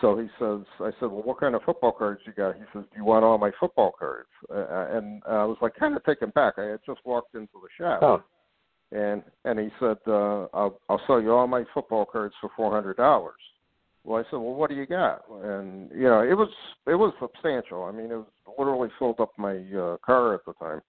So 0.00 0.18
he 0.18 0.26
says, 0.40 0.66
I 0.80 0.90
said, 0.98 1.12
well, 1.12 1.22
what 1.22 1.38
kind 1.38 1.54
of 1.54 1.62
football 1.62 1.92
cards 1.92 2.22
you 2.26 2.32
got? 2.32 2.56
He 2.56 2.62
says, 2.72 2.82
do 2.90 2.96
you 2.98 3.04
want 3.04 3.24
all 3.24 3.38
my 3.38 3.52
football 3.60 3.92
cards? 3.96 4.30
Uh, 4.52 4.96
and 4.96 5.22
I 5.28 5.44
was 5.44 5.58
like 5.62 5.76
kind 5.76 5.94
of 5.96 6.02
taken 6.04 6.30
back. 6.30 6.54
I 6.58 6.64
had 6.64 6.80
just 6.84 6.98
walked 7.04 7.36
into 7.36 7.52
the 7.54 7.68
shop, 7.78 8.00
Oh. 8.02 8.22
and 8.90 9.22
and 9.44 9.60
he 9.60 9.68
said, 9.78 9.98
uh, 10.08 10.46
I'll 10.52 10.80
I'll 10.88 11.00
sell 11.06 11.20
you 11.22 11.32
all 11.32 11.46
my 11.46 11.62
football 11.72 12.04
cards 12.04 12.34
for 12.40 12.50
four 12.56 12.72
hundred 12.72 12.96
dollars. 12.96 13.38
Well, 14.04 14.18
I 14.18 14.24
said, 14.30 14.36
well, 14.38 14.54
what 14.54 14.70
do 14.70 14.76
you 14.76 14.86
got? 14.86 15.24
And 15.30 15.90
you 15.92 16.04
know, 16.04 16.20
it 16.20 16.34
was 16.34 16.48
it 16.86 16.94
was 16.94 17.12
substantial. 17.20 17.84
I 17.84 17.92
mean, 17.92 18.10
it 18.10 18.16
was 18.16 18.26
literally 18.58 18.88
filled 18.98 19.20
up 19.20 19.32
my 19.36 19.56
uh, 19.56 19.96
car 20.04 20.34
at 20.34 20.44
the 20.44 20.52
time. 20.54 20.80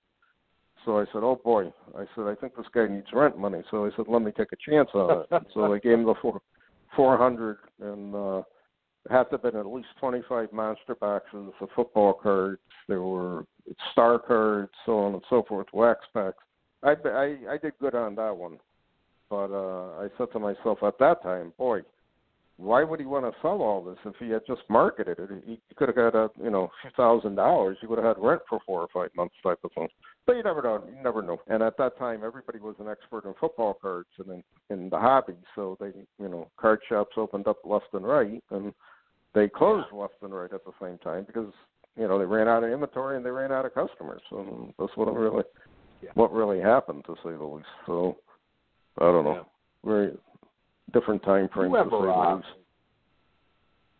So 0.86 1.00
I 1.00 1.06
said, 1.06 1.24
oh 1.24 1.40
boy. 1.44 1.72
I 1.98 2.06
said, 2.16 2.26
I 2.26 2.36
think 2.36 2.56
this 2.56 2.66
guy 2.74 2.88
needs 2.88 3.08
rent 3.14 3.38
money. 3.38 3.62
So 3.72 3.86
I 3.86 3.90
said, 3.96 4.06
let 4.08 4.22
me 4.22 4.32
take 4.32 4.52
a 4.52 4.72
chance 4.72 4.90
on 4.94 5.22
it. 5.32 5.44
so 5.54 5.74
I 5.74 5.80
gave 5.80 5.94
him 5.94 6.06
the 6.06 6.16
four 6.22 6.42
four 6.96 7.18
hundred 7.18 7.58
and. 7.80 8.16
uh 8.16 8.42
had 9.10 9.24
to 9.26 9.32
have 9.32 9.44
been 9.44 9.56
at 9.58 9.66
least 9.66 9.90
25 10.00 10.54
monster 10.54 10.96
boxes 10.96 11.52
of 11.60 11.70
football 11.76 12.14
cards. 12.14 12.62
There 12.88 13.02
were 13.02 13.46
star 13.92 14.20
cards, 14.20 14.72
so 14.86 15.00
on 15.00 15.14
and 15.14 15.24
so 15.30 15.44
forth, 15.48 15.68
wax 15.74 16.00
packs. 16.14 16.38
I, 16.84 16.96
I, 17.06 17.38
I 17.52 17.58
did 17.62 17.74
good 17.80 17.96
on 17.96 18.16
that 18.16 18.36
one. 18.36 18.60
But 19.30 19.52
uh, 19.52 20.00
I 20.00 20.08
said 20.18 20.28
to 20.34 20.40
myself 20.40 20.80
at 20.84 21.00
that 21.00 21.24
time, 21.24 21.54
boy, 21.58 21.82
why 22.58 22.84
would 22.84 23.00
he 23.00 23.06
want 23.06 23.26
to 23.26 23.42
sell 23.42 23.62
all 23.62 23.84
this 23.84 23.98
if 24.06 24.14
he 24.20 24.30
had 24.30 24.42
just 24.46 24.62
marketed 24.70 25.18
it? 25.20 25.30
He, 25.46 25.60
could 25.76 25.90
have 25.90 25.96
got 25.96 26.16
a 26.16 26.30
you 26.42 26.52
know 26.52 26.70
few 26.82 26.92
thousand 26.96 27.36
dollars. 27.36 27.78
He 27.82 27.88
would 27.88 27.98
have 27.98 28.16
had 28.16 28.24
rent 28.24 28.42
for 28.48 28.60
four 28.66 28.82
or 28.82 28.88
five 28.94 29.10
months 29.16 29.36
type 29.42 29.60
of 29.64 29.72
thing. 29.74 29.88
But 30.28 30.36
you 30.38 30.44
never 30.44 30.62
know. 30.62 30.84
You 30.88 31.04
never 31.04 31.22
know. 31.22 31.40
And 31.48 31.64
at 31.64 31.78
that 31.78 31.98
time, 31.98 32.22
everybody 32.24 32.60
was 32.60 32.76
an 32.80 32.88
expert 32.88 33.26
in 33.26 33.34
football 33.40 33.74
cards 33.82 34.10
and 34.20 34.30
in, 34.30 34.44
in 34.70 34.90
the 34.90 35.00
hobby. 35.00 35.34
So 35.56 35.78
they 35.80 35.92
you 36.20 36.30
know 36.30 36.48
card 36.58 36.80
shops 36.88 37.14
opened 37.18 37.48
up 37.48 37.58
left 37.66 37.88
and 37.94 38.06
right, 38.06 38.44
and 38.52 38.74
they 39.34 39.48
closed 39.48 39.88
left 39.92 40.14
and 40.22 40.34
right 40.34 40.54
at 40.54 40.64
the 40.64 40.72
same 40.82 41.00
time 41.00 41.24
because 41.26 41.52
you 41.98 42.08
know 42.08 42.20
they 42.20 42.26
ran 42.26 42.48
out 42.48 42.64
of 42.64 42.70
inventory 42.72 43.18
and 43.18 43.26
they 43.26 43.32
ran 43.32 43.52
out 43.52 43.66
of 43.66 43.74
customers. 43.74 44.22
So 44.30 44.74
that's 44.78 44.96
what 44.96 45.14
really 45.14 45.44
Yeah. 46.04 46.12
what 46.14 46.32
really 46.32 46.60
happened 46.62 47.04
to 47.06 47.16
say 47.24 47.32
the 47.32 47.44
least. 47.44 47.68
So 47.88 48.18
I 49.00 49.06
don't 49.06 49.26
know. 49.26 49.34
Yeah. 49.34 49.90
Very 49.90 50.18
different 50.94 51.24
time 51.24 51.50
frame 51.54 51.72
you 51.72 51.78
ever, 51.78 52.12
uh. 52.12 52.42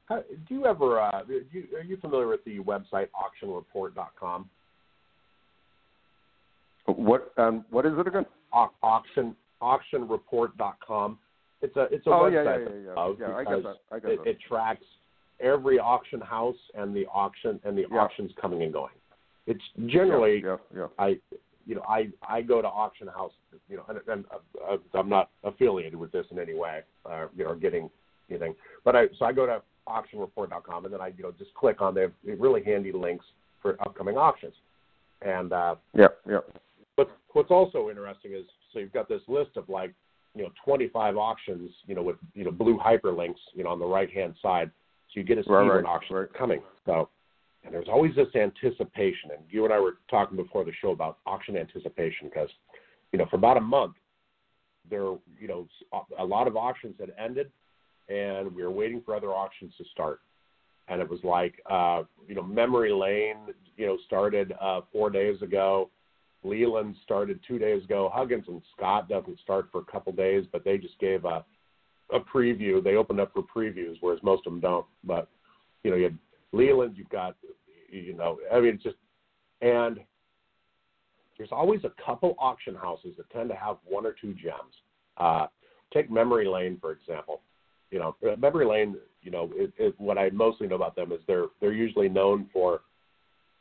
How, 0.06 0.22
do 0.48 0.56
you 0.56 0.66
ever? 0.66 1.02
Uh, 1.02 1.24
do 1.24 1.42
you, 1.52 1.66
are 1.78 1.84
you 1.84 1.98
familiar 1.98 2.28
with 2.28 2.44
the 2.46 2.60
website 2.60 3.08
auctionreport.com? 3.16 4.50
What 6.86 7.32
um, 7.38 7.66
what 7.70 7.86
is 7.86 7.94
it 7.98 8.08
again? 8.08 8.26
Au- 8.54 8.74
Auction 8.82 9.36
auctionreport.com. 9.62 11.18
It's 11.62 11.76
a 11.78 11.84
it's 11.92 12.06
a 12.06 12.10
oh 12.10 12.24
website 12.24 12.34
yeah, 12.34 12.94
yeah, 12.94 13.14
yeah. 13.20 13.28
Yeah, 13.30 13.36
I 13.36 13.44
get 13.46 13.64
that. 13.64 13.76
I 13.92 13.96
it, 13.96 14.02
that. 14.04 14.30
it 14.30 14.38
tracks 14.48 14.84
every 15.40 15.80
auction 15.80 16.20
house 16.20 16.58
and 16.76 16.94
the 16.94 17.06
auction 17.08 17.60
and 17.64 17.78
the 17.78 17.86
Yeah. 17.90 18.00
auctions 18.00 18.32
coming 18.40 18.64
and 18.64 18.74
going. 18.74 18.94
It's 19.48 19.64
generally 19.88 20.42
yeah, 20.44 20.58
yeah, 20.76 20.88
I, 21.00 21.20
you 21.66 21.76
know, 21.76 21.84
I 21.88 22.10
I 22.28 22.42
go 22.42 22.62
to 22.62 22.68
auction 22.68 23.08
house, 23.08 23.32
you 23.70 23.78
know, 23.78 23.86
and, 23.90 24.00
and 24.08 24.26
uh, 24.32 24.74
uh, 24.74 24.78
I'm 24.94 25.10
not 25.10 25.30
affiliated 25.44 25.96
with 25.96 26.12
this 26.12 26.26
in 26.32 26.40
any 26.40 26.54
way, 26.54 26.82
uh, 27.06 27.28
you 27.36 27.44
know, 27.44 27.56
getting 27.56 27.90
anything. 28.30 28.56
But 28.84 28.96
I 28.96 29.06
so 29.18 29.26
I 29.26 29.34
go 29.34 29.46
to 29.46 29.62
auctionreport.com 29.88 30.86
and 30.86 30.94
then 30.94 31.02
I 31.02 31.08
you 31.18 31.24
know 31.24 31.34
just 31.38 31.54
click 31.54 31.82
on 31.82 31.94
the 31.94 32.12
really 32.26 32.64
handy 32.64 32.92
links 32.92 33.26
for 33.62 33.78
upcoming 33.82 34.18
auctions. 34.18 34.54
And 35.22 35.54
uh, 35.54 35.76
yeah, 35.94 36.08
yeah, 36.30 36.40
what's 36.96 37.12
what's 37.34 37.52
also 37.52 37.90
interesting 37.90 38.34
is 38.34 38.46
so 38.72 38.80
you've 38.80 38.94
got 38.94 39.08
this 39.08 39.22
list 39.28 39.52
of 39.56 39.70
like 39.70 39.94
you 40.36 40.44
know 40.44 40.50
25 40.66 41.18
auctions, 41.18 41.72
you 41.86 41.96
know, 41.96 42.04
with 42.04 42.18
you 42.34 42.44
know 42.44 42.52
blue 42.52 42.78
hyperlinks, 42.78 43.40
you 43.54 43.64
know, 43.64 43.70
on 43.70 43.80
the 43.80 43.86
right 43.86 44.12
hand 44.12 44.36
side, 44.42 44.70
so 45.14 45.20
you 45.20 45.24
get 45.24 45.36
to 45.36 45.44
see 45.44 45.50
Right, 45.52 45.62
when 45.62 45.84
right, 45.84 45.86
auctions 45.86 46.12
right. 46.14 46.34
coming. 46.34 46.62
So. 46.86 47.10
And 47.64 47.74
there's 47.74 47.88
always 47.88 48.14
this 48.16 48.28
anticipation, 48.36 49.32
and 49.32 49.42
you 49.50 49.64
and 49.64 49.74
I 49.74 49.80
were 49.80 49.98
talking 50.10 50.36
before 50.38 50.66
the 50.66 50.74
show 50.82 50.92
about 50.92 51.20
auction 51.26 51.56
anticipation 51.56 52.28
because, 52.28 52.50
you 53.12 53.20
know, 53.20 53.26
for 53.30 53.38
about 53.38 53.58
a 53.58 53.62
month, 53.62 53.94
there, 54.90 55.04
you 55.40 55.48
know, 55.48 55.68
a 56.20 56.26
lot 56.26 56.48
of 56.48 56.58
auctions 56.58 56.96
had 57.00 57.14
ended, 57.18 57.50
and 58.10 58.54
we 58.54 58.64
were 58.64 58.72
waiting 58.72 59.02
for 59.06 59.16
other 59.16 59.30
auctions 59.30 59.74
to 59.78 59.86
start. 59.92 60.20
And 60.90 61.00
it 61.00 61.10
was 61.10 61.22
like, 61.24 61.62
uh, 61.70 62.04
you 62.28 62.36
know, 62.36 62.44
Memory 62.44 62.92
Lane, 62.92 63.54
you 63.78 63.86
know, 63.86 63.98
started 64.06 64.54
uh, 64.60 64.82
four 64.92 65.10
days 65.10 65.42
ago. 65.42 65.90
Leland 66.44 66.96
started 67.06 67.40
two 67.48 67.58
days 67.58 67.84
ago. 67.86 68.12
Huggins 68.14 68.44
and 68.50 68.62
Scott 68.76 69.08
doesn't 69.08 69.40
start 69.40 69.70
for 69.72 69.80
a 69.80 69.86
couple 69.86 70.12
days, 70.12 70.44
but 70.52 70.66
they 70.66 70.78
just 70.78 71.00
gave 71.00 71.24
a 71.24 71.46
a 72.12 72.20
preview. 72.20 72.84
They 72.84 72.96
opened 72.96 73.20
up 73.20 73.32
for 73.34 73.44
previews, 73.44 73.96
whereas 74.02 74.22
most 74.24 74.46
of 74.46 74.54
them 74.54 74.60
don't. 74.60 74.86
But 75.04 75.30
you 75.84 75.92
know, 75.92 75.98
you 75.98 76.04
had 76.04 76.18
Leland, 76.54 76.96
you've 76.96 77.10
got, 77.10 77.36
you 77.90 78.14
know, 78.14 78.40
I 78.54 78.60
mean, 78.62 78.76
it's 78.76 78.84
just, 78.84 78.96
and 79.62 80.00
there's 81.38 81.52
always 81.52 81.82
a 81.84 81.92
couple 82.04 82.36
auction 82.40 82.76
houses 82.76 83.16
that 83.18 83.30
tend 83.32 83.50
to 83.50 83.56
have 83.56 83.78
one 83.84 84.06
or 84.06 84.14
two 84.20 84.34
gems. 84.34 84.74
Uh, 85.18 85.48
take 85.94 86.10
Memory 86.10 86.48
Lane 86.48 86.78
for 86.80 86.92
example. 86.92 87.42
You 87.92 88.00
know, 88.00 88.16
uh, 88.28 88.36
Memory 88.36 88.66
Lane. 88.66 88.96
You 89.22 89.32
know, 89.32 89.52
it, 89.56 89.72
it, 89.78 89.96
what 90.00 90.18
I 90.18 90.30
mostly 90.32 90.68
know 90.68 90.76
about 90.76 90.96
them 90.96 91.12
is 91.12 91.20
they're 91.28 91.46
they're 91.62 91.74
usually 91.74 92.10
known 92.10 92.50
for 92.52 92.82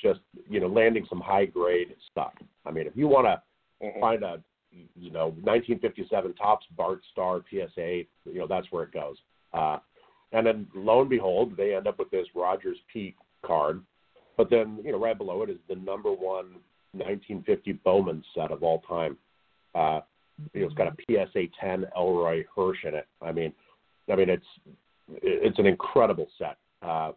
just 0.01 0.20
you 0.49 0.61
know 0.61 0.66
landing 0.66 1.07
some 1.09 1.20
high 1.20 1.45
grade 1.45 1.95
stuff. 2.11 2.32
I 2.66 2.70
mean, 2.70 2.86
if 2.86 2.97
you 2.97 3.07
want 3.09 3.26
to 3.26 3.86
mm-hmm. 3.86 4.01
find 4.01 4.22
a 4.22 4.40
you 4.70 5.11
know 5.11 5.26
1957 5.43 6.34
Topps 6.34 6.66
Bart 6.76 7.01
Starr 7.12 7.43
PSA, 7.51 8.03
you 8.24 8.38
know 8.38 8.47
that's 8.47 8.66
where 8.70 8.84
it 8.84 8.93
goes. 8.93 9.16
Uh, 9.53 9.78
and 10.33 10.47
then 10.47 10.66
lo 10.74 11.01
and 11.01 11.11
behold, 11.11 11.57
they 11.57 11.74
end 11.74 11.87
up 11.87 11.99
with 11.99 12.11
this 12.11 12.26
Rogers 12.35 12.78
Peet 12.93 13.14
card. 13.45 13.83
But 14.37 14.51
then 14.51 14.80
you 14.85 14.93
know 14.93 14.99
right 14.99 15.16
below 15.16 15.43
it 15.43 15.51
is 15.51 15.59
the 15.68 15.76
number 15.76 16.11
one 16.11 16.57
1950 16.93 17.72
Bowman 17.85 18.24
set 18.35 18.51
of 18.51 18.62
all 18.62 18.80
time. 18.80 19.16
Uh, 19.74 20.01
you 20.53 20.62
know, 20.62 20.66
it's 20.66 20.74
got 20.74 20.89
a 20.89 20.97
PSA 21.07 21.45
10 21.61 21.87
Elroy 21.97 22.45
Hirsch 22.55 22.85
in 22.85 22.95
it. 22.95 23.07
I 23.20 23.33
mean, 23.33 23.53
I 24.11 24.16
mean 24.16 24.28
it's 24.30 24.47
it's 25.22 25.59
an 25.59 25.66
incredible 25.66 26.28
set. 26.39 26.57
Uh, 26.83 27.12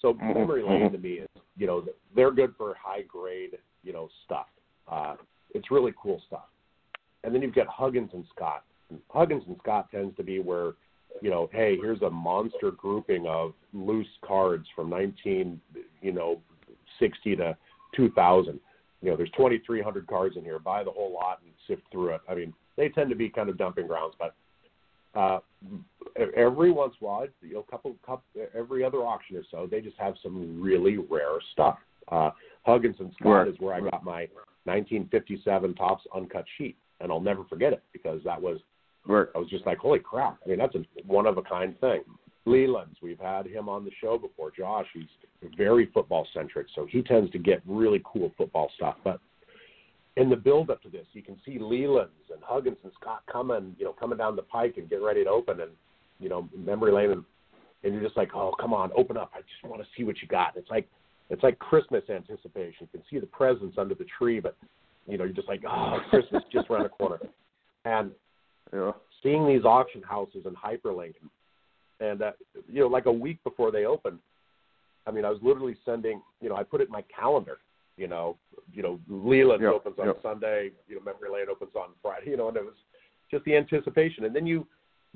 so 0.00 0.14
mm-hmm. 0.14 0.38
memory 0.38 0.62
lane 0.62 0.92
to 0.92 0.98
me 0.98 1.14
is 1.14 1.28
you 1.56 1.66
know 1.66 1.84
they're 2.14 2.32
good 2.32 2.54
for 2.56 2.74
high 2.82 3.02
grade 3.02 3.58
you 3.82 3.92
know 3.92 4.08
stuff. 4.24 4.46
Uh, 4.90 5.16
it's 5.54 5.70
really 5.70 5.92
cool 6.00 6.20
stuff. 6.26 6.46
And 7.22 7.34
then 7.34 7.42
you've 7.42 7.54
got 7.54 7.66
Huggins 7.68 8.10
and 8.12 8.24
Scott. 8.34 8.64
Huggins 9.08 9.44
and 9.46 9.56
Scott 9.62 9.90
tends 9.90 10.14
to 10.16 10.22
be 10.22 10.40
where 10.40 10.72
you 11.20 11.30
know, 11.30 11.48
hey, 11.52 11.76
here's 11.76 12.02
a 12.02 12.10
monster 12.10 12.70
grouping 12.70 13.26
of 13.26 13.54
loose 13.72 14.06
cards 14.24 14.66
from 14.74 14.90
19, 14.90 15.60
you 16.02 16.12
know, 16.12 16.40
60 16.98 17.36
to 17.36 17.56
2000 17.96 18.60
you 19.04 19.10
know, 19.10 19.16
there's 19.18 19.30
2,300 19.32 20.06
cards 20.06 20.36
in 20.38 20.44
here. 20.44 20.58
Buy 20.58 20.82
the 20.82 20.90
whole 20.90 21.12
lot 21.12 21.40
and 21.44 21.52
sift 21.68 21.82
through 21.92 22.14
it. 22.14 22.22
I 22.26 22.34
mean, 22.34 22.54
they 22.76 22.88
tend 22.88 23.10
to 23.10 23.16
be 23.16 23.28
kind 23.28 23.50
of 23.50 23.58
dumping 23.58 23.86
grounds, 23.86 24.14
but 24.18 24.34
uh, 25.14 25.40
every 26.34 26.72
once 26.72 26.94
in 26.98 27.06
a 27.06 27.10
while, 27.10 27.26
you 27.42 27.54
know, 27.54 27.66
couple, 27.70 27.94
couple, 28.04 28.24
every 28.56 28.82
other 28.82 28.98
auction 28.98 29.36
or 29.36 29.42
so, 29.50 29.68
they 29.70 29.82
just 29.82 29.98
have 29.98 30.14
some 30.22 30.60
really 30.60 30.96
rare 30.96 31.38
stuff. 31.52 31.76
Uh, 32.10 32.30
Huggins 32.64 32.96
and 32.98 33.12
Scott 33.20 33.30
right. 33.30 33.48
is 33.48 33.54
where 33.58 33.74
I 33.74 33.80
got 33.80 34.04
my 34.04 34.26
1957 34.64 35.74
Topps 35.74 36.04
uncut 36.16 36.46
sheet, 36.56 36.76
and 37.00 37.12
I'll 37.12 37.20
never 37.20 37.44
forget 37.44 37.74
it 37.74 37.82
because 37.92 38.22
that 38.24 38.40
was 38.40 38.58
right. 39.06 39.26
I 39.34 39.38
was 39.38 39.48
just 39.48 39.66
like, 39.66 39.78
holy 39.78 39.98
crap! 39.98 40.38
I 40.44 40.48
mean, 40.48 40.58
that's 40.58 40.74
a 40.74 40.84
one 41.06 41.26
of 41.26 41.38
a 41.38 41.42
kind 41.42 41.78
thing. 41.80 42.02
Leland's. 42.46 42.96
We've 43.02 43.18
had 43.18 43.46
him 43.46 43.68
on 43.68 43.84
the 43.84 43.90
show 44.00 44.18
before. 44.18 44.50
Josh, 44.50 44.86
he's 44.92 45.08
very 45.56 45.90
football 45.94 46.26
centric, 46.34 46.66
so 46.74 46.86
he 46.86 47.02
tends 47.02 47.30
to 47.32 47.38
get 47.38 47.62
really 47.66 48.02
cool 48.04 48.32
football 48.36 48.70
stuff. 48.76 48.96
But 49.02 49.20
in 50.16 50.28
the 50.28 50.36
build 50.36 50.70
up 50.70 50.82
to 50.82 50.88
this, 50.88 51.06
you 51.12 51.22
can 51.22 51.36
see 51.44 51.58
Leland's 51.58 52.12
and 52.32 52.42
Huggins 52.42 52.78
and 52.84 52.92
Scott 53.00 53.22
coming, 53.30 53.74
you 53.78 53.84
know, 53.84 53.92
coming 53.92 54.18
down 54.18 54.36
the 54.36 54.42
pike 54.42 54.74
and 54.76 54.88
getting 54.88 55.04
ready 55.04 55.24
to 55.24 55.30
open, 55.30 55.60
and 55.60 55.70
you 56.20 56.28
know, 56.28 56.48
memory 56.56 56.92
lane, 56.92 57.10
and, 57.10 57.24
and 57.82 57.94
you're 57.94 58.02
just 58.02 58.16
like, 58.16 58.30
oh, 58.34 58.54
come 58.60 58.72
on, 58.72 58.90
open 58.96 59.16
up! 59.16 59.30
I 59.34 59.40
just 59.40 59.70
want 59.70 59.82
to 59.82 59.88
see 59.96 60.04
what 60.04 60.20
you 60.20 60.28
got. 60.28 60.56
It's 60.56 60.70
like 60.70 60.88
it's 61.30 61.42
like 61.42 61.58
Christmas 61.58 62.02
anticipation. 62.10 62.88
You 62.92 62.98
can 63.00 63.02
see 63.10 63.18
the 63.18 63.26
presents 63.26 63.76
under 63.78 63.94
the 63.94 64.06
tree, 64.18 64.40
but 64.40 64.56
you 65.06 65.18
know, 65.18 65.24
you're 65.24 65.34
just 65.34 65.48
like, 65.48 65.62
oh, 65.68 65.98
Christmas 66.10 66.42
just 66.52 66.70
around 66.70 66.84
the 66.84 66.88
corner. 66.90 67.18
And 67.84 68.10
yeah. 68.72 68.92
seeing 69.22 69.46
these 69.46 69.64
auction 69.64 70.02
houses 70.02 70.46
and 70.46 70.56
hyperlink 70.56 71.14
and 72.00 72.22
uh, 72.22 72.32
you 72.70 72.80
know, 72.80 72.88
like 72.88 73.06
a 73.06 73.12
week 73.12 73.42
before 73.44 73.70
they 73.70 73.84
opened, 73.84 74.18
I 75.06 75.10
mean, 75.10 75.24
I 75.24 75.30
was 75.30 75.38
literally 75.42 75.76
sending. 75.84 76.20
You 76.40 76.48
know, 76.48 76.56
I 76.56 76.62
put 76.62 76.80
it 76.80 76.86
in 76.86 76.92
my 76.92 77.04
calendar. 77.14 77.58
You 77.96 78.08
know, 78.08 78.36
you 78.72 78.82
know, 78.82 78.98
Leland 79.08 79.62
yep, 79.62 79.72
opens 79.72 79.96
on 79.98 80.06
yep. 80.06 80.18
Sunday. 80.22 80.70
You 80.88 80.96
know, 80.96 81.02
Memory 81.02 81.30
Lane 81.32 81.46
opens 81.50 81.70
on 81.76 81.90
Friday. 82.02 82.30
You 82.30 82.36
know, 82.36 82.48
and 82.48 82.56
it 82.56 82.64
was 82.64 82.74
just 83.30 83.44
the 83.44 83.56
anticipation. 83.56 84.24
And 84.24 84.34
then 84.34 84.46
you 84.46 84.66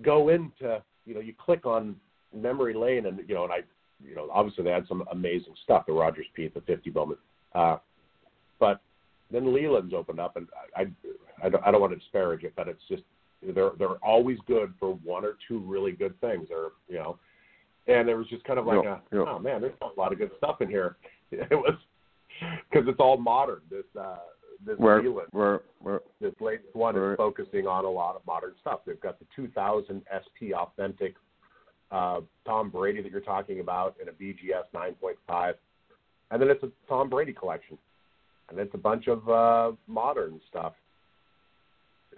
go 0.03 0.29
into, 0.29 0.83
you 1.05 1.15
know, 1.15 1.21
you 1.21 1.35
click 1.35 1.67
on 1.67 1.97
Memory 2.35 2.75
Lane, 2.75 3.07
and 3.07 3.21
you 3.29 3.35
know, 3.35 3.45
and 3.45 3.53
I, 3.53 3.61
you 4.07 4.15
know, 4.15 4.29
obviously 4.33 4.65
they 4.65 4.71
had 4.71 4.87
some 4.87 5.03
amazing 5.11 5.55
stuff. 5.65 5.87
The 5.87 5.93
Rogers 5.93 6.27
Peet, 6.35 6.55
the 6.55 6.61
50 6.61 6.91
Bowman. 6.91 7.17
Uh, 7.55 7.79
but 8.61 8.81
then 9.31 9.53
Leland's 9.53 9.95
opened 9.95 10.21
up, 10.21 10.37
and 10.37 10.47
I, 10.77 10.83
I, 10.83 11.47
I 11.47 11.49
don't, 11.49 11.67
I 11.67 11.71
don't 11.71 11.81
want 11.81 11.93
to 11.93 11.99
disparage 11.99 12.45
it, 12.45 12.53
but 12.57 12.69
it's 12.69 12.83
just 12.89 13.03
they're 13.43 13.71
they're 13.79 13.97
always 14.03 14.39
good 14.47 14.73
for 14.79 14.95
one 15.05 15.25
or 15.25 15.37
two 15.47 15.61
really 15.61 15.93
good 15.93 16.19
things, 16.21 16.49
or 16.51 16.73
you 16.89 16.97
know. 16.97 17.19
And 17.87 18.09
it 18.09 18.15
was 18.15 18.27
just 18.29 18.45
kind 18.45 18.59
of 18.59 18.67
like 18.67 18.85
a, 18.85 19.01
oh 19.15 19.39
man, 19.39 19.63
there's 19.63 19.73
a 19.81 19.99
lot 19.99 20.13
of 20.13 20.19
good 20.19 20.31
stuff 20.39 20.61
in 20.61 20.69
here. 20.69 20.97
It 21.31 21.51
was 21.51 21.75
because 22.71 22.89
it's 22.89 23.01
all 23.01 23.19
modern. 23.19 23.61
This 23.71 23.85
uh, 24.01 24.17
this 24.65 24.79
where, 24.79 25.03
where, 25.31 25.61
where, 25.81 26.01
this 26.21 26.33
latest 26.41 26.75
one 26.75 26.97
is 26.97 27.17
focusing 27.17 27.67
on 27.67 27.85
a 27.85 27.91
lot 27.91 28.17
of 28.17 28.23
modern 28.27 28.55
stuff. 28.61 28.81
They've 28.87 29.01
got 29.01 29.19
the 29.19 29.27
2000 29.37 30.03
SP 30.09 30.57
Authentic 30.57 31.15
uh, 31.91 32.21
Tom 32.47 32.71
Brady 32.71 33.03
that 33.03 33.11
you're 33.11 33.21
talking 33.21 33.61
about 33.61 33.97
in 34.01 34.09
a 34.09 34.13
BGS 34.13 34.65
9.5, 34.75 35.55
and 36.31 36.43
then 36.43 36.51
it's 36.51 36.63
a 36.63 36.71
Tom 36.89 37.09
Brady 37.09 37.33
collection, 37.33 37.79
and 38.51 38.59
it's 38.59 38.75
a 38.75 38.79
bunch 38.79 39.07
of 39.07 39.29
uh, 39.29 39.73
modern 39.87 40.41
stuff. 40.49 40.75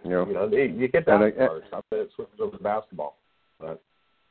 Yeah. 0.05 0.25
You 0.27 0.33
know, 0.33 0.49
you 0.53 0.89
get 0.89 1.07
that 1.07 1.21
and 1.21 1.37
part, 1.37 1.63
stuff 1.69 1.85
that 1.91 2.01
it 2.01 2.11
switches 2.15 2.41
over 2.41 2.57
to 2.57 2.63
basketball. 2.63 3.17
But 3.59 3.83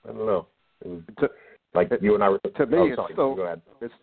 I 0.04 0.10
don't 0.10 0.26
know. 0.26 0.48
To, 0.84 1.30
like 1.74 1.92
it, 1.92 2.02
you 2.02 2.16
and 2.16 2.24
I 2.24 2.30
were 2.30 2.40
to 2.40 2.66
me, 2.66 2.78
oh, 2.78 2.86
it's 2.86 3.14
still 3.14 3.36
go 3.36 3.42
ahead. 3.44 3.62
it's 3.82 3.94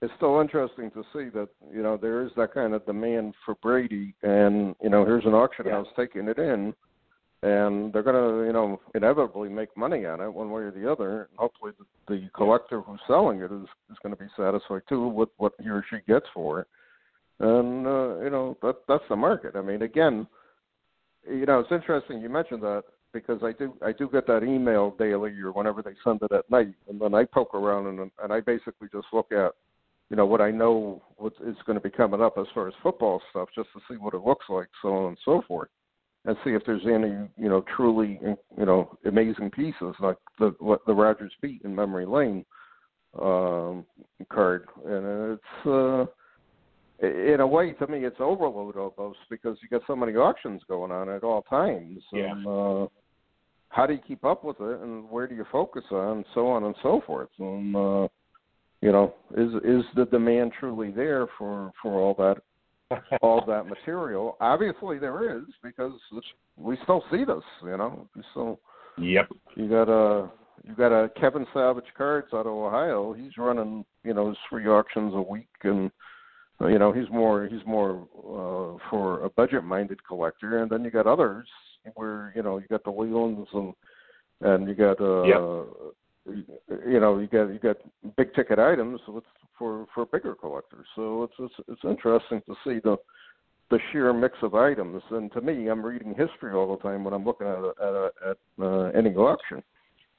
it's 0.00 0.12
still 0.16 0.40
interesting 0.40 0.90
to 0.92 1.02
see 1.12 1.30
that 1.30 1.48
you 1.72 1.82
know 1.82 1.96
there 1.96 2.22
is 2.24 2.30
that 2.36 2.54
kind 2.54 2.74
of 2.74 2.86
demand 2.86 3.34
for 3.44 3.54
Brady, 3.56 4.14
and 4.22 4.74
you 4.82 4.88
know 4.88 5.04
here's 5.04 5.24
an 5.24 5.34
auction 5.34 5.66
yeah. 5.66 5.72
house 5.72 5.86
taking 5.96 6.28
it 6.28 6.38
in, 6.38 6.72
and 7.42 7.92
they're 7.92 8.02
going 8.02 8.14
to 8.14 8.46
you 8.46 8.52
know 8.52 8.80
inevitably 8.94 9.48
make 9.48 9.76
money 9.76 10.06
on 10.06 10.20
it 10.20 10.32
one 10.32 10.50
way 10.50 10.62
or 10.62 10.70
the 10.70 10.90
other. 10.90 11.22
And 11.22 11.38
hopefully, 11.38 11.72
the, 11.78 12.14
the 12.14 12.28
collector 12.34 12.80
who's 12.80 13.00
selling 13.06 13.40
it 13.40 13.52
is 13.52 13.66
is 13.90 13.98
going 14.02 14.14
to 14.14 14.22
be 14.22 14.30
satisfied 14.36 14.82
too 14.88 15.08
with 15.08 15.30
what 15.38 15.52
he 15.60 15.68
or 15.68 15.84
she 15.90 15.98
gets 16.06 16.26
for 16.32 16.60
it, 16.60 16.66
and 17.40 17.86
uh, 17.86 18.20
you 18.20 18.30
know 18.30 18.56
that 18.62 18.76
that's 18.88 19.04
the 19.08 19.16
market. 19.16 19.56
I 19.56 19.60
mean, 19.60 19.82
again 19.82 20.26
you 21.28 21.46
know, 21.46 21.60
it's 21.60 21.72
interesting 21.72 22.20
you 22.20 22.28
mentioned 22.28 22.62
that 22.62 22.84
because 23.12 23.42
I 23.42 23.52
do 23.52 23.74
I 23.84 23.92
do 23.92 24.08
get 24.12 24.26
that 24.26 24.42
email 24.42 24.94
daily 24.98 25.32
or 25.40 25.52
whenever 25.52 25.82
they 25.82 25.94
send 26.02 26.20
it 26.22 26.32
at 26.32 26.50
night, 26.50 26.74
and 26.88 27.00
then 27.00 27.14
I 27.14 27.24
poke 27.24 27.54
around 27.54 27.86
and 27.86 28.10
and 28.22 28.32
I 28.32 28.40
basically 28.40 28.88
just 28.92 29.06
look 29.12 29.32
at 29.32 29.52
you 30.10 30.16
know 30.16 30.26
what 30.26 30.40
I 30.40 30.50
know 30.50 31.02
what 31.16 31.32
is 31.46 31.56
going 31.66 31.76
to 31.78 31.82
be 31.82 31.90
coming 31.90 32.20
up 32.20 32.36
as 32.38 32.46
far 32.52 32.68
as 32.68 32.74
football 32.82 33.22
stuff, 33.30 33.48
just 33.54 33.68
to 33.72 33.80
see 33.88 33.96
what 33.96 34.14
it 34.14 34.24
looks 34.24 34.46
like, 34.48 34.68
so 34.82 34.88
on 34.94 35.08
and 35.08 35.18
so 35.24 35.42
forth, 35.46 35.68
and 36.24 36.36
see 36.44 36.50
if 36.50 36.62
there's 36.66 36.86
any 36.86 37.28
you 37.36 37.48
know 37.48 37.64
truly 37.76 38.18
you 38.58 38.66
know 38.66 38.96
amazing 39.06 39.50
pieces 39.50 39.94
like 40.00 40.18
the 40.38 40.54
what 40.58 40.84
the 40.86 40.94
Rogers 40.94 41.32
Peet 41.40 41.62
in 41.64 41.74
Memory 41.74 42.06
Lane 42.06 42.44
um, 43.20 43.84
card, 44.30 44.66
and 44.84 45.38
it's. 45.38 45.66
uh 45.66 46.06
in 47.04 47.40
a 47.40 47.46
way, 47.46 47.72
to 47.72 47.86
me, 47.86 48.04
it's 48.04 48.20
overload 48.20 48.76
almost 48.76 49.18
because 49.30 49.56
you 49.62 49.68
got 49.68 49.82
so 49.86 49.96
many 49.96 50.12
auctions 50.12 50.62
going 50.68 50.92
on 50.92 51.08
at 51.08 51.24
all 51.24 51.42
times. 51.42 52.02
Yeah. 52.12 52.32
And, 52.32 52.46
uh, 52.46 52.86
how 53.74 53.86
do 53.86 53.92
you 53.92 54.00
keep 54.06 54.24
up 54.24 54.44
with 54.44 54.60
it, 54.60 54.80
and 54.80 55.10
where 55.10 55.26
do 55.26 55.34
you 55.34 55.44
focus 55.50 55.82
on, 55.90 56.24
so 56.32 56.46
on 56.46 56.64
and 56.64 56.76
so 56.80 57.02
forth. 57.06 57.30
And 57.40 57.74
uh, 57.74 58.08
you 58.80 58.92
know, 58.92 59.14
is 59.36 59.52
is 59.64 59.84
the 59.96 60.04
demand 60.06 60.52
truly 60.58 60.92
there 60.92 61.26
for 61.36 61.72
for 61.82 61.94
all 61.94 62.14
that 62.14 62.98
all 63.20 63.44
that 63.46 63.66
material? 63.66 64.36
Obviously, 64.40 64.98
there 64.98 65.38
is 65.38 65.44
because 65.62 65.92
we 66.56 66.78
still 66.84 67.02
see 67.10 67.24
this. 67.24 67.42
You 67.64 67.76
know, 67.76 68.08
so 68.32 68.60
yep. 68.96 69.28
You 69.56 69.68
got 69.68 69.88
a 69.88 70.30
you 70.62 70.74
got 70.76 70.92
a 70.92 71.08
Kevin 71.20 71.46
Savage 71.52 71.84
Cards 71.96 72.28
out 72.32 72.46
of 72.46 72.52
Ohio. 72.52 73.12
He's 73.12 73.36
running 73.36 73.84
you 74.04 74.14
know 74.14 74.28
his 74.28 74.38
three 74.48 74.68
auctions 74.68 75.14
a 75.14 75.22
week 75.22 75.48
and 75.64 75.90
you 76.68 76.78
know 76.78 76.92
he's 76.92 77.08
more 77.10 77.46
he's 77.46 77.64
more 77.66 78.06
uh, 78.18 78.78
for 78.90 79.24
a 79.24 79.30
budget 79.30 79.64
minded 79.64 80.04
collector 80.06 80.62
and 80.62 80.70
then 80.70 80.84
you 80.84 80.90
got 80.90 81.06
others 81.06 81.48
where 81.94 82.32
you 82.34 82.42
know 82.42 82.58
you 82.58 82.66
got 82.68 82.84
the 82.84 82.90
Lelands 82.90 83.48
and 83.52 83.74
and 84.40 84.68
you 84.68 84.74
got 84.74 85.00
uh 85.00 85.22
yep. 85.22 86.44
you 86.86 87.00
know 87.00 87.18
you 87.18 87.26
got 87.26 87.48
you 87.48 87.58
got 87.62 87.76
big 88.16 88.34
ticket 88.34 88.58
items 88.58 89.00
with 89.08 89.24
for 89.58 89.86
for 89.94 90.06
bigger 90.06 90.34
collectors. 90.34 90.86
So 90.96 91.24
it's 91.24 91.34
it's 91.38 91.54
it's 91.68 91.84
interesting 91.84 92.42
to 92.46 92.54
see 92.64 92.80
the 92.82 92.96
the 93.70 93.78
sheer 93.90 94.12
mix 94.12 94.36
of 94.42 94.54
items. 94.54 95.02
And 95.10 95.32
to 95.32 95.40
me 95.40 95.68
I'm 95.68 95.84
reading 95.84 96.14
history 96.16 96.52
all 96.52 96.76
the 96.76 96.82
time 96.82 97.04
when 97.04 97.14
I'm 97.14 97.24
looking 97.24 97.46
at 97.46 97.58
a, 97.58 97.72
at, 97.80 97.94
a, 97.94 98.10
at 98.30 98.36
uh, 98.60 98.98
any 98.98 99.14
auction 99.14 99.62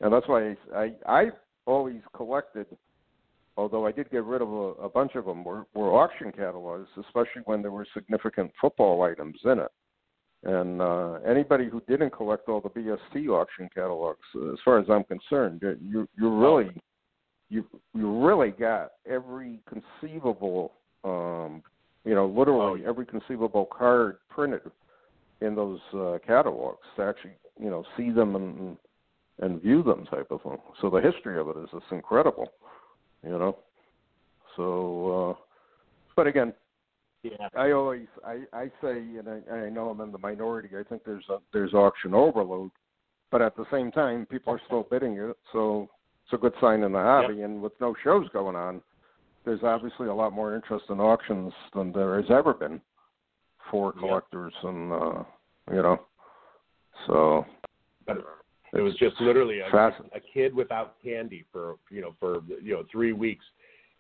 and 0.02 0.14
that's 0.14 0.28
why 0.28 0.50
I 0.50 0.56
I 0.76 0.92
I 1.08 1.26
always 1.66 2.02
collected 2.16 2.68
although 3.58 3.86
I 3.86 3.92
did 3.92 4.10
get 4.12 4.24
rid 4.24 4.42
of 4.42 4.50
a, 4.52 4.84
a 4.84 4.90
bunch 4.90 5.16
of 5.16 5.26
them, 5.26 5.44
were, 5.44 5.66
were 5.74 5.94
auction 5.94 6.32
catalogs, 6.32 6.90
especially 6.98 7.42
when 7.46 7.62
there 7.62 7.72
were 7.72 7.88
significant 7.94 8.52
football 8.60 9.04
items 9.04 9.40
in 9.46 9.60
it. 9.60 9.72
And 10.44 10.82
uh, 10.82 11.14
anybody 11.28 11.70
who 11.70 11.82
didn't 11.88 12.12
collect 12.12 12.50
all 12.50 12.62
the 12.62 12.70
BST 12.70 13.28
auction 13.30 13.68
catalogs, 13.74 14.20
uh, 14.36 14.54
as 14.54 14.60
far 14.64 14.78
as 14.80 14.86
I'm 14.90 15.04
concerned, 15.06 15.62
you 15.82 16.08
you 16.16 16.30
really 16.30 16.70
you 17.50 17.66
you 17.94 18.26
really 18.26 18.52
got 18.52 18.92
every 19.10 19.60
conceivable 19.68 20.74
um, 21.04 21.64
you 22.06 22.14
know, 22.14 22.28
literally 22.28 22.84
Oh. 22.86 22.90
every 22.90 23.06
conceivable 23.06 23.66
card 23.66 24.18
printed 24.30 24.72
in 25.42 25.56
those 25.56 25.80
uh, 25.94 26.20
catalogs 26.26 26.86
to 26.96 27.04
actually, 27.04 27.34
you 27.60 27.70
know, 27.70 27.84
see 27.98 28.12
them 28.12 28.36
and 28.36 28.78
and 29.40 29.62
view 29.62 29.84
them 29.84 30.06
type 30.06 30.32
of 30.32 30.42
thing. 30.44 30.58
So 30.80 30.90
the 30.90 31.02
history 31.02 31.38
of 31.38 31.50
it 31.50 31.58
is 31.58 31.70
just 31.72 31.92
incredible, 31.92 32.48
you 33.26 33.38
know. 33.38 33.58
So, 34.56 35.36
uh, 35.38 35.44
but 36.16 36.28
again, 36.28 36.54
Yeah. 37.24 37.50
I 37.58 37.72
always 37.72 38.08
I 38.26 38.44
I 38.54 38.66
say, 38.82 38.98
and 39.00 39.28
I, 39.28 39.56
I 39.56 39.70
know 39.70 39.90
I'm 39.90 40.02
in 40.02 40.12
the 40.12 40.18
minority. 40.18 40.70
I 40.78 40.84
think 40.84 41.04
there's 41.04 41.28
a 41.30 41.40
there's 41.52 41.74
auction 41.74 42.14
overload, 42.14 42.72
but 43.32 43.42
at 43.42 43.56
the 43.56 43.66
same 43.72 43.92
time, 43.92 44.26
people 44.28 44.54
are 44.54 44.62
still 44.68 44.88
bidding 44.90 45.14
it, 45.18 45.38
so 45.52 45.90
it's 46.24 46.34
a 46.34 46.38
good 46.38 46.54
sign 46.62 46.84
in 46.84 46.92
the 46.92 47.00
hobby. 47.00 47.42
And 47.42 47.62
with 47.62 47.74
no 47.82 47.96
shows 48.04 48.28
going 48.32 48.56
on, 48.56 48.82
there's 49.44 49.64
obviously 49.64 50.08
a 50.08 50.14
lot 50.14 50.34
more 50.34 50.56
interest 50.56 50.86
in 50.90 51.00
auctions 51.00 51.52
than 51.74 51.92
there 51.92 52.22
has 52.22 52.30
ever 52.30 52.54
been 52.54 52.80
for 53.72 53.94
Yep. 53.96 54.00
collectors, 54.00 54.54
and 54.64 54.92
uh, 54.94 55.24
you 55.72 55.82
know, 55.82 56.00
so 57.08 57.46
But 58.06 58.18
it 58.76 58.82
was 58.82 58.96
just 58.98 59.20
literally 59.22 59.60
a, 59.60 59.68
a 59.68 60.20
kid 60.34 60.54
without 60.54 60.96
candy 61.04 61.46
for 61.52 61.76
you 61.90 62.02
know 62.02 62.14
for 62.20 62.42
you 62.62 62.74
know 62.74 62.84
three 62.92 63.14
weeks, 63.14 63.46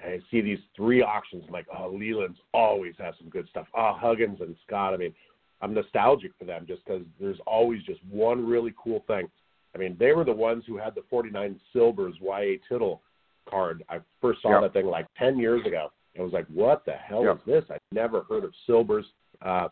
and 0.04 0.14
I 0.14 0.20
see 0.30 0.42
these 0.42 0.60
three 0.76 1.02
auctions. 1.02 1.44
I'm 1.48 1.54
like, 1.54 1.68
oh, 1.78 1.90
Leland's 1.90 2.40
always 2.54 2.94
has 3.00 3.16
some 3.20 3.30
good 3.30 3.48
stuff. 3.50 3.68
Oh, 3.76 3.94
Huggins 3.98 4.42
and 4.42 4.56
Scott. 4.68 4.94
I 4.94 4.98
mean, 4.98 5.14
I'm 5.62 5.74
nostalgic 5.74 6.32
for 6.38 6.46
them 6.46 6.66
just 6.68 6.84
because 6.86 7.04
there's 7.20 7.40
always 7.48 7.82
just 7.84 8.00
one 8.10 8.46
really 8.46 8.74
cool 8.82 9.04
thing. 9.08 9.28
I 9.74 9.78
mean, 9.78 9.98
they 10.00 10.14
were 10.14 10.24
the 10.24 10.32
ones 10.32 10.64
who 10.68 10.78
had 10.78 10.96
the 10.96 11.04
49 11.10 11.60
Silvers 11.74 12.16
YA 12.22 12.58
Tittle 12.70 13.02
card. 13.50 13.84
I 13.90 14.00
first 14.22 14.42
saw 14.42 14.52
Yeah. 14.52 14.62
that 14.62 14.74
thing 14.74 14.86
like 14.86 15.06
10 15.18 15.38
years 15.38 15.66
ago. 15.66 15.92
I 16.18 16.22
was 16.22 16.32
like, 16.32 16.48
what 16.48 16.86
the 16.86 16.94
hell 16.94 17.24
Yeah. 17.26 17.34
is 17.34 17.40
this? 17.46 17.66
I'd 17.70 17.80
never 17.92 18.22
heard 18.24 18.46
of 18.46 18.54
Silvers. 18.66 19.06
Uh, 19.42 19.68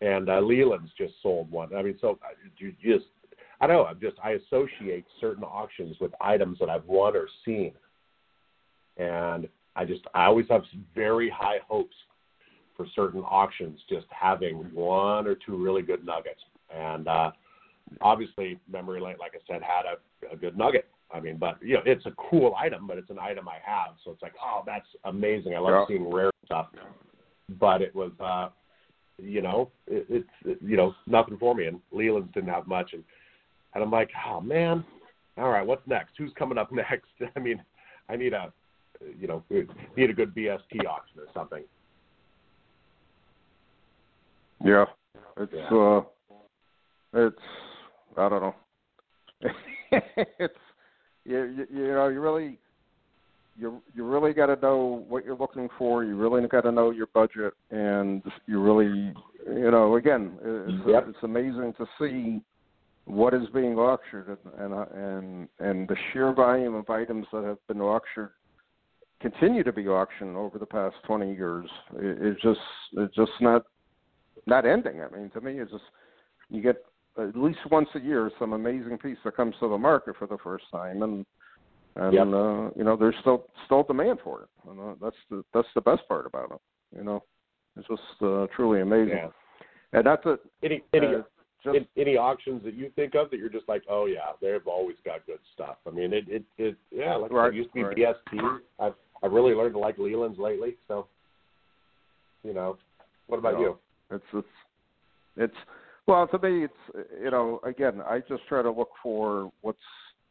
and 0.00 0.30
uh, 0.30 0.40
Leland's 0.40 0.90
just 0.96 1.14
sold 1.22 1.50
one. 1.50 1.74
I 1.74 1.82
mean, 1.82 1.98
so 2.00 2.18
uh, 2.22 2.28
you 2.56 2.72
just, 2.82 3.04
I 3.62 3.68
don't 3.68 3.76
know. 3.76 3.84
I'm 3.84 4.00
just, 4.00 4.16
I 4.22 4.32
associate 4.32 5.04
certain 5.20 5.44
auctions 5.44 5.96
with 6.00 6.10
items 6.20 6.58
that 6.58 6.68
I've 6.68 6.84
won 6.84 7.16
or 7.16 7.28
seen. 7.44 7.72
And 8.96 9.48
I 9.76 9.84
just, 9.84 10.02
I 10.14 10.24
always 10.24 10.46
have 10.50 10.62
very 10.96 11.30
high 11.30 11.58
hopes 11.66 11.94
for 12.76 12.86
certain 12.96 13.20
auctions, 13.20 13.78
just 13.88 14.06
having 14.10 14.56
one 14.74 15.28
or 15.28 15.36
two 15.36 15.56
really 15.56 15.82
good 15.82 16.04
nuggets. 16.04 16.40
And 16.74 17.06
uh, 17.06 17.30
obviously, 18.00 18.58
Memory 18.70 19.00
Lane, 19.00 19.14
like 19.20 19.32
I 19.36 19.52
said, 19.52 19.62
had 19.62 19.84
a, 19.86 20.34
a 20.34 20.36
good 20.36 20.58
nugget. 20.58 20.88
I 21.14 21.20
mean, 21.20 21.36
but 21.36 21.62
you 21.62 21.74
know, 21.74 21.82
it's 21.86 22.06
a 22.06 22.12
cool 22.30 22.56
item, 22.58 22.88
but 22.88 22.98
it's 22.98 23.10
an 23.10 23.18
item 23.20 23.46
I 23.46 23.58
have, 23.64 23.94
so 24.02 24.10
it's 24.10 24.22
like, 24.22 24.32
oh, 24.42 24.62
that's 24.66 24.86
amazing. 25.04 25.54
I 25.54 25.58
love 25.58 25.72
Yeah. 25.72 25.84
seeing 25.86 26.10
rare 26.12 26.30
stuff. 26.46 26.68
But 27.60 27.82
it 27.82 27.94
was, 27.94 28.12
uh, 28.18 28.48
you 29.18 29.42
know, 29.42 29.70
it, 29.86 30.06
it's 30.08 30.28
it, 30.46 30.58
you 30.62 30.76
know 30.78 30.94
nothing 31.06 31.36
for 31.38 31.54
me. 31.54 31.66
And 31.66 31.80
Leland's 31.92 32.32
didn't 32.32 32.48
have 32.48 32.66
much, 32.66 32.94
and 32.94 33.04
and 33.74 33.82
I'm 33.82 33.90
like, 33.90 34.10
oh 34.26 34.40
man, 34.40 34.84
all 35.38 35.48
right, 35.50 35.66
what's 35.66 35.86
next? 35.86 36.12
Who's 36.18 36.32
coming 36.38 36.58
up 36.58 36.70
next? 36.72 37.10
I 37.36 37.38
mean, 37.38 37.62
I 38.08 38.16
need 38.16 38.32
a, 38.32 38.52
you 39.18 39.26
know, 39.26 39.42
need 39.96 40.10
a 40.10 40.14
good 40.14 40.34
BST 40.34 40.84
auction 40.86 41.18
or 41.18 41.26
something. 41.34 41.64
yeah, 44.64 44.84
it's 45.38 45.52
Yeah. 45.52 45.76
uh, 45.76 46.02
it's 47.14 47.42
I 48.16 48.28
don't 48.28 48.42
know. 48.42 48.54
it's 49.92 50.54
you, 51.24 51.42
you 51.44 51.66
you 51.70 51.86
know 51.88 52.08
you 52.08 52.20
really 52.20 52.58
you 53.56 53.82
you 53.94 54.04
really 54.04 54.32
got 54.32 54.46
to 54.46 54.56
know 54.60 55.04
what 55.08 55.24
you're 55.24 55.36
looking 55.36 55.68
for. 55.78 56.04
You 56.04 56.16
really 56.16 56.46
got 56.46 56.62
to 56.62 56.72
know 56.72 56.90
your 56.90 57.08
budget, 57.08 57.54
and 57.70 58.22
you 58.46 58.60
really 58.60 59.12
you 59.46 59.70
know 59.70 59.96
again 59.96 60.38
it's 60.44 60.88
Yep. 60.88 61.08
it's 61.08 61.22
amazing 61.22 61.74
to 61.78 61.86
see 61.98 62.40
what 63.04 63.34
is 63.34 63.48
being 63.52 63.76
auctioned 63.76 64.36
and 64.58 64.72
and 64.72 64.88
and 64.94 65.48
and 65.58 65.88
the 65.88 65.96
sheer 66.12 66.32
volume 66.32 66.74
of 66.74 66.88
items 66.88 67.26
that 67.32 67.44
have 67.44 67.58
been 67.66 67.80
auctioned 67.80 68.28
continue 69.22 69.62
to 69.62 69.72
be 69.72 69.86
auctioned 69.86 70.36
over 70.36 70.58
the 70.58 70.66
past 70.66 70.96
20 71.06 71.32
years. 71.32 71.66
It, 71.94 72.18
it's 72.20 72.42
just 72.42 72.60
it's 72.94 73.14
just 73.14 73.32
not 73.40 73.64
not 74.46 74.66
ending. 74.66 75.00
I 75.00 75.16
mean, 75.16 75.30
to 75.30 75.40
me, 75.40 75.60
it's 75.60 75.70
just 75.70 75.84
you 76.50 76.60
get 76.60 76.84
at 77.18 77.36
least 77.36 77.58
once 77.70 77.88
a 77.94 78.00
year 78.00 78.30
some 78.38 78.52
amazing 78.52 78.98
piece 78.98 79.18
that 79.24 79.36
comes 79.36 79.54
to 79.60 79.68
the 79.68 79.78
market 79.78 80.16
for 80.18 80.26
the 80.26 80.38
first 80.38 80.64
time, 80.70 81.02
and 81.02 81.24
and 81.96 82.14
Yep. 82.14 82.26
uh, 82.26 82.70
you 82.76 82.84
know 82.84 82.96
there's 82.98 83.14
still 83.20 83.46
still 83.64 83.84
demand 83.84 84.18
for 84.24 84.42
it. 84.42 84.48
And, 84.68 84.80
uh, 84.80 84.94
that's 85.00 85.16
the 85.30 85.44
that's 85.54 85.68
the 85.74 85.80
best 85.80 86.06
part 86.08 86.26
about 86.26 86.50
it. 86.52 86.96
You 86.96 87.04
know, 87.04 87.22
it's 87.76 87.88
just 87.88 88.22
uh, 88.22 88.46
truly 88.54 88.80
amazing. 88.80 89.16
Yeah. 89.16 89.28
And 89.92 90.04
not 90.04 90.22
to 90.24 90.38
Any 90.62 90.82
any 90.92 91.06
uh, 91.06 91.22
just 91.62 91.76
any, 91.76 91.88
any 91.96 92.16
auctions 92.16 92.62
that 92.64 92.74
you 92.74 92.90
think 92.96 93.14
of 93.14 93.30
that 93.30 93.38
you're 93.38 93.48
just 93.48 93.68
like, 93.68 93.82
oh 93.88 94.06
yeah, 94.06 94.32
they've 94.40 94.66
always 94.66 94.96
got 95.04 95.24
good 95.26 95.38
stuff. 95.54 95.76
I 95.86 95.90
mean, 95.90 96.12
it 96.12 96.24
it, 96.28 96.44
it 96.58 96.76
yeah, 96.90 97.14
like 97.16 97.30
Right, 97.32 97.52
it 97.52 97.56
used 97.56 97.70
to 97.70 97.74
be 97.74 97.82
right. 97.84 97.96
BST. 97.96 98.58
I've 98.78 98.94
I've 99.22 99.32
really 99.32 99.54
learned 99.54 99.74
to 99.74 99.78
like 99.78 99.98
Leland's 99.98 100.38
lately. 100.38 100.76
So, 100.88 101.06
you 102.42 102.52
know, 102.54 102.76
what 103.28 103.38
about 103.38 103.54
No. 103.54 103.60
you? 103.60 103.78
It's 104.10 104.24
it's 104.32 104.48
it's 105.36 105.56
well 106.06 106.26
to 106.28 106.38
me 106.38 106.64
it's 106.64 107.08
you 107.22 107.30
know 107.30 107.60
again 107.64 108.02
I 108.06 108.20
just 108.28 108.46
try 108.48 108.62
to 108.62 108.70
look 108.70 108.90
for 109.02 109.50
what's 109.60 109.78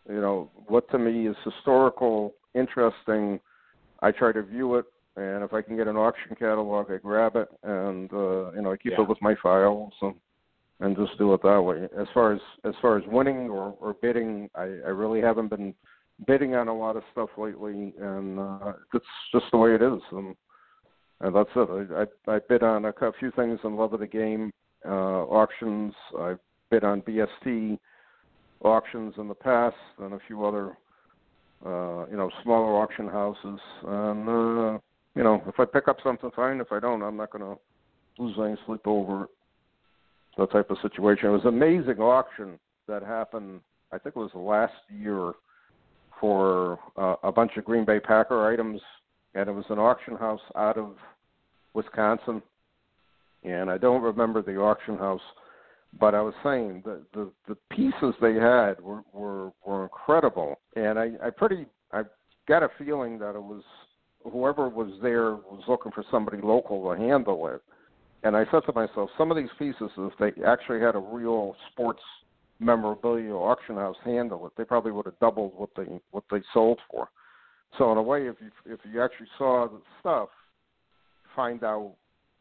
you 0.09 0.19
know 0.21 0.51
what 0.67 0.89
to 0.91 0.99
me 0.99 1.27
is 1.27 1.35
historical, 1.43 2.33
interesting. 2.53 3.39
I 4.01 4.11
try 4.11 4.31
to 4.31 4.41
view 4.41 4.75
it, 4.75 4.85
and 5.15 5.43
if 5.43 5.53
I 5.53 5.61
can 5.61 5.77
get 5.77 5.87
an 5.87 5.95
auction 5.95 6.35
catalog, 6.35 6.91
I 6.91 6.97
grab 6.97 7.35
it, 7.35 7.49
and 7.63 8.11
uh, 8.11 8.51
you 8.53 8.61
know 8.61 8.71
I 8.71 8.77
keep 8.77 8.93
Yeah. 8.93 9.01
it 9.01 9.07
with 9.09 9.21
my 9.21 9.35
files 9.41 9.93
and 10.01 10.15
and 10.81 10.97
just 10.97 11.17
do 11.17 11.33
it 11.33 11.41
that 11.43 11.61
way. 11.61 11.87
As 11.99 12.07
far 12.13 12.33
as 12.33 12.41
as 12.65 12.73
far 12.81 12.97
as 12.97 13.03
winning 13.07 13.49
or 13.49 13.75
or 13.79 13.95
bidding, 14.01 14.49
I 14.55 14.63
I 14.63 14.89
really 14.89 15.21
haven't 15.21 15.49
been 15.49 15.73
bidding 16.27 16.55
on 16.55 16.67
a 16.67 16.77
lot 16.77 16.95
of 16.95 17.03
stuff 17.11 17.29
lately, 17.37 17.93
and 17.99 18.39
uh, 18.39 18.73
it's 18.93 19.05
just 19.31 19.45
the 19.51 19.57
way 19.57 19.75
it 19.75 19.81
is. 19.81 20.01
And, 20.11 20.35
and 21.21 21.35
that's 21.35 21.49
it. 21.55 22.07
I, 22.27 22.31
I, 22.31 22.35
I 22.35 22.39
bid 22.49 22.63
on 22.63 22.85
a 22.85 22.93
few 23.19 23.31
things 23.31 23.59
in 23.63 23.75
love 23.75 23.93
of 23.93 23.99
the 23.99 24.07
game 24.07 24.51
uh, 24.85 24.89
auctions. 25.25 25.93
I 26.17 26.35
bid 26.69 26.83
on 26.83 27.01
BST 27.01 27.77
auctions 28.63 29.13
in 29.17 29.27
the 29.27 29.35
past, 29.35 29.75
and 29.99 30.13
a 30.13 30.19
few 30.27 30.45
other, 30.45 30.77
uh, 31.65 32.05
you 32.09 32.17
know, 32.17 32.29
smaller 32.43 32.81
auction 32.81 33.07
houses. 33.07 33.59
And 33.83 34.29
uh, 34.29 34.79
you 35.15 35.23
know, 35.23 35.41
if 35.47 35.59
I 35.59 35.65
pick 35.65 35.87
up 35.87 35.97
something, 36.03 36.31
fine. 36.35 36.59
If 36.59 36.71
I 36.71 36.79
don't, 36.79 37.01
I'm 37.01 37.17
not 37.17 37.31
going 37.31 37.43
to 37.43 38.21
lose 38.21 38.35
any 38.39 38.55
sleep 38.65 38.81
over 38.85 39.23
it. 39.23 39.29
That 40.37 40.51
type 40.51 40.69
of 40.71 40.77
situation. 40.81 41.27
It 41.27 41.31
was 41.31 41.41
an 41.43 41.49
amazing 41.49 41.99
auction 41.99 42.57
that 42.87 43.03
happened. 43.03 43.61
I 43.91 43.97
think 43.97 44.15
it 44.15 44.19
was 44.19 44.31
last 44.33 44.73
year 44.89 45.33
for 46.19 46.79
uh, 46.97 47.15
a 47.23 47.31
bunch 47.31 47.51
of 47.57 47.65
Green 47.65 47.83
Bay 47.83 47.99
Packer 47.99 48.51
items, 48.51 48.79
and 49.35 49.49
it 49.49 49.51
was 49.51 49.65
an 49.69 49.79
auction 49.79 50.15
house 50.15 50.41
out 50.55 50.77
of 50.77 50.95
Wisconsin. 51.73 52.41
And 53.43 53.69
I 53.69 53.77
don't 53.77 54.01
remember 54.01 54.41
the 54.41 54.57
auction 54.57 54.97
house, 54.97 55.21
but 55.99 56.13
I 56.15 56.21
was 56.21 56.33
saying 56.43 56.83
the 56.85 57.01
the, 57.13 57.31
the 57.47 57.57
pieces 57.71 58.13
they 58.21 58.35
had 58.35 58.79
were, 58.79 59.01
were 59.13 59.51
were 59.65 59.83
incredible, 59.83 60.59
and 60.75 60.97
I 60.99 61.11
I 61.23 61.29
pretty 61.31 61.65
I 61.91 62.03
got 62.47 62.63
a 62.63 62.69
feeling 62.77 63.17
that 63.19 63.35
it 63.35 63.43
was 63.43 63.63
whoever 64.31 64.69
was 64.69 64.91
there 65.01 65.31
was 65.31 65.63
looking 65.67 65.91
for 65.91 66.05
somebody 66.11 66.37
local 66.41 66.93
to 66.93 66.99
handle 66.99 67.47
it. 67.47 67.61
And 68.23 68.35
I 68.35 68.45
said 68.51 68.61
to 68.67 68.73
myself, 68.73 69.09
some 69.17 69.31
of 69.31 69.37
these 69.37 69.49
pieces, 69.57 69.89
if 69.97 70.13
they 70.19 70.43
actually 70.43 70.79
had 70.79 70.95
a 70.95 70.99
real 70.99 71.55
sports 71.71 72.01
memorabilia 72.59 73.33
auction 73.33 73.75
house 73.75 73.95
handle 74.05 74.45
it, 74.45 74.53
they 74.57 74.63
probably 74.63 74.91
would 74.91 75.05
have 75.05 75.19
doubled 75.19 75.53
what 75.55 75.69
they 75.75 75.85
what 76.11 76.23
they 76.29 76.41
sold 76.53 76.79
for. 76.89 77.09
So 77.77 77.91
in 77.91 77.97
a 77.97 78.01
way, 78.01 78.27
if 78.27 78.35
you 78.39 78.51
if 78.65 78.79
you 78.91 79.01
actually 79.01 79.27
saw 79.37 79.67
the 79.67 79.81
stuff, 79.99 80.29
find 81.35 81.63
out 81.63 81.93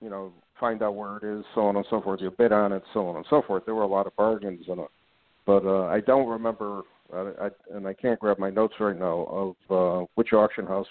you 0.02 0.10
know 0.10 0.32
find 0.58 0.82
out 0.82 0.94
where 0.94 1.16
it 1.16 1.24
is, 1.24 1.44
so 1.54 1.62
on 1.62 1.76
and 1.76 1.86
so 1.88 2.02
forth. 2.02 2.20
You 2.20 2.30
bid 2.30 2.52
on 2.52 2.72
it, 2.72 2.82
so 2.92 3.06
on 3.08 3.16
and 3.16 3.26
so 3.30 3.42
forth. 3.46 3.64
There 3.64 3.74
were 3.74 3.82
a 3.82 3.88
lot 3.88 4.06
of 4.06 4.14
bargains 4.16 4.66
in 4.68 4.78
it, 4.78 4.90
but 5.46 5.64
uh, 5.64 5.86
I 5.86 6.00
don't 6.00 6.28
remember, 6.28 6.82
uh, 7.14 7.30
I, 7.40 7.48
and 7.74 7.86
I 7.86 7.94
can't 7.94 8.20
grab 8.20 8.38
my 8.38 8.50
notes 8.50 8.74
right 8.78 8.98
now 8.98 9.56
of 9.70 10.02
uh, 10.02 10.06
which 10.16 10.34
auction 10.34 10.66
house 10.66 10.86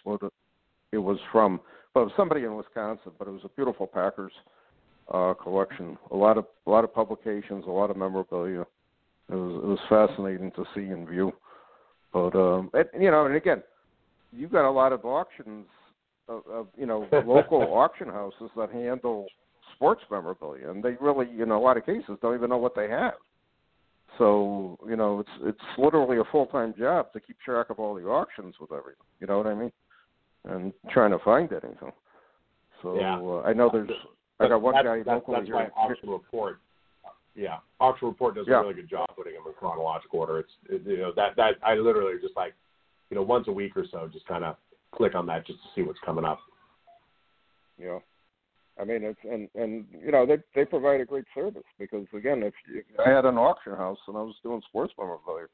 it, 0.91 0.97
was 0.97 1.19
from. 1.31 1.59
But 1.93 2.01
it 2.01 2.03
was 2.05 2.13
somebody 2.17 2.45
in 2.45 2.55
Wisconsin. 2.55 3.11
But 3.19 3.27
it 3.27 3.31
was 3.31 3.43
a 3.45 3.49
beautiful 3.49 3.85
Packers 3.85 4.33
collection. 5.43 5.97
A 6.11 6.15
lot 6.15 6.37
of 6.37 6.45
a 6.65 6.69
lot 6.69 6.83
of 6.83 6.93
publications, 6.93 7.65
a 7.67 7.71
lot 7.71 7.89
of 7.89 7.97
memorabilia. 7.97 8.61
It 9.29 9.35
was 9.35 9.63
it 9.63 9.67
was 9.67 9.79
fascinating 9.89 10.51
to 10.51 10.65
see 10.75 10.91
and 10.91 11.07
view. 11.07 11.31
But 12.13 12.35
um, 12.35 12.69
and, 12.73 12.85
you 13.01 13.11
know, 13.11 13.25
and 13.25 13.35
again, 13.35 13.63
you 14.31 14.47
got 14.47 14.67
a 14.67 14.71
lot 14.71 14.93
of 14.93 15.05
auctions 15.05 15.67
of, 16.27 16.43
of 16.51 16.67
you 16.77 16.85
know 16.85 17.07
local 17.25 17.61
auction 17.61 18.07
houses 18.07 18.49
that 18.55 18.71
handle 18.71 19.27
sports 19.75 20.01
memorabilia, 20.09 20.69
and 20.69 20.83
they 20.83 20.95
really, 20.99 21.41
in 21.41 21.51
a 21.51 21.59
lot 21.59 21.77
of 21.77 21.85
cases, 21.85 22.17
don't 22.21 22.35
even 22.35 22.49
know 22.49 22.57
what 22.57 22.75
they 22.75 22.89
have. 22.89 23.13
So 24.17 24.77
you 24.87 24.95
know, 24.95 25.19
it's 25.19 25.29
it's 25.43 25.77
literally 25.77 26.17
a 26.17 26.31
full 26.31 26.47
time 26.47 26.73
job 26.77 27.13
to 27.13 27.19
keep 27.19 27.39
track 27.39 27.69
of 27.69 27.79
all 27.79 27.95
the 27.95 28.05
auctions 28.05 28.55
with 28.59 28.71
everything. 28.71 29.05
You 29.19 29.27
know 29.27 29.37
what 29.37 29.47
I 29.47 29.55
mean? 29.55 29.71
And 30.45 30.73
trying 30.91 31.11
to 31.11 31.19
find 31.19 31.51
anything. 31.51 31.91
So 32.81 32.95
Yeah. 32.95 33.17
uh, 33.17 33.41
I 33.41 33.53
know 33.53 33.69
there's. 33.71 33.89
I 34.39 34.47
got 34.47 34.61
one 34.61 34.73
that's, 34.73 34.85
guy 34.85 34.97
that's, 34.97 35.07
locally 35.07 35.37
that's 35.37 35.47
here. 35.47 35.71
Auction 35.75 36.09
Report. 36.09 36.59
Yeah, 37.35 37.57
Auction 37.79 38.07
Report 38.07 38.35
does 38.35 38.47
Yeah. 38.47 38.59
a 38.59 38.61
really 38.61 38.73
good 38.73 38.89
job 38.89 39.07
putting 39.15 39.33
them 39.33 39.43
in 39.47 39.53
chronological 39.53 40.19
order. 40.19 40.39
It's 40.39 40.51
it, 40.69 40.81
you 40.85 40.97
know 40.97 41.11
that 41.15 41.35
that 41.35 41.55
I 41.63 41.75
literally 41.75 42.19
just 42.21 42.35
like 42.35 42.53
you 43.09 43.15
know 43.15 43.23
once 43.23 43.47
a 43.47 43.51
week 43.51 43.75
or 43.77 43.85
so 43.91 44.09
just 44.11 44.25
kind 44.27 44.43
of 44.43 44.55
click 44.91 45.15
on 45.15 45.25
that 45.27 45.45
just 45.45 45.59
to 45.63 45.69
see 45.75 45.81
what's 45.81 45.99
coming 46.05 46.25
up. 46.25 46.39
Yeah. 47.77 47.99
I 48.79 48.85
mean, 48.85 49.03
it's 49.03 49.19
and 49.29 49.49
and 49.55 49.85
you 50.03 50.11
know 50.11 50.25
they 50.25 50.37
they 50.55 50.65
provide 50.65 51.01
a 51.01 51.05
great 51.05 51.25
service 51.35 51.63
because 51.77 52.07
again, 52.13 52.43
if, 52.43 52.53
if 52.69 52.85
I 53.05 53.09
had 53.09 53.25
an 53.25 53.37
auction 53.37 53.75
house 53.75 53.99
and 54.07 54.17
I 54.17 54.21
was 54.21 54.35
doing 54.41 54.61
sports 54.69 54.93
memorabilia, 54.97 55.47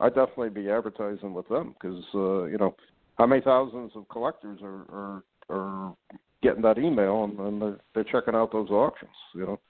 I'd 0.00 0.14
definitely 0.14 0.50
be 0.50 0.70
advertising 0.70 1.34
with 1.34 1.48
them 1.48 1.74
because 1.74 2.02
uh, 2.14 2.44
you 2.44 2.56
know 2.58 2.74
how 3.18 3.26
many 3.26 3.42
thousands 3.42 3.92
of 3.94 4.08
collectors 4.08 4.60
are 4.62 4.84
are, 4.90 5.24
are 5.50 5.96
getting 6.42 6.62
that 6.62 6.78
email 6.78 7.24
and, 7.24 7.38
and 7.38 7.62
they're, 7.62 7.78
they're 7.94 8.04
checking 8.04 8.34
out 8.34 8.52
those 8.52 8.70
auctions. 8.70 9.10
You 9.34 9.46
know, 9.46 9.60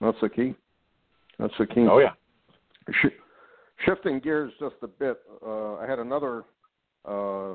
that's 0.00 0.18
the 0.20 0.28
key. 0.28 0.54
That's 1.38 1.54
the 1.58 1.66
key. 1.66 1.86
Oh 1.90 1.98
yeah, 1.98 2.12
Sh- 2.90 3.18
shifting 3.84 4.20
gears 4.20 4.52
just 4.60 4.76
a 4.82 4.88
bit, 4.88 5.20
uh, 5.44 5.74
I 5.74 5.86
had 5.88 5.98
another 5.98 6.44
uh, 7.04 7.54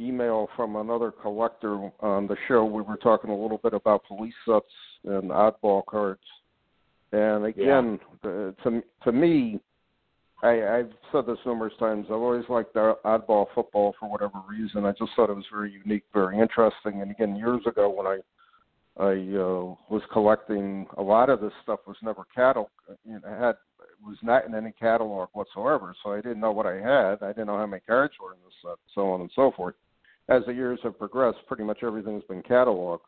email 0.00 0.48
from 0.56 0.76
another 0.76 1.10
collector 1.10 1.90
on 2.00 2.26
the 2.26 2.36
show. 2.46 2.64
We 2.64 2.82
were 2.82 2.96
talking 2.96 3.30
a 3.30 3.36
little 3.36 3.58
bit 3.58 3.74
about 3.74 4.04
police 4.06 4.34
sets 4.46 4.66
and 5.04 5.30
oddball 5.30 5.84
cards, 5.86 6.20
and 7.12 7.46
again, 7.46 7.98
the, 8.22 8.54
to 8.64 8.82
to 9.04 9.12
me, 9.12 9.60
I, 10.42 10.78
I've 10.78 10.92
said 11.10 11.26
this 11.26 11.38
numerous 11.44 11.74
times. 11.80 12.06
I've 12.06 12.16
always 12.16 12.44
liked 12.48 12.74
the 12.74 12.96
oddball 13.04 13.46
football 13.54 13.94
for 13.98 14.08
whatever 14.08 14.40
reason. 14.48 14.84
I 14.84 14.92
just 14.92 15.10
thought 15.16 15.30
it 15.30 15.36
was 15.36 15.44
very 15.52 15.72
unique, 15.72 16.04
very 16.14 16.38
interesting. 16.38 17.02
And 17.02 17.10
again, 17.10 17.34
years 17.34 17.60
ago 17.66 17.90
when 17.90 18.06
I 18.06 18.18
I 18.98 19.12
uh, 19.12 19.76
was 19.90 20.02
collecting 20.12 20.86
a 20.96 21.02
lot 21.02 21.30
of 21.30 21.40
this 21.40 21.52
stuff 21.62 21.80
was 21.86 21.96
never 22.02 22.24
catalog 22.34 22.66
you 23.04 23.12
know, 23.12 23.28
had 23.28 23.54
was 24.04 24.16
not 24.22 24.44
in 24.44 24.54
any 24.54 24.72
catalog 24.72 25.28
whatsoever, 25.32 25.94
so 26.02 26.12
I 26.12 26.16
didn't 26.16 26.40
know 26.40 26.52
what 26.52 26.66
I 26.66 26.74
had. 26.74 27.22
I 27.22 27.28
didn't 27.28 27.46
know 27.46 27.58
how 27.58 27.66
many 27.66 27.82
cards 27.86 28.14
were 28.20 28.32
in 28.32 28.38
this 28.44 28.54
set, 28.62 28.78
so 28.94 29.10
on 29.10 29.20
and 29.20 29.30
so 29.34 29.52
forth. 29.56 29.74
As 30.28 30.42
the 30.46 30.52
years 30.52 30.78
have 30.82 30.98
progressed, 30.98 31.38
pretty 31.46 31.64
much 31.64 31.78
everything's 31.82 32.24
been 32.24 32.42
cataloged. 32.42 33.00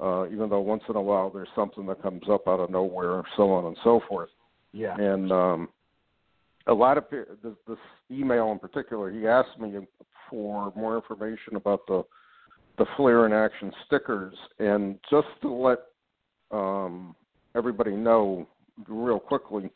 Uh, 0.00 0.26
even 0.26 0.48
though 0.48 0.60
once 0.60 0.82
in 0.88 0.94
a 0.94 1.02
while 1.02 1.30
there's 1.30 1.48
something 1.56 1.84
that 1.86 2.00
comes 2.00 2.22
up 2.30 2.46
out 2.46 2.60
of 2.60 2.70
nowhere, 2.70 3.22
so 3.36 3.50
on 3.50 3.66
and 3.66 3.76
so 3.82 4.00
forth. 4.08 4.30
yeah, 4.72 4.96
And 4.96 5.32
um, 5.32 5.68
a 6.68 6.74
lot 6.74 6.98
of 6.98 7.04
this, 7.10 7.52
this 7.66 7.78
email 8.10 8.52
in 8.52 8.58
particular, 8.58 9.10
he 9.10 9.26
asked 9.26 9.58
me 9.58 9.74
for 10.30 10.72
more 10.76 10.96
information 10.96 11.56
about 11.56 11.80
the 11.86 12.02
the 12.78 12.86
Fleer 12.96 13.26
in 13.26 13.32
action 13.32 13.72
stickers, 13.86 14.34
and 14.60 15.00
just 15.10 15.26
to 15.42 15.52
let 15.52 15.78
um, 16.52 17.16
everybody 17.56 17.90
know 17.90 18.46
real 18.86 19.18
quickly, 19.18 19.68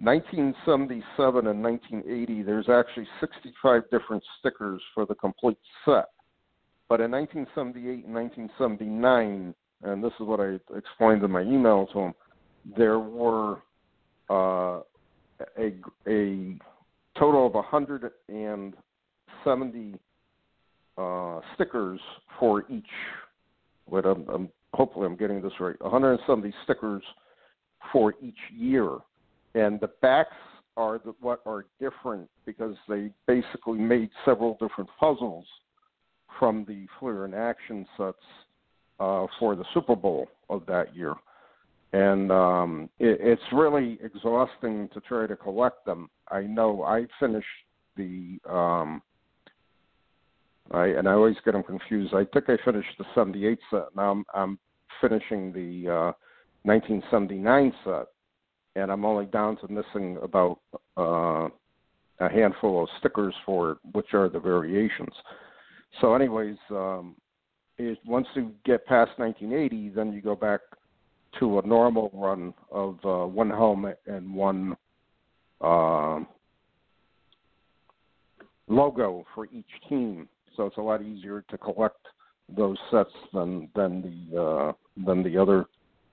1977 0.00 1.46
and 1.46 1.62
1980, 1.62 2.42
there's 2.42 2.68
actually 2.68 3.06
65 3.20 3.82
different 3.92 4.22
stickers 4.40 4.82
for 4.92 5.06
the 5.06 5.14
complete 5.14 5.58
set. 5.84 6.06
But 6.88 7.00
in 7.00 7.12
1978 7.12 8.04
and 8.04 8.14
1979, 8.14 9.54
and 9.84 10.02
this 10.02 10.12
is 10.18 10.26
what 10.26 10.40
I 10.40 10.58
explained 10.76 11.22
in 11.22 11.30
my 11.30 11.42
email 11.42 11.86
to 11.92 11.98
him, 12.00 12.14
there 12.76 12.98
were 12.98 13.58
uh, 14.28 14.80
a, 15.58 15.74
a 16.08 16.56
total 17.18 17.46
of 17.46 17.54
170 17.54 19.94
uh, 20.96 21.40
stickers 21.54 22.00
for 22.38 22.64
each. 22.70 22.84
What 23.86 24.06
I'm, 24.06 24.28
I'm 24.28 24.48
hopefully 24.72 25.06
I'm 25.06 25.16
getting 25.16 25.42
this 25.42 25.52
right. 25.60 25.74
170 25.80 26.54
stickers 26.64 27.02
for 27.92 28.14
each 28.22 28.38
year, 28.56 28.96
and 29.54 29.78
the 29.80 29.90
backs 30.00 30.30
are 30.76 31.00
the, 31.04 31.14
what 31.20 31.40
are 31.46 31.66
different 31.80 32.28
because 32.46 32.74
they 32.88 33.10
basically 33.26 33.78
made 33.78 34.10
several 34.24 34.56
different 34.60 34.90
puzzles 34.98 35.46
from 36.38 36.64
the 36.66 36.86
Fleer 36.98 37.24
and 37.24 37.34
action 37.34 37.86
sets 37.96 38.18
uh, 38.98 39.26
for 39.38 39.54
the 39.54 39.64
Super 39.72 39.94
Bowl 39.94 40.26
of 40.50 40.66
that 40.66 40.96
year. 40.96 41.14
And 41.94 42.32
um, 42.32 42.90
it, 42.98 43.20
it's 43.20 43.52
really 43.52 44.00
exhausting 44.02 44.88
to 44.94 45.00
try 45.02 45.28
to 45.28 45.36
collect 45.36 45.86
them. 45.86 46.10
I 46.28 46.40
know 46.40 46.82
I 46.82 47.06
finished 47.20 47.46
the 47.96 48.40
um, 48.50 49.00
I 50.72 50.86
and 50.86 51.08
I 51.08 51.12
always 51.12 51.36
get 51.44 51.52
them 51.52 51.62
confused. 51.62 52.12
I 52.12 52.24
think 52.32 52.46
I 52.48 52.56
finished 52.64 52.88
the 52.98 53.04
'78 53.14 53.60
set. 53.70 53.84
Now 53.94 54.10
I'm, 54.10 54.24
I'm 54.34 54.58
finishing 55.00 55.52
the 55.52 55.88
uh, 55.88 56.12
1979 56.64 57.72
set, 57.84 58.06
and 58.74 58.90
I'm 58.90 59.04
only 59.04 59.26
down 59.26 59.56
to 59.58 59.68
missing 59.68 60.18
about 60.20 60.58
uh, 60.96 61.48
a 62.18 62.28
handful 62.28 62.82
of 62.82 62.88
stickers 62.98 63.34
for 63.46 63.70
it, 63.70 63.78
which 63.92 64.14
are 64.14 64.28
the 64.28 64.40
variations. 64.40 65.14
So, 66.00 66.16
anyways, 66.16 66.56
um, 66.70 67.14
is 67.78 67.96
once 68.04 68.26
you 68.34 68.50
get 68.64 68.84
past 68.84 69.12
1980, 69.16 69.90
then 69.90 70.12
you 70.12 70.20
go 70.20 70.34
back 70.34 70.58
to 71.40 71.58
a 71.58 71.66
normal 71.66 72.10
run 72.12 72.54
of 72.70 72.98
uh, 73.04 73.26
one 73.26 73.50
helmet 73.50 74.00
and 74.06 74.34
one 74.34 74.76
uh, 75.60 76.20
logo 78.68 79.24
for 79.34 79.46
each 79.46 79.68
team. 79.88 80.28
So 80.56 80.66
it's 80.66 80.76
a 80.76 80.82
lot 80.82 81.02
easier 81.02 81.44
to 81.50 81.58
collect 81.58 81.96
those 82.54 82.76
sets 82.90 83.10
than 83.32 83.68
than 83.74 84.02
the 84.30 84.40
uh, 84.40 84.72
than 85.06 85.22
the 85.22 85.36
other 85.38 85.66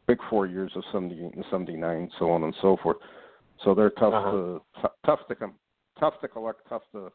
big 0.07 0.17
four 0.29 0.47
years 0.47 0.71
of 0.75 0.83
78 0.91 1.35
and 1.35 1.45
79, 1.51 2.09
so 2.17 2.31
on 2.31 2.43
and 2.43 2.55
so 2.61 2.77
forth. 2.81 2.97
So 3.63 3.75
they're 3.75 3.91
tough 3.91 4.13
Uh-huh. 4.13 4.31
to 4.31 4.61
t- 4.81 4.87
tough 5.05 5.19
to 5.27 5.35
com- 5.35 5.55
tough 5.99 6.15
to 6.21 6.27
collect, 6.27 6.59
tough 6.67 6.81
to 6.93 7.11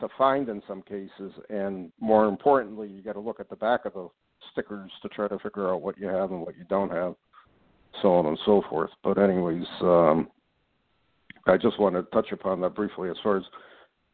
to 0.00 0.08
find 0.16 0.48
in 0.48 0.62
some 0.66 0.80
cases, 0.82 1.32
and 1.50 1.92
more 2.00 2.26
importantly, 2.26 2.88
you 2.88 3.02
got 3.02 3.12
to 3.12 3.20
look 3.20 3.38
at 3.38 3.50
the 3.50 3.56
back 3.56 3.84
of 3.84 3.92
the 3.92 4.08
stickers 4.50 4.90
to 5.02 5.08
try 5.10 5.28
to 5.28 5.38
figure 5.40 5.68
out 5.68 5.82
what 5.82 5.98
you 5.98 6.06
have 6.06 6.30
and 6.30 6.40
what 6.40 6.56
you 6.56 6.64
don't 6.70 6.90
have, 6.90 7.14
so 8.02 8.14
on 8.14 8.26
and 8.26 8.38
so 8.44 8.62
forth. 8.68 8.90
But 9.02 9.18
anyways, 9.18 9.66
um, 9.82 10.28
I 11.46 11.56
just 11.56 11.78
wanted 11.78 12.02
to 12.02 12.10
touch 12.10 12.32
upon 12.32 12.60
that 12.60 12.74
briefly 12.74 13.10
as 13.10 13.16
far 13.22 13.36
as 13.36 13.44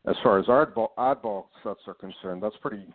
as 0.06 0.14
far 0.22 0.38
as 0.38 0.46
oddball, 0.46 0.90
oddball 0.96 1.46
sets 1.64 1.80
are 1.88 1.94
concerned. 1.94 2.40
That's 2.40 2.56
pretty 2.60 2.86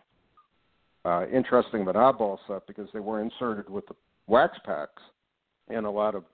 uh, 1.04 1.26
interesting 1.32 1.82
an 1.82 1.94
oddball 1.94 2.38
set 2.48 2.66
because 2.66 2.88
they 2.94 3.00
were 3.00 3.20
inserted 3.20 3.68
with 3.68 3.86
the 3.86 3.94
wax 4.26 4.56
packs, 4.64 5.02
and 5.68 5.84
a 5.84 5.90
lot 5.90 6.14
of 6.14 6.24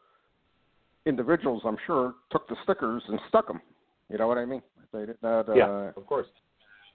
individuals, 1.05 1.63
I'm 1.65 1.79
sure, 1.87 2.15
took 2.31 2.49
the 2.49 2.57
stickers 2.63 3.03
and 3.09 3.19
stuck 3.29 3.49
them. 3.49 3.61
You 4.09 4.19
know 4.19 4.29
what 4.29 4.39
I 4.39 4.45
mean? 4.45 4.63
They 4.93 5.07
did 5.07 5.17
not. 5.23 5.49
Uh, 5.49 5.55
yeah, 5.55 5.91
of 5.97 6.07
course. 6.07 6.27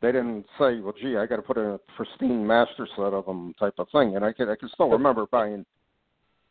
they 0.01 0.11
didn't 0.11 0.45
say, 0.57 0.79
"Well, 0.79 0.93
gee, 0.99 1.17
I 1.17 1.25
got 1.25 1.35
to 1.35 1.41
put 1.41 1.57
in 1.57 1.65
a 1.65 1.79
pristine 1.95 2.45
master 2.47 2.87
set 2.95 3.13
of 3.13 3.25
them," 3.25 3.53
type 3.59 3.75
of 3.77 3.87
thing. 3.91 4.15
And 4.15 4.23
I 4.23 4.31
can 4.31 4.49
I 4.49 4.55
can 4.55 4.69
still 4.69 4.89
remember 4.89 5.25
buying 5.25 5.65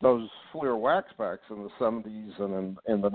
those 0.03 0.29
Fleer 0.51 0.75
wax 0.75 1.07
packs 1.17 1.41
in 1.49 1.63
the 1.63 1.69
'70s 1.79 2.39
and 2.39 2.53
in, 2.53 2.77
in 2.93 3.01
the 3.01 3.09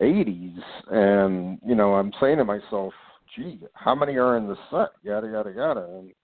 1980s, 0.00 0.62
and 0.90 1.58
you 1.64 1.74
know, 1.74 1.94
I'm 1.94 2.12
saying 2.20 2.38
to 2.38 2.44
myself, 2.44 2.92
"Gee, 3.36 3.60
how 3.74 3.94
many 3.94 4.16
are 4.16 4.36
in 4.36 4.48
the 4.48 4.56
set?" 4.70 4.88
Yada 5.02 5.28
yada 5.28 5.52
yada. 5.54 5.84
And 5.84 6.10
it 6.10 6.16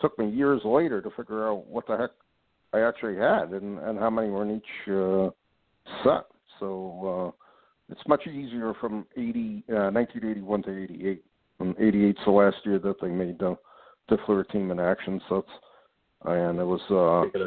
took 0.00 0.18
me 0.18 0.30
years 0.30 0.62
later 0.64 1.02
to 1.02 1.10
figure 1.10 1.48
out 1.48 1.66
what 1.66 1.86
the 1.86 1.96
heck 1.96 2.10
I 2.72 2.80
actually 2.80 3.16
had 3.16 3.50
and 3.50 3.78
and 3.78 3.98
how 3.98 4.10
many 4.10 4.30
were 4.30 4.44
in 4.44 4.56
each 4.56 4.88
uh, 4.88 5.30
set. 6.02 6.24
So 6.58 7.34
uh, 7.34 7.92
it's 7.92 8.08
much 8.08 8.26
easier 8.26 8.72
from 8.80 9.06
80, 9.16 9.64
uh, 9.70 9.92
1981 9.92 10.62
to 10.64 10.84
88. 10.84 11.24
And 11.58 11.76
88's 11.76 12.18
the 12.24 12.30
last 12.30 12.56
year 12.64 12.78
that 12.78 13.00
they 13.00 13.08
made 13.08 13.38
the 13.38 13.56
the 14.08 14.18
Fleer 14.24 14.44
team 14.44 14.70
in 14.70 14.78
action 14.78 15.20
sets, 15.28 15.48
and 16.24 16.60
it 16.60 16.64
was 16.64 16.80
uh, 16.90 17.38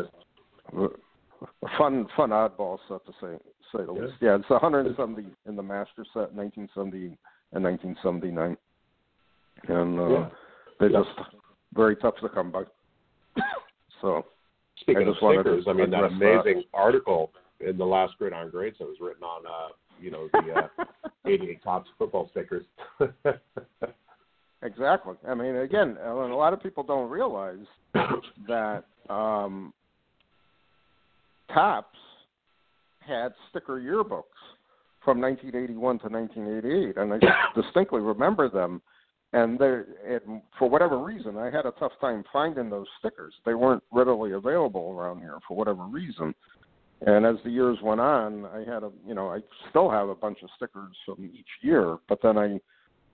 fun 1.78 2.07
fun 2.15 2.30
oddball 2.32 2.78
set 2.88 3.05
to 3.05 3.11
say 3.22 3.38
say 3.72 3.86
the 3.86 3.93
Yeah. 3.93 4.01
least. 4.01 4.13
Yeah, 4.22 4.36
it's 4.36 4.49
170 4.49 5.26
in 5.47 5.55
the 5.55 5.63
master 5.63 6.03
set, 6.13 6.34
1970 6.34 7.17
and 7.53 7.63
1979, 7.63 8.57
and 9.67 9.99
uh, 9.99 10.09
yeah. 10.09 10.30
they're 10.80 10.89
Yeah. 10.91 11.03
just 11.03 11.20
very 11.74 11.95
tough 11.95 12.15
to 12.22 12.30
come 12.30 12.51
by. 12.51 12.63
so 14.01 14.26
Speaking 14.82 15.03
I 15.03 15.09
of 15.09 15.13
just 15.13 15.24
wanted 15.24 15.43
to 15.43 15.61
stickers, 15.61 15.65
I 15.67 15.74
mean 15.74 15.89
that 15.91 16.03
address 16.05 16.20
that. 16.20 16.26
amazing 16.41 16.63
article 16.74 17.32
in 17.59 17.78
the 17.78 17.86
last 17.86 18.17
Gridiron 18.17 18.49
Greats 18.49 18.78
that 18.80 18.86
was 18.86 18.97
written 19.01 19.24
on, 19.24 19.45
uh, 19.45 19.74
you 19.99 20.09
know, 20.11 20.30
the 20.32 20.53
uh, 20.53 20.86
88 21.26 21.61
Topps 21.63 21.89
football 21.97 22.30
stickers. 22.32 22.65
exactly. 24.63 25.15
I 25.28 25.34
mean, 25.36 25.57
again, 25.57 25.97
a 26.03 26.13
lot 26.13 26.53
of 26.53 26.63
people 26.63 26.84
don't 26.84 27.09
realize 27.09 27.65
that 28.47 28.86
um, 29.09 29.74
Topps 31.53 31.97
had 32.99 33.33
sticker 33.49 33.79
yearbooks 33.79 34.23
from 35.03 35.19
1981 35.21 35.99
to 35.99 36.07
1988, 36.07 36.97
and 36.97 37.13
I 37.13 37.19
distinctly 37.61 38.01
remember 38.01 38.49
them. 38.49 38.81
and 39.33 39.57
they 39.57 39.81
and 40.07 40.41
for 40.57 40.69
whatever 40.69 40.97
reason 40.99 41.37
I 41.37 41.49
had 41.49 41.65
a 41.65 41.73
tough 41.79 41.93
time 42.01 42.23
finding 42.31 42.69
those 42.69 42.87
stickers. 42.99 43.33
They 43.45 43.53
weren't 43.53 43.83
readily 43.91 44.33
available 44.33 44.95
around 44.97 45.19
here 45.19 45.37
for 45.47 45.55
whatever 45.55 45.83
reason. 45.83 46.33
And 47.01 47.25
as 47.25 47.37
the 47.45 47.49
years 47.49 47.77
went 47.81 48.01
on, 48.01 48.45
I 48.45 48.59
had 48.59 48.83
a 48.83 48.91
you 49.07 49.15
know 49.15 49.29
I 49.29 49.39
still 49.69 49.89
have 49.89 50.09
a 50.09 50.15
bunch 50.15 50.39
of 50.43 50.49
stickers 50.57 50.95
from 51.05 51.25
each 51.33 51.47
year, 51.61 51.97
but 52.07 52.19
then 52.21 52.37
I 52.37 52.59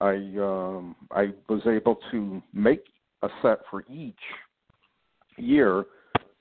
I 0.01 0.15
um 0.39 0.95
I 1.11 1.33
was 1.47 1.61
able 1.67 1.97
to 2.11 2.41
make 2.53 2.83
a 3.21 3.29
set 3.41 3.59
for 3.69 3.83
each 3.89 4.15
year 5.38 5.86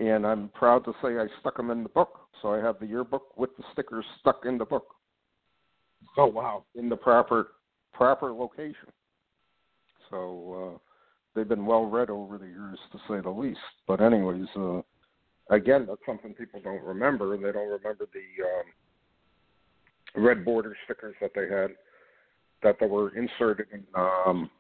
and 0.01 0.26
I'm 0.26 0.49
proud 0.51 0.84
to 0.84 0.92
say 1.03 1.18
I 1.18 1.26
stuck 1.40 1.57
them 1.57 1.70
in 1.70 1.82
the 1.82 1.88
book. 1.88 2.20
So 2.42 2.53
I 2.53 2.59
have 2.59 2.78
the 2.80 2.86
yearbook 2.86 3.36
with 3.36 3.57
the 3.57 3.64
stickers 3.72 4.05
stuck 4.20 4.42
in 4.45 4.59
the 4.59 4.64
book. 4.64 4.86
Oh 6.18 6.26
wow! 6.26 6.64
In 6.74 6.88
the 6.88 6.97
proper 6.97 7.49
proper 7.92 8.32
location. 8.32 8.92
So 10.11 10.74
uh, 10.74 10.78
they've 11.34 11.49
been 11.49 11.64
well 11.64 11.86
read 11.86 12.11
over 12.11 12.38
the 12.38 12.47
years, 12.47 12.78
to 12.92 12.99
say 13.09 13.20
the 13.22 13.30
least. 13.30 13.59
But 13.86 14.01
anyways, 14.01 14.47
uh, 14.57 14.82
again, 15.51 15.86
that's 15.88 16.01
something 16.05 16.34
people 16.34 16.61
don't 16.62 16.82
remember. 16.82 17.36
They 17.36 17.53
don't 17.53 17.70
remember 17.70 18.07
the 18.12 18.45
um, 18.45 20.24
red 20.24 20.45
border 20.45 20.76
stickers 20.84 21.14
that 21.20 21.30
they 21.34 21.49
had 21.49 21.70
that 22.62 22.76
they 22.80 22.86
were 22.86 23.16
inserted 23.16 23.66
in 23.72 23.84
um, 23.95 24.51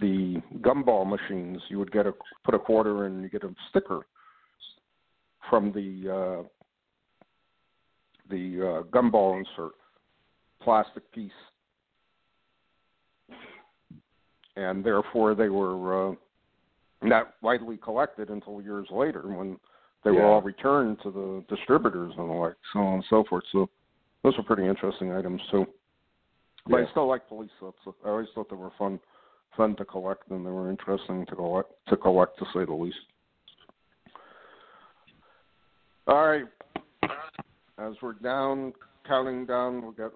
the 0.00 0.40
gumball 0.60 1.08
machines. 1.08 1.60
You 1.68 1.78
would 1.78 1.92
get 1.92 2.06
a 2.06 2.12
put 2.44 2.54
a 2.54 2.58
quarter 2.58 3.06
in, 3.06 3.22
you 3.22 3.28
get 3.28 3.42
a 3.42 3.54
sticker 3.70 4.06
from 5.50 5.72
the 5.72 6.10
uh, 6.10 6.42
the 8.30 8.60
uh, 8.60 8.82
gumball 8.96 9.38
insert 9.38 9.72
plastic 10.62 11.10
piece, 11.12 11.30
and 14.56 14.84
therefore 14.84 15.34
they 15.34 15.48
were 15.48 16.10
uh, 16.10 16.14
not 17.02 17.34
widely 17.42 17.76
collected 17.76 18.30
until 18.30 18.60
years 18.60 18.88
later 18.90 19.22
when 19.22 19.58
they 20.04 20.10
yeah. 20.10 20.20
were 20.20 20.26
all 20.26 20.42
returned 20.42 20.98
to 21.02 21.10
the 21.10 21.54
distributors 21.54 22.12
and 22.16 22.28
the 22.28 22.32
like, 22.32 22.54
so 22.72 22.80
on 22.80 22.94
and 22.94 23.04
so 23.10 23.24
forth. 23.28 23.44
So 23.52 23.68
those 24.22 24.36
were 24.36 24.44
pretty 24.44 24.66
interesting 24.66 25.12
items 25.12 25.40
too. 25.50 25.66
But 26.66 26.78
Yeah. 26.78 26.86
I 26.86 26.90
still 26.90 27.06
like 27.06 27.28
police 27.28 27.50
sets. 27.60 27.76
I 28.04 28.08
always 28.08 28.28
thought 28.34 28.50
they 28.50 28.56
were 28.56 28.72
fun, 28.78 28.98
fun 29.56 29.76
to 29.76 29.84
collect, 29.84 30.30
and 30.30 30.44
they 30.44 30.50
were 30.50 30.70
interesting 30.70 31.26
to 31.26 31.36
collect. 31.36 31.70
To 31.88 31.96
collect, 31.96 32.38
to 32.38 32.44
say 32.46 32.64
the 32.64 32.74
least. 32.74 32.98
All 36.06 36.26
right. 36.28 36.44
As 37.78 37.94
we're 38.00 38.14
down, 38.14 38.72
counting 39.06 39.44
down, 39.44 39.84
we've 39.84 39.96
got 39.96 40.12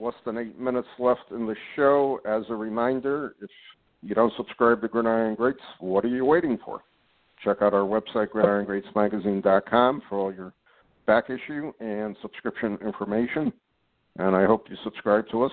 less 0.00 0.14
than 0.26 0.36
eight 0.38 0.58
minutes 0.58 0.88
left 0.98 1.30
in 1.30 1.46
the 1.46 1.56
show. 1.76 2.20
As 2.24 2.42
a 2.50 2.54
reminder, 2.54 3.34
if 3.40 3.50
you 4.02 4.14
don't 4.14 4.32
subscribe 4.36 4.80
to 4.82 4.88
Gridiron 4.88 5.34
Greats, 5.34 5.60
what 5.80 6.04
are 6.04 6.08
you 6.08 6.24
waiting 6.24 6.58
for? 6.64 6.80
Check 7.44 7.58
out 7.62 7.72
our 7.74 7.82
website, 7.82 8.28
gridirongreatsmagazine.com, 8.28 10.02
for 10.08 10.18
all 10.18 10.34
your 10.34 10.52
back 11.06 11.30
issue 11.30 11.72
and 11.80 12.16
subscription 12.20 12.76
information. 12.84 13.52
And 14.16 14.34
I 14.34 14.46
hope 14.46 14.66
you 14.68 14.76
subscribe 14.82 15.28
to 15.30 15.44
us. 15.44 15.52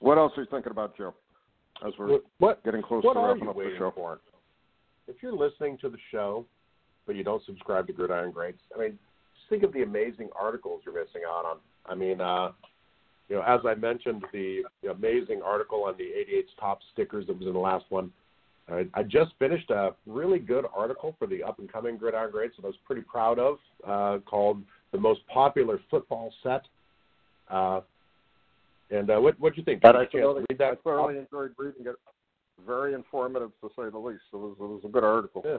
What 0.00 0.16
else 0.18 0.32
are 0.36 0.42
you 0.42 0.48
thinking 0.50 0.72
about, 0.72 0.96
Joe? 0.96 1.14
As 1.86 1.92
we're 1.98 2.20
What 2.38 2.64
getting 2.64 2.82
close 2.82 3.04
what 3.04 3.14
to 3.14 3.20
wrapping 3.20 3.48
up 3.48 3.56
the 3.56 3.74
show. 3.78 3.92
for? 3.94 4.20
If 5.06 5.16
you're 5.22 5.36
listening 5.36 5.76
to 5.82 5.90
the 5.90 5.98
show, 6.10 6.46
but 7.06 7.16
you 7.16 7.24
don't 7.24 7.44
subscribe 7.44 7.86
to 7.86 7.92
Gridiron 7.92 8.32
Greats, 8.32 8.60
I 8.74 8.80
mean, 8.80 8.98
just 9.36 9.48
think 9.48 9.62
of 9.62 9.72
the 9.72 9.82
amazing 9.82 10.28
articles 10.38 10.82
you're 10.84 10.94
missing 10.94 11.22
out 11.28 11.44
on. 11.44 11.58
I 11.86 11.94
mean, 11.94 12.20
uh, 12.20 12.52
you 13.28 13.36
know, 13.36 13.42
as 13.42 13.60
I 13.66 13.74
mentioned, 13.74 14.24
the, 14.32 14.62
amazing 14.90 15.42
article 15.44 15.84
on 15.84 15.96
the 15.98 16.04
88's 16.04 16.50
top 16.60 16.78
stickers 16.92 17.26
that 17.26 17.38
was 17.38 17.46
in 17.46 17.52
the 17.52 17.58
last 17.58 17.84
one. 17.88 18.12
I, 18.68 18.86
I 18.94 19.02
just 19.02 19.32
finished 19.38 19.70
a 19.70 19.94
really 20.06 20.38
good 20.38 20.64
article 20.74 21.14
for 21.18 21.26
the 21.26 21.42
up 21.42 21.58
and 21.58 21.70
coming 21.72 21.96
Gridiron 21.96 22.30
Greats 22.30 22.56
that 22.56 22.64
I 22.64 22.68
was 22.68 22.76
pretty 22.84 23.02
proud 23.02 23.38
of, 23.38 23.58
uh, 23.86 24.18
called 24.24 24.62
"The 24.92 24.98
Most 24.98 25.20
Popular 25.32 25.80
Football 25.90 26.32
Set." 26.42 26.62
Uh, 27.48 27.80
and 28.90 29.10
uh, 29.10 29.20
what 29.20 29.38
what 29.38 29.54
do 29.54 29.60
you 29.60 29.64
think? 29.64 29.82
You 29.82 29.90
I 29.90 29.92
get 29.92 30.00
a 30.00 30.04
chance 30.04 30.12
to 30.12 30.18
thoroughly, 30.18 30.44
read 30.50 30.58
that? 30.58 30.72
I 30.72 30.74
thoroughly 30.82 31.18
enjoyed 31.18 31.52
reading 31.58 31.86
it. 31.86 31.96
Very 32.66 32.94
informative, 32.94 33.50
to 33.60 33.68
say 33.76 33.90
the 33.90 33.98
least. 33.98 34.22
It 34.32 34.36
was, 34.36 34.56
it 34.58 34.62
was 34.62 34.80
a 34.84 34.88
good 34.88 35.04
article. 35.04 35.42
Yeah. 35.44 35.58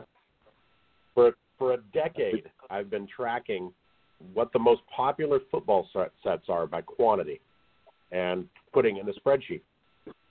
For 1.14 1.34
for 1.58 1.74
a 1.74 1.78
decade, 1.93 2.50
I've 2.70 2.89
been 2.89 3.07
tracking 3.18 3.74
what 4.34 4.53
the 4.53 4.59
most 4.59 4.82
popular 4.95 5.39
football 5.51 5.88
set, 5.93 6.11
sets 6.24 6.43
are 6.49 6.65
by 6.68 6.82
quantity, 6.82 7.39
and 8.11 8.45
putting 8.74 8.97
in 8.97 9.09
a 9.09 9.13
spreadsheet. 9.13 9.61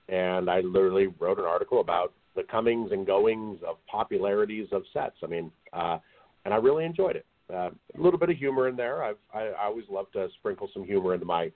And 0.09 0.49
I 0.49 0.61
literally 0.61 1.09
wrote 1.18 1.39
an 1.39 1.45
article 1.45 1.80
about 1.80 2.12
the 2.37 2.45
comings 2.45 2.93
and 2.93 3.07
goings 3.07 3.59
of 3.66 3.76
popularities 3.87 4.68
of 4.72 4.82
sets. 4.93 5.16
I 5.22 5.26
mean, 5.26 5.51
uh, 5.72 5.99
and 6.45 6.55
I 6.55 6.59
really 6.59 6.84
enjoyed 6.84 7.16
it. 7.16 7.26
Uh, 7.53 7.70
a 7.97 8.01
little 8.01 8.18
bit 8.18 8.28
of 8.30 8.37
humor 8.37 8.68
in 8.68 8.76
there. 8.76 9.03
I've, 9.05 9.16
I, 9.32 9.49
I 9.49 9.64
always 9.66 9.84
love 9.89 10.07
to 10.12 10.28
sprinkle 10.39 10.68
some 10.72 10.84
humor 10.84 11.14
into 11.14 11.26
my 11.26 11.51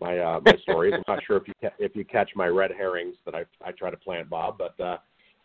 my 0.00 0.18
uh, 0.18 0.40
my 0.44 0.56
stories. 0.62 0.94
I'm 0.96 1.02
not 1.08 1.22
sure 1.26 1.36
if 1.36 1.48
you 1.48 1.54
ca- 1.60 1.74
if 1.78 1.96
you 1.96 2.04
catch 2.04 2.30
my 2.36 2.46
red 2.46 2.70
herrings 2.70 3.16
that 3.24 3.34
I 3.34 3.44
I 3.64 3.72
try 3.72 3.90
to 3.90 3.96
plant, 3.96 4.30
Bob, 4.30 4.58
but 4.58 4.78
uh, 4.80 4.98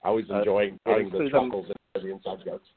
I 0.03 0.07
always 0.09 0.25
Uh, 0.29 0.39
enjoy 0.39 0.71
I 0.85 0.89
getting 0.89 1.09
the 1.09 1.17
see 1.17 1.29
them. 1.29 1.45
chuckles 1.45 1.65
and 1.95 2.03
the 2.03 2.11
inside 2.11 2.45
jokes. 2.45 2.67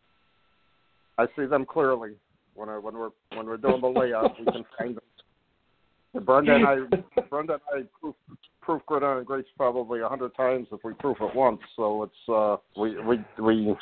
I 1.18 1.26
see 1.36 1.44
them 1.44 1.66
clearly 1.66 2.12
when 2.60 2.68
I 2.68 2.78
when 2.78 2.94
we're 2.94 3.10
when 3.34 3.46
we're 3.46 3.56
doing 3.56 3.80
the 3.80 3.88
layout. 3.88 4.38
we 4.38 4.44
can 4.44 4.64
find 4.78 4.96
them. 4.96 5.04
And 6.12 6.26
Brenda 6.26 6.54
and 6.54 6.66
I, 6.66 7.20
Brenda 7.30 7.54
and 7.72 7.84
I 7.84 7.88
proof 8.00 8.14
proof 8.60 8.82
Gridiron 8.86 9.24
Greats 9.24 9.48
probably 9.56 10.00
a 10.00 10.08
hundred 10.08 10.34
times 10.36 10.68
if 10.70 10.80
we 10.84 10.92
proof 10.94 11.16
it 11.20 11.34
once. 11.34 11.60
So 11.76 12.02
it's 12.02 12.28
uh 12.28 12.56
we 12.78 13.00
we 13.00 13.16
we 13.40 13.74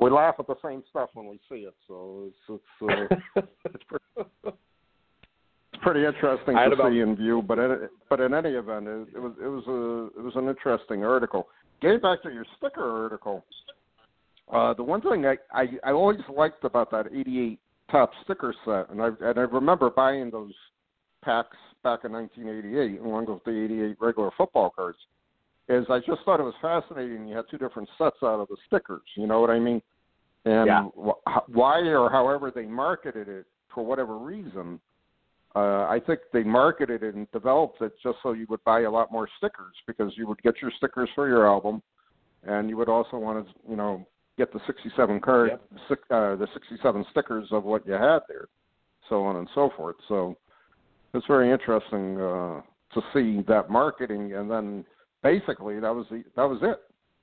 we 0.00 0.10
laugh 0.10 0.36
at 0.38 0.46
the 0.46 0.54
same 0.64 0.82
stuff 0.88 1.10
when 1.14 1.26
we 1.26 1.38
see 1.48 1.66
it. 1.66 1.74
So 1.86 2.28
it's 2.48 2.60
it's 2.82 3.12
uh, 3.36 3.42
it's 3.66 3.84
pretty, 3.88 4.30
it's 4.44 5.82
pretty 5.82 6.04
interesting 6.06 6.56
to 6.56 6.72
about- 6.72 6.90
see 6.90 7.00
in 7.00 7.14
view. 7.14 7.42
But 7.46 7.58
in, 7.58 7.88
but 8.08 8.20
in 8.20 8.32
any 8.32 8.50
event, 8.50 8.86
it, 8.86 9.08
it 9.14 9.18
was 9.20 9.32
it 9.42 9.48
was 9.48 9.64
a 9.66 10.18
it 10.18 10.22
was 10.22 10.34
an 10.36 10.48
interesting 10.48 11.04
article. 11.04 11.48
Getting 11.82 12.00
back 12.00 12.22
to 12.22 12.30
your 12.30 12.46
sticker 12.56 13.04
article, 13.04 13.44
uh, 14.52 14.74
the 14.74 14.82
one 14.82 15.00
thing 15.02 15.26
I, 15.26 15.36
I 15.52 15.66
I 15.84 15.92
always 15.92 16.20
liked 16.34 16.64
about 16.64 16.90
that 16.92 17.06
'88 17.12 17.58
top 17.90 18.10
sticker 18.24 18.54
set, 18.64 18.90
and 18.90 19.02
I 19.02 19.08
and 19.20 19.38
I 19.38 19.42
remember 19.42 19.90
buying 19.90 20.30
those 20.30 20.52
packs 21.24 21.56
back 21.82 22.00
in 22.04 22.12
1988 22.12 23.00
along 23.00 23.26
with 23.26 23.44
the 23.44 23.64
'88 23.64 23.96
regular 24.00 24.30
football 24.36 24.70
cards, 24.70 24.98
is 25.68 25.84
I 25.90 25.98
just 25.98 26.22
thought 26.24 26.40
it 26.40 26.44
was 26.44 26.54
fascinating. 26.62 27.26
You 27.26 27.36
had 27.36 27.44
two 27.50 27.58
different 27.58 27.88
sets 27.98 28.16
out 28.22 28.40
of 28.40 28.48
the 28.48 28.56
stickers. 28.66 29.02
You 29.16 29.26
know 29.26 29.40
what 29.40 29.50
I 29.50 29.58
mean? 29.58 29.82
And 30.44 30.66
Yeah. 30.66 30.84
wh- 30.84 31.48
why 31.48 31.80
or 31.80 32.10
however 32.10 32.50
they 32.50 32.66
marketed 32.66 33.28
it 33.28 33.46
for 33.68 33.84
whatever 33.84 34.16
reason, 34.16 34.80
uh, 35.54 35.86
I 35.88 36.00
think 36.00 36.20
they 36.32 36.42
marketed 36.44 37.02
it 37.02 37.14
and 37.14 37.30
developed 37.32 37.82
it 37.82 37.92
just 38.02 38.18
so 38.22 38.32
you 38.32 38.46
would 38.48 38.62
buy 38.64 38.80
a 38.82 38.90
lot 38.90 39.10
more 39.10 39.28
stickers 39.38 39.74
because 39.86 40.16
you 40.16 40.26
would 40.26 40.40
get 40.42 40.60
your 40.62 40.70
stickers 40.76 41.10
for 41.14 41.28
your 41.28 41.46
album, 41.46 41.82
and 42.44 42.68
you 42.70 42.76
would 42.76 42.88
also 42.88 43.18
want 43.18 43.46
to, 43.46 43.54
you 43.68 43.76
know, 43.76 44.06
get 44.38 44.52
the 44.52 44.60
67 44.66 45.20
card, 45.20 45.50
Yep. 45.50 45.62
six, 45.88 46.02
uh, 46.10 46.36
the 46.36 46.46
67 46.54 47.04
stickers 47.10 47.48
of 47.50 47.64
what 47.64 47.84
you 47.86 47.92
had 47.92 48.20
there, 48.28 48.48
so 49.08 49.24
on 49.24 49.36
and 49.36 49.48
so 49.54 49.70
forth. 49.76 49.96
So 50.06 50.38
it's 51.12 51.26
very 51.26 51.50
interesting 51.50 52.20
uh, 52.20 52.62
to 52.94 53.02
see 53.12 53.42
that 53.48 53.68
marketing, 53.68 54.34
and 54.34 54.50
then 54.50 54.84
basically 55.22 55.80
that 55.80 55.94
was 55.94 56.06
the, 56.10 56.24
that 56.36 56.48
was 56.48 56.60
it. 56.62 56.80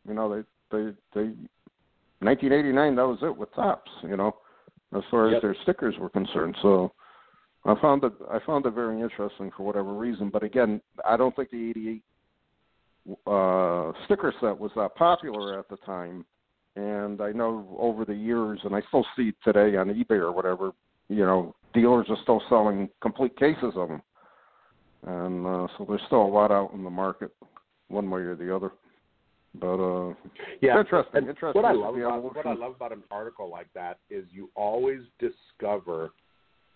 You 0.07 0.13
know, 0.13 0.29
they 0.29 0.43
they 0.71 0.91
they 1.13 1.29
1989 2.19 2.95
that 2.95 3.07
was 3.07 3.19
it 3.23 3.35
with 3.35 3.53
Topps. 3.55 3.91
You 4.03 4.17
know, 4.17 4.35
as 4.95 5.03
far 5.09 5.33
as 5.33 5.41
their 5.41 5.55
stickers 5.63 5.95
were 5.97 6.09
concerned. 6.09 6.55
So 6.61 6.91
I 7.63 7.75
found 7.81 8.03
it 8.03 8.13
I 8.29 8.39
found 8.45 8.65
it 8.65 8.73
very 8.73 9.01
interesting 9.01 9.51
for 9.55 9.63
whatever 9.63 9.93
reason. 9.93 10.29
But 10.29 10.43
again, 10.43 10.81
I 11.07 11.17
don't 11.17 11.35
think 11.35 11.49
the 11.49 11.69
'88 11.69 12.03
uh, 13.27 13.91
sticker 14.05 14.33
set 14.41 14.57
was 14.59 14.71
that 14.75 14.95
popular 14.95 15.57
at 15.59 15.69
the 15.69 15.77
time. 15.77 16.25
And 16.75 17.21
I 17.21 17.31
know 17.31 17.75
over 17.79 18.03
the 18.03 18.13
years, 18.13 18.59
and 18.63 18.75
I 18.75 18.81
still 18.89 19.05
see 19.15 19.33
today 19.43 19.77
on 19.77 19.87
eBay 19.87 20.19
or 20.19 20.31
whatever. 20.31 20.71
You 21.07 21.25
know, 21.25 21.55
dealers 21.73 22.07
are 22.09 22.17
still 22.23 22.41
selling 22.49 22.89
complete 23.01 23.37
cases 23.37 23.73
of 23.75 23.89
them, 23.89 24.01
and 25.05 25.45
uh, 25.45 25.67
so 25.77 25.85
there's 25.87 26.01
still 26.07 26.23
a 26.23 26.27
lot 26.27 26.51
out 26.51 26.73
in 26.73 26.83
the 26.83 26.89
market, 26.89 27.31
one 27.87 28.09
way 28.09 28.21
or 28.21 28.35
the 28.35 28.53
other. 28.53 28.71
But 29.59 29.75
uh, 29.77 30.13
Yeah, 30.61 30.79
interesting. 30.79 31.15
And 31.15 31.29
interesting 31.29 31.61
what 31.61 31.69
I 31.69 31.73
love 31.73 31.95
about 31.95 32.23
what 32.35 32.45
I 32.45 32.53
love 32.53 32.75
about 32.75 32.91
an 32.91 33.03
article 33.09 33.49
like 33.49 33.67
that 33.73 33.99
is 34.09 34.25
you 34.31 34.49
always 34.55 35.01
discover 35.19 36.11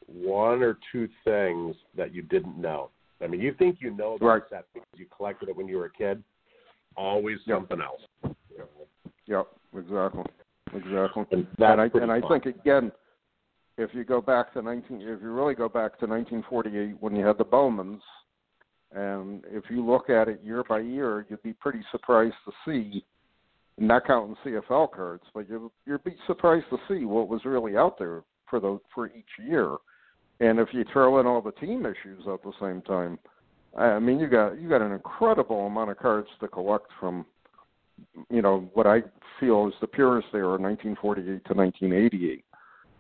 one 0.06 0.64
or 0.64 0.78
two 0.92 1.10
things 1.26 1.76
that 1.96 2.14
you 2.14 2.22
didn't 2.22 2.58
know. 2.58 2.90
I 3.22 3.28
mean, 3.28 3.42
you 3.42 3.54
think 3.54 3.78
you 3.82 3.92
know 3.92 4.14
about 4.14 4.26
Right. 4.26 4.44
set 4.50 4.66
because 4.74 4.88
you 4.96 5.08
collected 5.16 5.50
it 5.50 5.56
when 5.56 5.68
you 5.68 5.78
were 5.78 5.86
a 5.86 5.92
kid. 5.92 6.24
Always 6.96 7.40
Yep. 7.46 7.58
something 7.58 7.82
else. 7.82 8.02
You 8.24 8.60
know, 8.60 8.68
Yep, 9.26 9.48
exactly, 9.76 10.24
exactly. 10.74 11.24
And 11.32 11.48
and 11.60 11.82
I 11.82 11.90
and 11.94 12.12
I 12.12 12.22
fun. 12.22 12.42
think 12.42 12.56
again, 12.56 12.92
if 13.78 13.92
you 13.94 14.04
go 14.04 14.22
back 14.22 14.54
to 14.54 14.62
nineteen, 14.62 15.02
if 15.02 15.22
you 15.22 15.32
really 15.32 15.56
go 15.56 15.70
back 15.70 16.00
to 16.00 16.06
1948 16.06 16.96
when 17.00 17.16
you 17.16 17.26
had 17.26 17.38
the 17.38 17.46
Bowmans, 17.46 18.02
And 18.92 19.44
if 19.52 19.66
you 19.70 19.86
look 19.86 20.10
at 20.10 20.28
it 20.28 20.42
year 20.44 20.64
by 20.68 20.80
year, 20.80 21.26
you'd 21.30 21.44
be 21.44 21.54
pretty 21.54 21.82
surprised 21.92 22.36
to 22.46 22.52
see, 22.66 23.06
not 23.78 24.06
counting 24.08 24.36
CFL 24.44 24.92
cards, 24.92 25.24
but 25.34 25.48
you 25.48 25.72
you'd 25.86 26.04
be 26.04 26.16
surprised 26.28 26.66
to 26.72 26.78
see 26.88 27.06
what 27.06 27.28
was 27.30 27.46
really 27.46 27.78
out 27.78 28.00
there 28.00 28.24
for 28.50 28.60
the 28.60 28.80
for 28.94 29.08
each 29.08 29.46
year. 29.46 29.78
And 30.40 30.60
if 30.60 30.70
you 30.72 30.86
throw 30.92 31.20
in 31.20 31.28
all 31.28 31.42
the 31.42 31.52
team 31.52 31.86
issues 31.86 32.24
at 32.28 32.42
the 32.44 32.54
same 32.60 32.82
time, 32.82 33.20
I 33.78 34.00
mean, 34.00 34.20
you 34.20 34.28
got 34.28 34.60
you 34.60 34.68
got 34.68 34.82
an 34.82 34.92
incredible 34.92 35.68
amount 35.68 35.92
of 35.92 35.98
cards 35.98 36.30
to 36.40 36.48
collect 36.48 36.88
from, 37.00 37.26
you 38.30 38.42
know, 38.42 38.70
what 38.74 38.88
I 38.88 39.02
feel 39.40 39.68
is 39.68 39.74
the 39.82 39.88
purest 39.88 40.28
era, 40.34 40.58
1948 40.60 41.46
to 41.46 41.54
1988. 41.54 42.46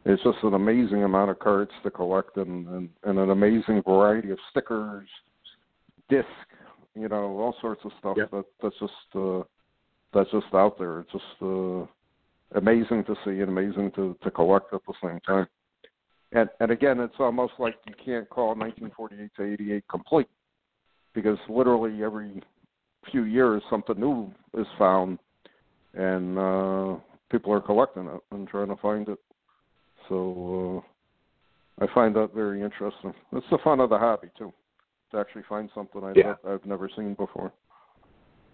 It's 0.05 0.23
just 0.23 0.37
an 0.43 0.53
amazing 0.53 1.03
amount 1.03 1.29
of 1.29 1.39
cards 1.39 1.71
to 1.83 1.91
collect 1.91 2.37
and, 2.37 2.67
and, 2.67 2.89
and 3.03 3.19
an 3.19 3.29
amazing 3.31 3.83
variety 3.85 4.31
of 4.31 4.37
stickers, 4.49 5.07
disc, 6.09 6.25
you 6.95 7.09
know, 7.09 7.37
all 7.37 7.55
sorts 7.61 7.81
of 7.85 7.91
stuff 7.99 8.15
Yep. 8.17 8.31
that 8.31 8.45
that's 8.63 8.79
just 8.79 9.15
uh, 9.15 9.41
that's 10.13 10.31
just 10.31 10.53
out 10.53 10.77
there. 10.79 11.01
It's 11.01 11.11
just 11.11 11.23
uh, 11.41 11.85
amazing 12.57 13.03
to 13.05 13.15
see 13.23 13.41
and 13.41 13.49
amazing 13.49 13.91
to 13.95 14.17
to 14.23 14.31
collect 14.31 14.73
at 14.73 14.81
the 14.87 14.93
same 15.03 15.19
time. 15.21 15.47
And 16.31 16.49
and 16.59 16.71
again, 16.71 16.99
it's 16.99 17.15
almost 17.19 17.53
like 17.59 17.75
you 17.87 17.93
can't 17.93 18.29
call 18.29 18.55
1948 18.55 19.31
to 19.35 19.53
88 19.53 19.83
complete 19.89 20.27
because 21.13 21.37
literally 21.49 22.03
every 22.03 22.41
few 23.11 23.23
years 23.23 23.61
something 23.69 23.99
new 23.99 24.31
is 24.57 24.67
found, 24.77 25.19
and 25.93 26.37
uh, 26.37 26.95
people 27.31 27.51
are 27.53 27.61
collecting 27.61 28.07
it 28.07 28.21
and 28.31 28.47
trying 28.47 28.67
to 28.67 28.75
find 28.77 29.07
it. 29.07 29.19
So 30.07 30.83
uh, 31.79 31.83
I 31.83 31.93
find 31.93 32.15
that 32.15 32.33
very 32.33 32.61
interesting. 32.61 33.13
It's 33.33 33.45
the 33.51 33.59
fun 33.63 33.79
of 33.79 33.89
the 33.89 33.97
hobby 33.97 34.29
too, 34.37 34.51
to 35.11 35.17
actually 35.19 35.43
find 35.47 35.69
something 35.73 36.03
I 36.03 36.13
Yeah. 36.15 36.35
I've 36.47 36.65
never 36.65 36.89
seen 36.95 37.13
before. 37.13 37.51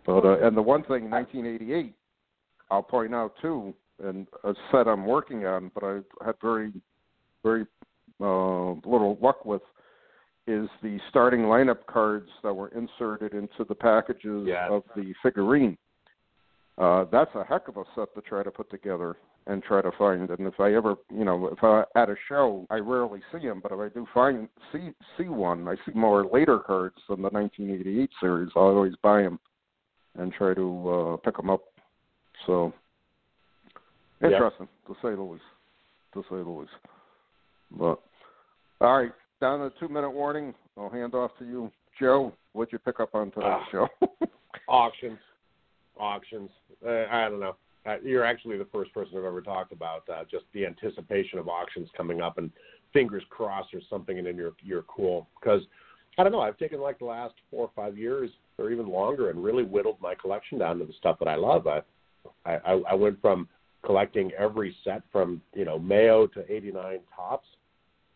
But 0.05 0.25
uh, 0.25 0.45
and 0.45 0.55
the 0.55 0.61
one 0.61 0.83
thing, 0.83 1.09
1988, 1.09 1.93
I'll 2.69 2.83
point 2.83 3.15
out 3.15 3.33
too, 3.41 3.73
and 4.03 4.27
a 4.43 4.53
set 4.71 4.87
I'm 4.87 5.05
working 5.05 5.45
on, 5.45 5.71
but 5.73 5.83
I 5.83 5.99
had 6.25 6.35
very, 6.41 6.71
very 7.43 7.65
uh, 8.21 8.73
little 8.73 9.17
luck 9.21 9.45
with, 9.45 9.61
is 10.47 10.69
the 10.83 10.99
starting 11.09 11.41
lineup 11.41 11.85
cards 11.87 12.29
that 12.43 12.53
were 12.53 12.69
inserted 12.69 13.33
into 13.33 13.63
the 13.67 13.75
packages 13.75 14.47
Yes. 14.47 14.69
of 14.69 14.83
the 14.95 15.13
figurine. 15.23 15.77
Uh, 16.77 17.05
that's 17.05 17.33
a 17.35 17.43
heck 17.43 17.67
of 17.67 17.77
a 17.77 17.83
set 17.95 18.13
to 18.15 18.21
try 18.21 18.43
to 18.43 18.51
put 18.51 18.69
together 18.69 19.15
and 19.47 19.63
try 19.63 19.81
to 19.81 19.91
find. 19.97 20.29
And 20.29 20.47
if 20.47 20.59
I 20.59 20.73
ever, 20.73 20.95
you 21.09 21.23
know, 21.23 21.47
if 21.47 21.63
I 21.63 21.83
at 21.95 22.09
a 22.09 22.15
show, 22.27 22.65
I 22.69 22.75
rarely 22.75 23.21
see 23.31 23.47
them, 23.47 23.59
but 23.61 23.71
if 23.71 23.79
I 23.79 23.89
do 23.89 24.05
find 24.13 24.49
see 24.71 24.91
see 25.17 25.29
one, 25.29 25.67
I 25.67 25.75
see 25.85 25.93
more 25.93 26.25
later 26.25 26.59
cards 26.59 26.97
than 27.07 27.21
the 27.21 27.29
1988 27.29 28.09
series. 28.19 28.49
I 28.55 28.59
always 28.59 28.95
buy 29.01 29.21
them 29.21 29.39
and 30.15 30.33
try 30.33 30.53
to 30.53 30.89
uh, 30.89 31.17
pick 31.17 31.37
them 31.37 31.49
up. 31.49 31.63
So 32.45 32.73
Yep. 34.21 34.31
interesting 34.31 34.67
to 34.87 34.93
say 35.01 35.15
the 35.15 35.21
least. 35.21 35.43
To 36.13 36.23
say 36.23 36.37
the 36.37 36.49
least. 36.49 36.71
But 37.71 37.99
all 38.81 38.97
right, 38.97 39.11
down 39.41 39.59
to 39.59 39.71
two 39.79 39.87
minute 39.87 40.11
warning. 40.11 40.53
I'll 40.77 40.89
hand 40.89 41.13
off 41.13 41.31
to 41.39 41.45
you, 41.45 41.71
Joe. 41.99 42.33
What'd 42.53 42.71
you 42.71 42.79
pick 42.79 42.99
up 42.99 43.15
on 43.15 43.31
today's 43.31 43.47
Ah. 43.47 43.67
show? 43.71 43.87
auctions, 44.67 45.19
auctions. 45.97 46.49
Uh, 46.85 47.05
I 47.11 47.29
don't 47.29 47.39
know. 47.39 47.55
Uh, 47.85 47.97
you're 48.03 48.25
actually 48.25 48.57
the 48.57 48.65
first 48.65 48.91
person 48.93 49.17
I've 49.17 49.25
ever 49.25 49.41
talked 49.41 49.71
about 49.71 50.09
uh, 50.09 50.23
just 50.29 50.45
the 50.53 50.65
anticipation 50.65 51.37
of 51.37 51.47
auctions 51.47 51.87
coming 51.95 52.21
up, 52.21 52.37
and 52.37 52.49
fingers 52.93 53.23
crossed 53.29 53.69
there's 53.71 53.85
something 53.89 54.17
in 54.17 54.25
your 54.35 54.53
you're 54.63 54.83
cool 54.83 55.27
because 55.39 55.61
I 56.17 56.23
don't 56.23 56.31
know. 56.31 56.41
I've 56.41 56.57
taken 56.57 56.79
like 56.79 56.99
the 56.99 57.05
last 57.05 57.35
four 57.51 57.65
or 57.65 57.71
five 57.75 57.97
years 57.97 58.31
or 58.57 58.71
even 58.71 58.87
longer 58.87 59.29
and 59.29 59.43
really 59.43 59.63
whittled 59.63 59.97
my 60.01 60.15
collection 60.15 60.57
down 60.57 60.79
to 60.79 60.85
the 60.85 60.93
stuff 60.93 61.19
that 61.19 61.27
I 61.27 61.35
love. 61.35 61.67
I 61.67 61.81
I, 62.45 62.81
I 62.89 62.93
went 62.95 63.21
from 63.21 63.47
collecting 63.85 64.31
every 64.37 64.75
set 64.83 65.03
from 65.11 65.41
you 65.53 65.65
know 65.65 65.77
Mayo 65.77 66.25
to 66.27 66.51
'89 66.51 66.99
Topps, 67.15 67.47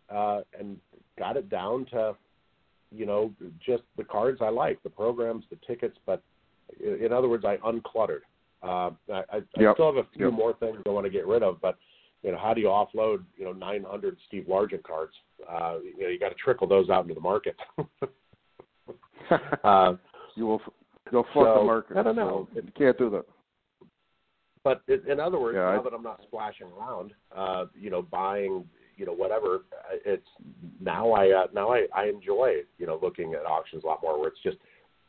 uh, 0.10 0.42
and 0.60 0.78
got 1.20 1.38
it 1.38 1.50
down 1.50 1.86
to 1.92 2.16
you 2.92 3.06
know 3.06 3.32
just 3.64 3.84
the 3.98 4.04
cards 4.04 4.40
I 4.42 4.50
like, 4.50 4.82
the 4.82 4.90
programs, 4.90 5.44
the 5.52 5.58
tickets, 5.68 5.98
but 6.06 6.24
in 6.80 7.12
other 7.12 7.28
words, 7.28 7.46
I 7.46 7.58
uncluttered. 7.58 8.22
Uh, 8.64 8.92
I, 9.12 9.24
I, 9.32 9.38
I 9.38 9.74
still 9.74 9.94
have 9.94 10.04
a 10.06 10.08
few 10.16 10.26
Yep. 10.26 10.34
more 10.34 10.54
things 10.54 10.78
I 10.86 10.90
want 10.90 11.06
to 11.06 11.10
get 11.12 11.28
rid 11.28 11.44
of, 11.44 11.62
but 11.62 11.78
you 12.24 12.32
know, 12.32 12.38
how 12.38 12.54
do 12.54 12.62
you 12.62 12.68
offload 12.68 13.24
you 13.38 13.46
know 13.46 13.54
900 13.54 14.18
Steve 14.28 14.46
Largent 14.50 14.84
cards? 14.84 15.14
Uh, 15.48 15.78
you 15.84 16.04
know, 16.04 16.10
you 16.10 16.20
got 16.20 16.30
to 16.30 16.36
trickle 16.36 16.68
those 16.68 16.90
out 16.90 17.04
into 17.04 17.14
the 17.14 17.22
market. 17.22 17.56
uh, 19.64 19.94
you 20.36 20.46
will 20.46 20.62
you'll 21.12 21.26
flood 21.34 21.48
So, 21.56 21.60
the 21.60 21.66
market. 21.66 21.98
I 21.98 22.04
don't 22.04 22.16
know. 22.16 22.48
So 22.54 22.62
you 22.62 22.72
can't 22.78 22.98
do 22.98 23.10
that. 23.12 23.26
But 24.64 24.82
in 24.88 25.10
in 25.10 25.20
other 25.20 25.40
words, 25.40 25.56
Yeah, 25.56 25.72
now 25.72 25.80
I- 25.80 25.84
that 25.84 25.94
I'm 25.94 26.04
not 26.04 26.22
splashing 26.24 26.68
around, 26.68 27.14
uh, 27.36 27.66
you 27.74 27.90
know, 27.90 28.02
buying, 28.02 28.68
you 29.00 29.06
know, 29.06 29.14
whatever, 29.14 29.62
it's 30.06 30.28
now 30.82 31.12
I 31.12 31.30
uh, 31.30 31.48
now 31.54 31.72
I, 31.72 31.86
I 31.96 32.06
enjoy, 32.06 32.58
you 32.78 32.86
know, 32.86 33.00
looking 33.02 33.34
at 33.34 33.46
auctions 33.46 33.84
a 33.84 33.88
lot 33.88 34.02
more. 34.04 34.20
Where 34.20 34.30
it's 34.30 34.44
just, 34.44 34.58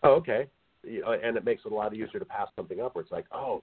oh, 0.02 0.12
okay, 0.12 0.46
you 0.82 1.02
know, 1.02 1.12
and 1.12 1.36
it 1.36 1.44
makes 1.44 1.62
it 1.66 1.72
a 1.72 1.74
lot 1.74 1.92
easier 1.92 2.18
to 2.18 2.24
pass 2.24 2.48
something 2.56 2.80
up. 2.80 2.94
Where 2.94 3.02
it's 3.02 3.12
like, 3.12 3.26
oh, 3.32 3.62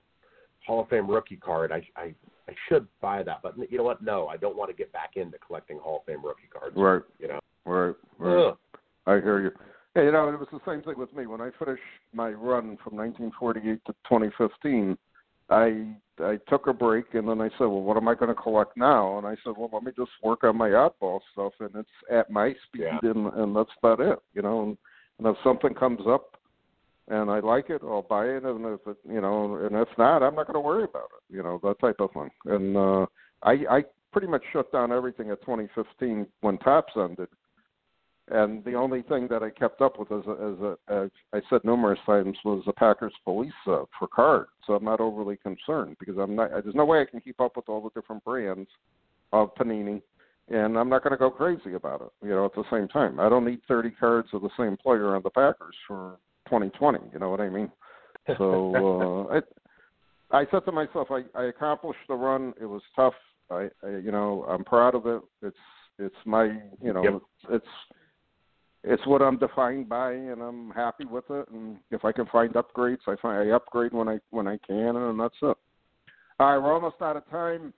Hall 0.65 0.81
of 0.81 0.89
Fame 0.89 1.09
rookie 1.09 1.37
card, 1.37 1.71
I 1.71 1.87
I 1.95 2.13
I 2.47 2.53
should 2.67 2.87
buy 3.01 3.23
that, 3.23 3.39
but 3.41 3.55
you 3.71 3.77
know 3.77 3.83
what? 3.83 4.03
No, 4.03 4.27
I 4.27 4.37
don't 4.37 4.57
want 4.57 4.69
to 4.69 4.75
get 4.75 4.91
back 4.91 5.11
into 5.15 5.37
collecting 5.39 5.79
Hall 5.79 5.99
of 5.99 6.05
Fame 6.05 6.23
rookie 6.23 6.49
cards. 6.51 6.75
Right. 6.75 7.01
You 7.19 7.29
know, 7.29 7.39
Right. 7.67 7.95
Right. 8.17 8.47
Ugh. 8.47 8.57
I 9.05 9.15
hear 9.15 9.41
you. 9.41 9.51
Hey, 9.93 10.05
you 10.05 10.11
know, 10.11 10.29
it 10.29 10.39
was 10.39 10.47
the 10.51 10.59
same 10.69 10.81
thing 10.83 10.97
with 10.97 11.13
me 11.13 11.27
when 11.27 11.41
I 11.41 11.49
finished 11.59 11.81
my 12.13 12.29
run 12.29 12.77
from 12.83 12.95
1948 12.95 13.83
to 13.85 13.93
2015. 14.07 14.97
I 15.49 15.95
I 16.19 16.37
took 16.49 16.67
a 16.67 16.73
break 16.73 17.13
and 17.13 17.27
then 17.27 17.41
I 17.41 17.49
said, 17.57 17.65
well, 17.65 17.81
what 17.81 17.97
am 17.97 18.07
I 18.07 18.15
going 18.15 18.33
to 18.33 18.41
collect 18.41 18.75
now? 18.77 19.17
And 19.17 19.27
I 19.27 19.35
said, 19.43 19.53
well, 19.57 19.69
let 19.71 19.83
me 19.83 19.91
just 19.95 20.11
work 20.23 20.43
on 20.43 20.57
my 20.57 20.69
oddball 20.69 21.19
stuff, 21.33 21.53
and 21.59 21.69
it's 21.75 21.89
at 22.11 22.29
my 22.29 22.53
speed, 22.67 22.81
Yeah. 22.83 22.99
and 23.03 23.27
and 23.33 23.55
that's 23.55 23.69
about 23.81 23.99
it, 23.99 24.19
you 24.33 24.41
know. 24.41 24.63
And, 24.63 24.77
and 25.19 25.27
if 25.27 25.35
something 25.43 25.73
comes 25.73 26.01
up 26.07 26.37
and 27.07 27.29
I 27.29 27.39
like 27.39 27.69
it, 27.69 27.81
I'll 27.83 28.01
buy 28.01 28.25
it, 28.25 28.43
and 28.43 28.65
if 28.65 28.79
it, 28.87 28.97
you 29.07 29.21
know, 29.21 29.55
and 29.55 29.75
if 29.75 29.87
not, 29.97 30.23
I'm 30.23 30.35
not 30.35 30.47
going 30.47 30.55
to 30.55 30.59
worry 30.59 30.83
about 30.83 31.09
it, 31.17 31.35
you 31.35 31.41
know, 31.43 31.59
that 31.63 31.79
type 31.79 31.99
of 31.99 32.11
thing. 32.11 32.29
And 32.45 32.77
uh, 32.77 33.05
I 33.43 33.51
I 33.77 33.83
pretty 34.11 34.27
much 34.27 34.43
shut 34.51 34.71
down 34.71 34.91
everything 34.91 35.29
at 35.31 35.41
2015 35.41 36.25
when 36.41 36.57
Topps 36.59 36.93
ended 36.95 37.29
and 38.29 38.63
the 38.65 38.73
only 38.73 39.03
thing 39.03 39.27
that 39.29 39.41
I 39.41 39.49
kept 39.49 39.81
up 39.81 39.97
with, 39.97 40.11
as, 40.11 40.25
a, 40.27 40.31
as, 40.31 40.59
a, 40.59 41.03
as 41.05 41.09
I 41.33 41.41
said 41.49 41.61
numerous 41.63 41.99
times, 42.05 42.37
was 42.43 42.61
the 42.65 42.73
Packers 42.73 43.13
police 43.23 43.53
uh, 43.67 43.83
for 43.97 44.07
card. 44.07 44.47
So 44.65 44.73
I'm 44.73 44.83
not 44.83 44.99
overly 44.99 45.37
concerned 45.37 45.95
because 45.99 46.17
I'm 46.17 46.35
not. 46.35 46.49
There's 46.49 46.75
no 46.75 46.85
way 46.85 47.01
I 47.01 47.05
can 47.05 47.21
keep 47.21 47.39
up 47.39 47.55
with 47.55 47.69
all 47.69 47.81
the 47.81 47.99
different 47.99 48.23
brands 48.25 48.69
of 49.31 49.55
Panini, 49.55 50.01
and 50.49 50.77
I'm 50.77 50.89
not 50.89 51.03
going 51.03 51.11
to 51.11 51.17
go 51.17 51.29
crazy 51.29 51.75
about 51.75 52.01
it. 52.01 52.25
You 52.25 52.31
know, 52.31 52.45
at 52.45 52.53
the 52.53 52.65
same 52.69 52.89
time, 52.89 53.19
I 53.19 53.29
don't 53.29 53.45
need 53.45 53.61
30 53.67 53.91
cards 53.91 54.27
of 54.33 54.41
the 54.41 54.49
same 54.57 54.75
player 54.75 55.15
on 55.15 55.23
the 55.23 55.29
Packers 55.29 55.75
for 55.87 56.17
2020. 56.47 56.99
You 57.13 57.19
know 57.19 57.29
what 57.29 57.41
I 57.41 57.49
mean? 57.49 57.71
So 58.37 59.29
uh, 59.31 59.39
I, 60.33 60.41
I 60.41 60.45
said 60.51 60.65
to 60.65 60.73
myself, 60.73 61.07
I, 61.11 61.21
I 61.33 61.45
accomplished 61.45 61.99
the 62.09 62.15
run. 62.15 62.53
It 62.59 62.65
was 62.65 62.81
tough. 62.93 63.13
I, 63.49 63.69
I, 63.81 63.89
you 64.03 64.11
know, 64.11 64.45
I'm 64.49 64.65
proud 64.65 64.95
of 64.95 65.05
it. 65.05 65.21
It's, 65.41 65.55
it's 65.97 66.15
my, 66.25 66.45
you 66.81 66.91
know, 66.91 67.03
Yep. 67.03 67.13
it's 67.13 67.23
it's 67.49 67.96
what 69.05 69.21
I'm 69.21 69.37
defined 69.37 69.89
by, 69.89 70.13
and 70.13 70.41
I'm 70.41 70.71
happy 70.71 71.05
with 71.05 71.25
it. 71.29 71.47
And 71.49 71.77
if 71.91 72.05
I 72.05 72.11
can 72.11 72.25
find 72.27 72.53
upgrades, 72.53 72.99
I 73.07 73.15
find 73.21 73.49
I 73.49 73.55
upgrade 73.55 73.93
when 73.93 74.07
I 74.07 74.19
when 74.29 74.47
I 74.47 74.57
can, 74.65 74.95
and 74.95 75.19
that's 75.19 75.35
it. 75.41 75.57
All 76.39 76.51
right, 76.51 76.57
we're 76.57 76.73
almost 76.73 77.01
out 77.01 77.17
of 77.17 77.27
time. 77.29 77.73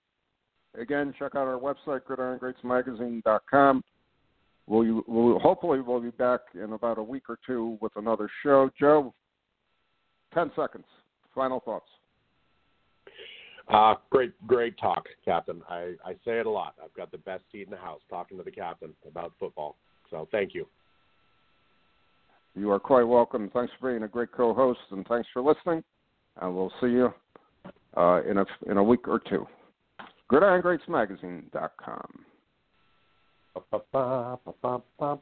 Again, 0.80 1.14
check 1.18 1.36
out 1.36 1.48
our 1.48 1.60
website, 1.60 2.02
gridirongreatsmagazine.com. 2.02 3.84
We'll, 4.68 5.04
we'll 5.08 5.40
hopefully 5.40 5.82
we'll 5.82 6.02
be 6.02 6.12
back 6.12 6.42
in 6.54 6.74
about 6.74 7.00
a 7.00 7.04
week 7.04 7.24
or 7.30 7.40
two 7.46 7.78
with 7.82 7.94
another 7.96 8.30
show. 8.44 8.70
Joe, 8.80 9.14
ten 10.34 10.52
seconds. 10.56 10.86
Final 11.34 11.60
thoughts. 11.62 11.90
Uh, 13.68 13.96
great, 14.10 14.34
great 14.48 14.78
talk, 14.80 15.06
Captain. 15.24 15.62
I, 15.70 15.94
I 16.04 16.14
say 16.26 16.40
it 16.40 16.46
a 16.46 16.50
lot. 16.50 16.74
I've 16.84 16.94
got 16.94 17.12
the 17.12 17.20
best 17.20 17.44
seat 17.52 17.64
in 17.64 17.70
the 17.70 17.78
house 17.78 18.02
talking 18.10 18.38
to 18.38 18.44
the 18.44 18.52
captain 18.52 18.94
about 19.08 19.34
football. 19.40 19.76
So 20.10 20.28
thank 20.32 20.56
you. 20.56 20.68
You 22.56 22.72
are 22.72 22.80
quite 22.80 23.04
welcome. 23.04 23.50
Thanks 23.54 23.72
for 23.80 23.92
being 23.92 24.04
a 24.04 24.08
great 24.08 24.32
co-host, 24.32 24.80
and 24.92 25.06
thanks 25.08 25.28
for 25.32 25.42
listening. 25.42 25.84
And 26.42 26.56
we'll 26.56 26.72
see 26.82 26.88
you 26.88 27.14
uh, 27.96 28.22
in 28.30 28.38
a 28.38 28.46
in 28.68 28.78
a 28.78 28.84
week 28.84 29.08
or 29.08 29.20
two. 29.20 29.46
GridironGreatsMagazine.com. 30.32 32.26
Ba-ba-ba, 33.56 34.40
ba-ba-ba. 34.46 35.20